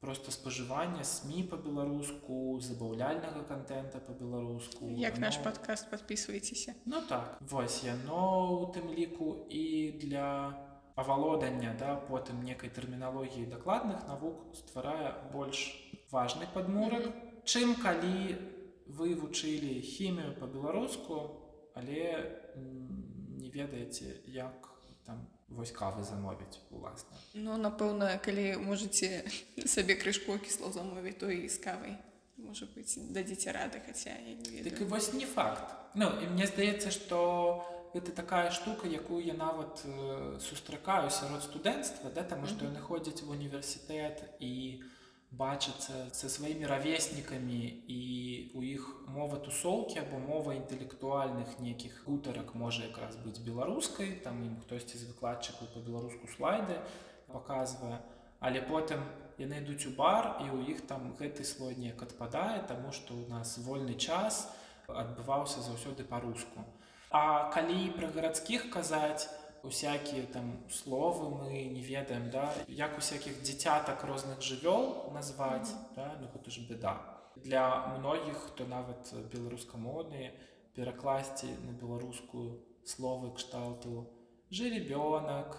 просто 0.00 0.30
спажыванне 0.30 1.04
сМ 1.04 1.48
по-беларуску 1.48 2.58
забаўляльнага 2.60 3.44
контента 3.44 3.98
по-беларуску 3.98 4.88
як 4.88 5.18
оно... 5.18 5.26
наш 5.26 5.38
подкаст 5.38 5.90
подписывайтеся 5.90 6.74
Ну 6.86 7.02
так 7.08 7.36
вось 7.40 7.84
яно 7.84 8.62
у 8.62 8.72
тым 8.72 8.88
ліку 8.94 9.46
і 9.50 9.92
для 10.00 10.56
авалодання 10.96 11.76
да 11.78 12.00
потым 12.08 12.40
некай 12.44 12.70
тэрміналогіі 12.70 13.44
дакладных 13.52 14.08
навук 14.08 14.56
стварае 14.56 15.12
больш 15.32 15.68
важны 16.10 16.48
падмурак 16.54 17.12
чым 17.44 17.76
калі 17.76 18.40
вы 18.88 19.14
вучылі 19.20 19.84
хімію 19.84 20.32
па-беларуску 20.40 21.39
але 21.74 21.98
не 23.40 23.50
ведаеце 23.50 24.20
як 24.26 24.68
там 25.06 25.26
вось 25.48 25.72
кавы 25.72 26.04
замовіць 26.04 26.60
уласна 26.70 27.16
Ну, 27.34 27.56
напэўна, 27.56 28.18
калі 28.22 28.56
можаце 28.62 29.24
сабе 29.66 29.94
крышку 29.94 30.38
кісло 30.38 30.72
замовіць, 30.72 31.18
то 31.18 31.30
і 31.30 31.48
з 31.48 31.58
кавай. 31.58 31.98
Можа 32.40 32.66
быць, 32.74 32.96
дадзіце 33.12 33.52
рады, 33.52 33.82
хаця 33.84 34.14
я 34.16 34.34
не 34.34 34.48
ведаю. 34.48 34.64
Дык 34.64 34.80
і 34.82 34.84
вось 34.84 35.12
не 35.12 35.26
факт 35.26 35.76
Ну 35.94 36.06
і 36.22 36.30
мне 36.30 36.46
здаецца 36.46 36.90
што 36.94 37.18
гэта 37.94 38.14
такая 38.14 38.50
штука 38.54 38.86
якую 38.86 39.24
я 39.24 39.34
нават 39.34 39.82
э, 39.84 40.38
сустракаю 40.38 41.10
сярод 41.10 41.42
студэнцтва 41.42 42.10
да 42.14 42.22
таму 42.22 42.46
што 42.46 42.64
яны 42.70 42.78
ходзяць 42.78 43.22
в 43.22 43.30
універсітэт 43.30 44.22
і 44.38 44.82
бачацца 45.30 46.06
са 46.14 46.30
сваімі 46.30 46.70
равеснікамі 46.70 47.62
і 47.90 47.99
у 48.60 48.64
іх 48.68 48.84
мова 49.08 49.38
тусоўкі 49.40 50.02
або 50.04 50.18
мова 50.20 50.52
інтэлектуальных 50.52 51.56
нейкіх 51.64 51.94
гутарак 52.04 52.52
можа 52.62 52.84
якраз 52.84 53.16
быць 53.24 53.40
беларускай 53.40 54.10
там 54.24 54.42
ім 54.44 54.56
хтосьці 54.64 55.00
з 55.00 55.08
выкладчыкаў 55.08 55.70
па-беларуску 55.76 56.28
слайды 56.36 56.76
паказвае 57.32 58.00
але 58.48 58.60
потым 58.72 59.00
яны 59.40 59.62
ідуць 59.64 59.88
у 59.88 59.92
бар 59.96 60.28
і 60.44 60.52
ў 60.52 60.74
іх 60.74 60.84
там 60.90 61.06
гэты 61.16 61.46
слой 61.48 61.72
неяк 61.80 62.04
адпадае 62.04 62.60
таму 62.72 62.92
што 62.98 63.16
ў 63.16 63.32
нас 63.32 63.56
вольны 63.64 63.96
час 63.96 64.42
адбываўся 65.04 65.64
заўсёды 65.64 66.04
па-руску 66.04 66.66
А 67.10 67.50
калі 67.54 67.78
пра 67.96 68.10
гарадскіх 68.16 68.68
казаць 68.74 69.30
усякія 69.64 70.26
там 70.34 70.52
словы 70.68 71.30
мы 71.32 71.64
не 71.72 71.80
ведаем 71.88 72.28
да 72.36 72.44
як 72.68 73.00
усякіх 73.00 73.40
дзіцятак 73.40 74.04
розных 74.04 74.44
жывёл 74.50 75.08
назваць 75.16 75.72
да? 75.96 76.12
ну 76.20 76.28
гэта 76.36 76.54
ж 76.58 76.68
беда 76.68 76.94
для 77.44 77.96
многіх 77.98 78.36
хто 78.46 78.64
нават 78.64 79.12
беларускамоўныя 79.32 80.32
перакласці 80.74 81.46
на 81.66 81.72
беларускую 81.72 82.60
словы 82.84 83.34
кшталту 83.34 84.06
жеребёнак 84.50 85.56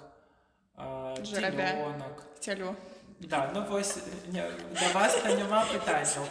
Жарабя. 1.22 1.72
дзелёнак 1.74 2.24
Цялё. 2.40 2.76
Да, 3.20 3.52
ну 3.54 3.64
вось 3.70 3.98
не, 4.34 4.42
да 4.42 4.88
вас 4.94 5.14
няма 5.24 5.64
пытанняў 5.70 6.26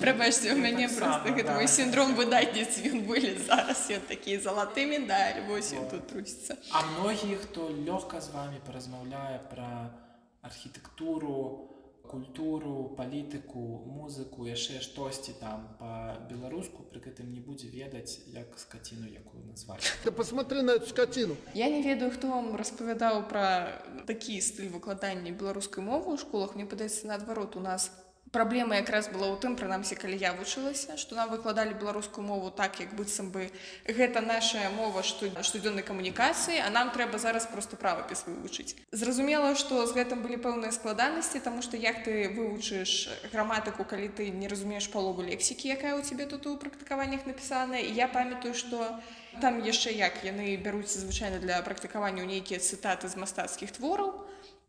Прабачце, 0.00 0.52
у 0.52 0.56
мяне 0.58 0.86
таксама, 0.86 1.24
просто 1.24 1.32
гэты 1.32 1.48
да. 1.48 1.54
мой 1.54 1.66
сіндром 1.66 2.14
выдатніц 2.14 2.76
ён 2.84 3.06
былі 3.08 3.38
зараз 3.40 3.88
ён 3.88 4.00
такі 4.04 4.36
залаты 4.36 4.84
медаль 4.84 5.40
вось 5.48 5.72
ён 5.72 5.88
тут 5.88 6.06
трусіцца 6.12 6.56
А 6.72 6.82
многія 6.84 7.38
хто 7.40 7.70
лёгка 7.72 8.20
з 8.20 8.28
вами 8.36 8.60
паразмаўляе 8.66 9.40
пра 9.48 9.96
архітэктуру 10.42 11.72
культуру 12.06 12.94
палітыку 12.96 13.82
музыку 13.86 14.46
яшчэ 14.46 14.80
штосьці 14.80 15.34
там 15.40 15.66
па-беларуску 15.80 16.86
пры 16.90 17.02
гэтым 17.04 17.28
не 17.34 17.40
будзе 17.40 17.68
ведаць 17.68 18.22
як 18.30 18.58
скаціну 18.58 19.10
якую 19.10 19.44
назваць 19.44 19.92
Ты 20.04 20.12
посмотри 20.12 20.62
на 20.62 20.78
эту 20.78 20.86
скотину. 20.86 21.36
Я 21.54 21.68
не 21.68 21.82
ведаю 21.82 22.10
хто 22.10 22.28
вам 22.28 22.56
распавядаў 22.56 23.28
пра 23.28 23.82
такі 24.06 24.40
стыль 24.40 24.70
выкладання 24.70 25.30
беларускай 25.30 25.84
мовы 25.84 26.14
ў 26.14 26.18
школах 26.22 26.54
мне 26.54 26.66
падаецца 26.66 27.10
наадварот 27.10 27.56
у 27.56 27.60
нас 27.60 27.90
праблема 28.36 28.76
якраз 28.76 29.08
была 29.08 29.32
ў 29.32 29.40
тым 29.40 29.56
прынамсі 29.56 29.96
калі 29.96 30.20
я 30.20 30.36
вучылася 30.36 31.00
што 31.00 31.16
нам 31.16 31.32
выкладалі 31.32 31.72
беларускую 31.80 32.20
мову 32.20 32.52
так 32.52 32.76
як 32.84 32.92
быццам 32.92 33.32
бы 33.32 33.48
гэта 33.88 34.20
наша 34.20 34.68
мова 34.76 35.00
што 35.00 35.30
штодзённай 35.40 35.80
камунікацыі 35.80 36.60
а 36.60 36.68
нам 36.68 36.92
трэба 36.92 37.16
зараз 37.16 37.48
просто 37.48 37.80
правапіс 37.80 38.28
вывучыць. 38.28 38.76
Зразумела 38.92 39.56
што 39.56 39.80
з 39.88 39.96
гэтым 39.96 40.20
былі 40.20 40.36
пэўныя 40.36 40.76
складанасці 40.76 41.40
таму 41.40 41.64
што 41.64 41.80
як 41.80 42.04
ты 42.04 42.28
вывучыш 42.36 43.08
граматыку 43.32 43.88
калі 43.88 44.12
ты 44.12 44.28
не 44.28 44.52
разумееш 44.52 44.92
палову 44.92 45.24
лексікі 45.24 45.72
якая 45.72 45.96
ў 45.96 46.04
цябе 46.04 46.28
тут 46.28 46.44
у 46.44 46.60
практыкаваннях 46.60 47.24
напісаная 47.24 47.80
і 47.80 47.96
я 47.96 48.12
памятаю 48.12 48.52
што 48.52 49.00
там 49.40 49.64
яшчэ 49.64 49.96
як 49.96 50.24
яны 50.28 50.56
бяруць 50.60 50.92
звычайна 50.92 51.40
для 51.40 51.64
практыкавання 51.64 52.28
нейкія 52.28 52.60
цытаты 52.60 53.08
з 53.08 53.16
мастацкіх 53.16 53.72
твораў 53.80 54.12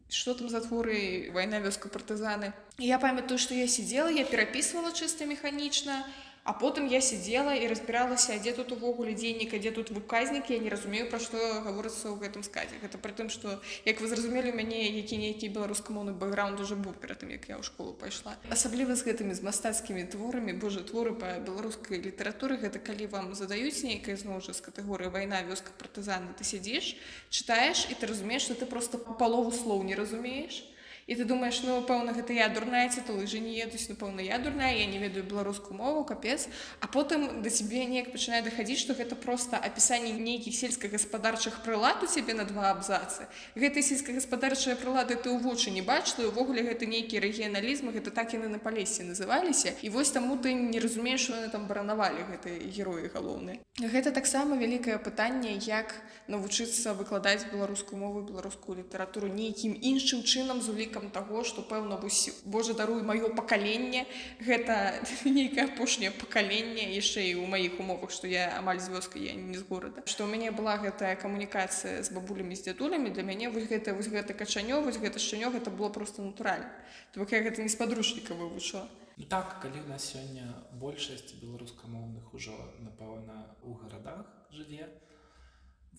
что 0.10 0.34
там 0.34 0.49
за 0.49 0.62
творы 0.62 1.30
вайна 1.34 1.60
вёска 1.60 1.89
партызаны 1.89 2.53
я 2.78 2.99
памятаю 2.99 3.38
што 3.38 3.53
я 3.53 3.68
сидела 3.68 4.08
я 4.08 4.24
перапісвала 4.26 4.91
чыста 4.91 5.26
механічна 5.26 6.05
а 6.48 6.54
потым 6.54 6.88
я 6.88 7.02
сидела 7.02 7.52
і 7.52 7.68
разбіралася 7.68 8.39
дзе 8.39 8.56
тут 8.56 8.72
увогуле 8.72 9.12
дзейнік 9.12 9.52
дзе 9.60 9.72
тут 9.76 9.91
выказнік 9.91 10.48
я 10.48 10.60
не 10.64 10.72
разумею 10.72 11.10
пра 11.12 11.20
што 11.20 11.36
гаворыцца 11.68 12.08
ў 12.08 12.24
гэтым 12.24 12.39
сказе. 12.48 12.80
Гэта 12.80 12.95
пры 13.04 13.12
тым 13.12 13.28
што 13.28 13.60
як 13.84 14.00
вы 14.00 14.08
зразумелі 14.08 14.56
у 14.56 14.56
мяне 14.56 14.88
які 14.88 15.20
нейкі 15.20 15.52
беларускамоўны 15.52 16.16
бэкграунд 16.16 16.64
уже 16.64 16.80
быў 16.80 16.95
перад 17.04 17.20
тым 17.20 17.36
як 17.36 17.52
я 17.52 17.60
ў 17.60 17.68
школу 17.68 17.91
пайшла. 17.91 18.39
Асабліва 18.48 18.95
з 18.95 19.04
гэтымі 19.12 19.36
з 19.36 19.43
мастацкімі 19.43 20.08
творамі 20.08 20.56
божа 20.56 20.88
творы 20.88 21.12
па 21.20 21.36
беларускай 21.43 22.00
літаратуры 22.00 22.56
гэта 22.64 22.80
калі 22.80 23.12
вам 23.12 23.36
задаюць 23.36 23.84
нейкае 23.84 24.16
зноў 24.16 24.39
жа 24.39 24.56
з 24.56 24.64
катэгорыі 24.64 25.12
вайна 25.12 25.43
вёска 25.43 25.76
партызаны 25.76 26.32
ты 26.39 26.48
сядзіш 26.48 26.95
чытаеш 27.28 27.91
і 27.91 28.00
ты 28.00 28.08
разумееш 28.08 28.48
што 28.48 28.56
ты 28.56 28.72
просто 28.72 29.04
палову 29.20 29.52
слоў 29.52 29.84
не 29.84 30.00
разумееш 30.00 30.64
і 31.08 31.16
ты 31.16 31.24
думаеш 31.24 31.64
ну 31.64 31.82
пэўна 31.88 32.12
гэта 32.12 32.36
я 32.36 32.51
дурная 32.51 32.88
ці 32.91 33.01
то 33.08 33.16
лыжы 33.16 33.39
не 33.39 33.55
едуць 33.64 33.88
напэўна 33.88 34.22
я 34.22 34.38
дурная 34.38 34.76
я 34.76 34.86
не 34.86 34.99
ведаю 34.99 35.24
беларускую 35.24 35.80
мову 35.80 36.03
капец 36.03 36.47
а 36.80 36.88
потым 36.88 37.41
да 37.41 37.49
цябе 37.49 37.88
неяк 37.88 38.12
пачынае 38.12 38.43
дахадзіць 38.43 38.80
што 38.84 38.93
гэта 38.93 39.16
просто 39.16 39.58
апісанне 39.58 40.14
нейкіх 40.14 40.55
сельскагаспадарчых 40.55 41.62
прылад 41.64 42.03
у 42.03 42.08
цябе 42.08 42.34
на 42.34 42.45
два 42.45 42.72
абзацы. 42.72 43.28
Гэтай 43.55 43.84
сельскагаспадарчыя 43.84 44.76
прылады 44.76 45.16
ты 45.16 45.30
ў 45.30 45.39
вочы 45.43 45.72
не 45.72 45.84
і 45.84 46.26
увогуле 46.28 46.64
гэта 46.64 46.86
нейкі 46.86 47.20
рэгіяналізм 47.20 47.91
гэта 47.93 48.12
так 48.12 48.34
яны 48.34 48.47
на 48.47 48.60
палесе 48.60 49.03
называліся. 49.03 49.76
І 49.82 49.89
вось 49.89 50.12
таму 50.12 50.38
ты 50.38 50.53
не 50.53 50.80
разумееш 50.80 51.30
яны 51.30 51.49
там 51.49 51.68
баранавалі 51.68 52.26
гэтыя 52.32 52.58
героі 52.72 53.12
галоўныя. 53.14 53.60
Гэта 53.78 54.12
таксама 54.12 54.58
вялікае 54.58 54.97
пытанне 54.97 55.58
як 55.62 55.93
навучыцца 56.28 56.93
выкладаць 56.97 57.45
беларускую 57.51 57.99
мову 57.99 58.22
беларускую 58.22 58.82
літаратуру 58.82 59.28
нейкім 59.28 59.78
іншым 59.78 60.24
чынам 60.24 60.62
з 60.62 60.74
улікам 60.74 60.97
таго 61.14 61.43
што 61.43 61.62
пэўна 61.62 61.98
вось 62.02 62.41
Божа 62.45 62.74
даруй 62.74 63.02
маё 63.02 63.30
пакаленне 63.34 64.06
гэта 64.41 65.00
нейкае 65.38 65.66
апошняе 65.70 66.12
пакаленне 66.12 66.89
яшчэ 66.98 67.26
і 67.30 67.34
ў 67.39 67.45
маіх 67.48 67.80
умовах 67.80 68.12
што 68.12 68.28
я 68.28 68.52
амаль 68.58 68.82
з 68.84 68.91
вёскай 68.93 69.30
я 69.30 69.34
не 69.34 69.58
з 69.58 69.64
горада. 69.70 70.04
Што 70.06 70.26
ў 70.26 70.36
мяне 70.36 70.52
была 70.52 70.78
гэтая 70.82 71.16
камунікацыя 71.16 72.04
з 72.04 72.10
бабулямі 72.14 72.58
з 72.58 72.70
дзядулямі 72.70 73.14
для 73.14 73.24
мяне 73.24 73.50
вось 73.50 73.70
гэта 73.70 73.93
вось 73.93 74.12
гэта 74.12 74.34
качанё 74.34 74.82
вось 74.82 75.02
гэта 75.02 75.20
шчанё 75.22 75.54
гэта 75.54 75.70
было 75.70 75.89
просто 75.89 76.22
натуральна. 76.22 76.70
То 77.14 77.22
бок 77.22 77.32
я 77.32 77.41
гэта 77.41 77.62
не 77.62 77.70
з 77.70 77.78
падручніка 77.78 78.34
вывучыла 78.34 78.89
Ну 79.18 79.26
так 79.26 79.58
калі 79.62 79.82
ў 79.82 79.89
нас 79.89 80.14
сёння 80.14 80.45
большасць 80.78 81.34
беларускамоўных 81.41 82.38
ужо 82.38 82.54
напэўна 82.86 83.58
у 83.66 83.74
гарадах 83.74 84.30
жыве 84.54 84.86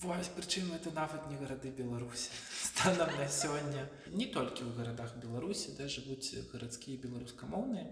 Вось 0.03 0.29
прычым 0.29 0.73
это 0.75 0.91
нават 0.93 1.27
не 1.31 1.37
гарады 1.37 1.71
Беларусі 1.71 2.31
станам 2.63 3.11
на 3.19 3.27
сёння 3.27 3.89
не 4.07 4.27
толькі 4.27 4.63
ў 4.63 4.71
гарадах 4.79 5.17
Беларусі 5.19 5.75
да 5.79 5.89
жывуць 5.91 6.39
гарадскія 6.53 7.03
беларускамоўныя 7.03 7.91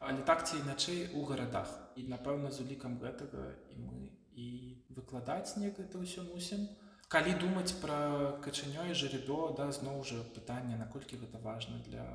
але 0.00 0.24
так 0.30 0.48
ці 0.48 0.56
іначай 0.62 1.12
у 1.12 1.24
гарадах 1.28 1.68
і 1.96 2.06
напэўна 2.12 2.52
з 2.56 2.64
улікам 2.64 2.96
гэтага 3.04 3.52
і 3.74 3.76
мы 3.84 4.08
і 4.32 4.48
выкладаць 4.96 5.60
неяк 5.60 5.76
это 5.84 6.00
ўсё 6.00 6.24
мусім 6.32 6.64
калі 7.12 7.36
думаць 7.44 7.76
пра 7.84 8.00
качанё 8.48 8.88
і 8.88 8.96
жеребё 8.96 9.52
да 9.60 9.68
зноў 9.76 10.02
жа 10.08 10.24
пытанне 10.40 10.80
наколькі 10.80 11.20
гэта 11.20 11.42
важна 11.44 11.84
для 11.90 12.06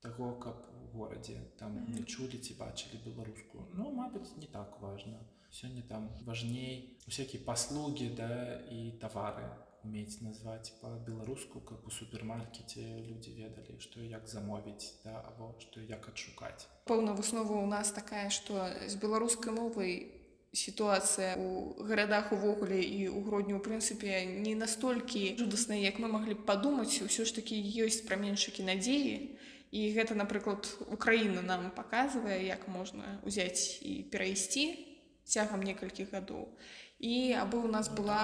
таго 0.00 0.32
каб 0.40 0.64
у 0.72 0.98
горадзе 0.98 1.36
там 1.60 1.76
не 1.92 2.02
чулі 2.04 2.38
ці 2.38 2.56
бачылі 2.58 3.04
беларускую. 3.04 3.68
Ну 3.74 3.92
мабыць 3.92 4.32
не 4.40 4.46
так 4.46 4.80
важно 4.80 5.20
сёння 5.50 5.82
там 5.82 6.10
важней 6.24 6.98
усякія 7.06 7.42
паслугі 7.44 8.10
да 8.16 8.60
і 8.70 8.92
тавары 9.00 9.46
умець 9.86 10.18
назваць 10.20 10.74
па-беларуску 10.82 11.60
как 11.60 11.86
у 11.86 11.90
супермаркеце 11.90 12.82
людзі 13.06 13.34
ведалі 13.38 13.78
што 13.78 14.02
як 14.02 14.26
замовіць 14.28 14.98
да 15.04 15.22
або 15.30 15.54
што 15.62 15.80
як 15.80 16.08
адшукаць 16.10 16.66
пэўна 16.90 17.14
выснова 17.14 17.58
у 17.62 17.66
нас 17.66 17.92
такая 17.92 18.28
што 18.30 18.68
з 18.86 18.94
беларускай 18.96 19.54
мовай 19.54 19.94
сітуацыя 20.56 21.36
у 21.36 21.84
гарадах 21.84 22.32
увогуле 22.32 22.80
і 22.80 23.12
ў 23.12 23.20
грудню 23.28 23.60
ў 23.60 23.62
прынцыпе 23.62 24.24
не 24.42 24.54
настолькі 24.58 25.36
жудасная 25.38 25.78
як 25.78 26.00
мы 26.02 26.08
маглі 26.08 26.34
б 26.40 26.46
падумаць 26.48 27.02
ўсё 27.06 27.28
ж 27.28 27.36
такі 27.38 27.60
ёсць 27.86 28.02
праменшыкі 28.08 28.66
надзеі 28.66 29.36
і 29.70 29.80
гэта 29.92 30.16
напрыклад 30.18 30.66
Украіна 30.88 31.42
нам 31.42 31.70
паказвае 31.76 32.40
як 32.46 32.66
можна 32.72 33.20
ўзяць 33.26 33.82
і 33.82 34.06
перайсці 34.10 34.95
цягам 35.26 35.62
некалькіх 35.66 36.14
гадоў 36.14 36.46
і 36.98 37.14
абы 37.42 37.58
у 37.58 37.68
нас 37.68 37.90
была 37.90 38.20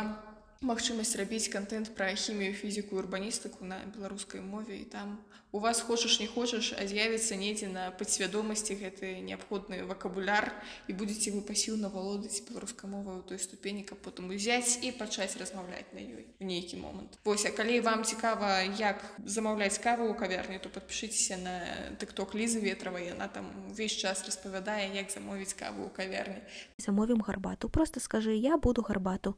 магчымасць 0.63 1.17
рабіць 1.19 1.51
контент 1.53 1.95
пра 1.95 2.15
хімію 2.15 2.55
фізіку 2.55 2.97
урбаністыку 2.97 3.65
на 3.65 3.83
беларускай 3.95 4.41
мове 4.41 4.79
і 4.79 4.85
там 4.85 5.19
у 5.53 5.59
вас 5.59 5.81
хочаш 5.81 6.21
не 6.21 6.27
хочаш 6.27 6.73
а 6.73 6.87
з'явіцца 6.87 7.37
недзе 7.37 7.69
на 7.69 7.91
падсвядомасці 7.91 8.79
гэты 8.81 9.21
неабходны 9.21 9.85
вакабуляр 9.85 10.49
і 10.89 10.97
будзеце 10.97 11.35
вы 11.37 11.43
пасіўна 11.45 11.93
валодаць 11.93 12.41
беларускай 12.49 12.89
мовай 12.89 13.21
у 13.21 13.23
той 13.23 13.39
ступені 13.39 13.85
каб 13.85 14.01
потым 14.01 14.33
узяць 14.33 14.81
і 14.81 14.93
пачаць 14.97 15.37
размаўляць 15.37 15.93
на 15.93 16.01
ёй 16.01 16.25
у 16.41 16.49
нейкі 16.49 16.81
момант 16.81 17.21
вось 17.25 17.45
а 17.45 17.53
калі 17.53 17.81
вам 17.85 18.05
цікава 18.05 18.63
як 18.81 19.05
замаўляць 19.25 19.77
каву 19.77 20.09
ў 20.09 20.17
кавярні 20.17 20.59
то 20.59 20.73
падпішыцеся 20.73 21.37
на 21.37 21.55
тыкток 22.01 22.33
лізы 22.33 22.65
ветравай 22.65 23.13
яна 23.13 23.29
там 23.29 23.53
увесь 23.69 23.93
час 23.93 24.25
распавядае 24.25 24.89
як 24.97 25.13
замовіць 25.13 25.53
каву 25.53 25.85
ў 25.85 25.91
кавярні 25.93 26.41
Замовім 26.79 27.21
гарбату. 27.21 27.69
Просто 27.69 28.01
скажи, 28.01 28.35
я 28.37 28.57
буду 28.57 28.83
гарбату. 28.83 29.37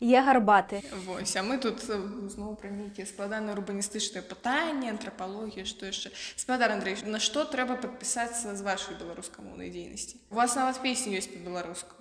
Є 0.00 0.20
гарбати. 0.20 0.82
Вось, 1.06 1.36
а 1.36 1.42
мы 1.42 1.56
тут 1.58 1.80
зноў 1.80 2.56
пра 2.60 2.68
нейкія 2.68 3.08
складаныя 3.08 3.56
урбаністычныя 3.56 4.20
пытанні, 4.20 4.92
антрапалогія, 4.92 5.64
што 5.64 5.88
яшчэ. 5.88 6.12
Спадар 6.36 6.76
Андрей, 6.76 7.00
на 7.08 7.16
што 7.16 7.48
трэба 7.48 7.80
падпісацца 7.80 8.52
з 8.52 8.60
вашай 8.60 8.92
беларускамоўнай 9.00 9.72
дзейнасці? 9.72 10.20
У 10.28 10.36
вас 10.36 10.52
нават 10.52 10.82
песні 10.84 11.16
ёсць 11.16 11.32
па-беларуску. 11.32 11.96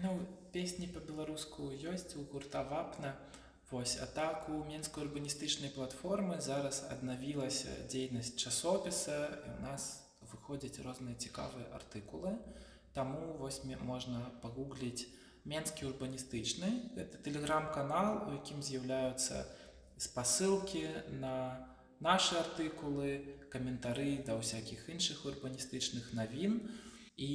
Ну, 0.00 0.24
песні 0.56 0.88
па-беларуску 0.88 1.68
ёсць 1.68 2.16
у 2.16 2.24
гурта 2.32 2.64
вапна. 2.64 3.12
Вось, 3.68 4.00
а 4.00 4.06
так 4.06 4.48
у 4.48 4.64
менскай 4.64 5.04
урбаністычнай 5.04 5.68
платформы 5.68 6.40
зараз 6.40 6.88
аднавілася 6.88 7.68
дзейнасць 7.92 8.40
часопіса 8.40 9.36
і 9.44 9.48
у 9.52 9.60
нас 9.68 10.00
выходзяць 10.32 10.80
розныя 10.80 11.12
цікавыя 11.20 11.68
артыкулы. 11.76 12.40
Таму 12.96 13.36
вось 13.36 13.60
можна 13.84 14.32
пагугліць 14.40 15.12
менскі 15.44 15.92
урбаністычны. 15.92 16.96
Гэта 16.96 17.20
тэлеграм-канал, 17.20 18.28
у 18.28 18.40
якім 18.40 18.64
з'яўляюцца 18.64 19.44
спасылкі 20.00 20.88
на 21.20 21.60
нашы 22.00 22.36
артыкулы, 22.40 23.38
каментары 23.52 24.24
да 24.26 24.36
ўсякіх 24.40 24.88
іншых 24.90 25.24
урбаністычных 25.24 26.12
навін. 26.16 26.60
І 27.14 27.30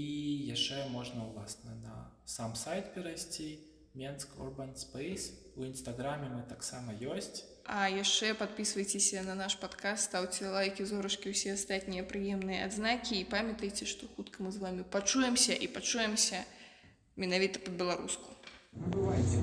яшчэ 0.51 0.89
можна 0.91 1.23
ўласна 1.29 1.71
на 1.79 2.11
сам 2.25 2.55
сайт 2.59 2.91
перайсці 2.93 3.63
Менск 3.95 4.35
Urban 4.37 4.75
Space. 4.75 5.31
У 5.55 5.63
нстаграме 5.63 6.29
мы 6.29 6.43
таксама 6.43 6.93
ёсць. 6.93 7.43
А 7.65 7.87
яшчэ 7.89 8.33
падпісвайцеся 8.33 9.23
на 9.23 9.35
наш 9.35 9.55
падкаст, 9.61 10.09
стаўце 10.09 10.49
лайкі, 10.49 10.85
зорачкі, 10.85 11.31
усе 11.31 11.53
астатнія 11.53 12.03
прыемныя 12.03 12.65
адзнакі 12.65 13.19
і 13.21 13.29
памятайце, 13.29 13.85
што 13.85 14.09
хутка 14.15 14.43
мы 14.43 14.51
з 14.51 14.57
вамі 14.57 14.83
пачуемся 14.83 15.53
і 15.53 15.67
пачуемся 15.67 16.43
менавіта 17.19 17.59
па-беларуску 17.65 18.29
бывайце 18.95 19.37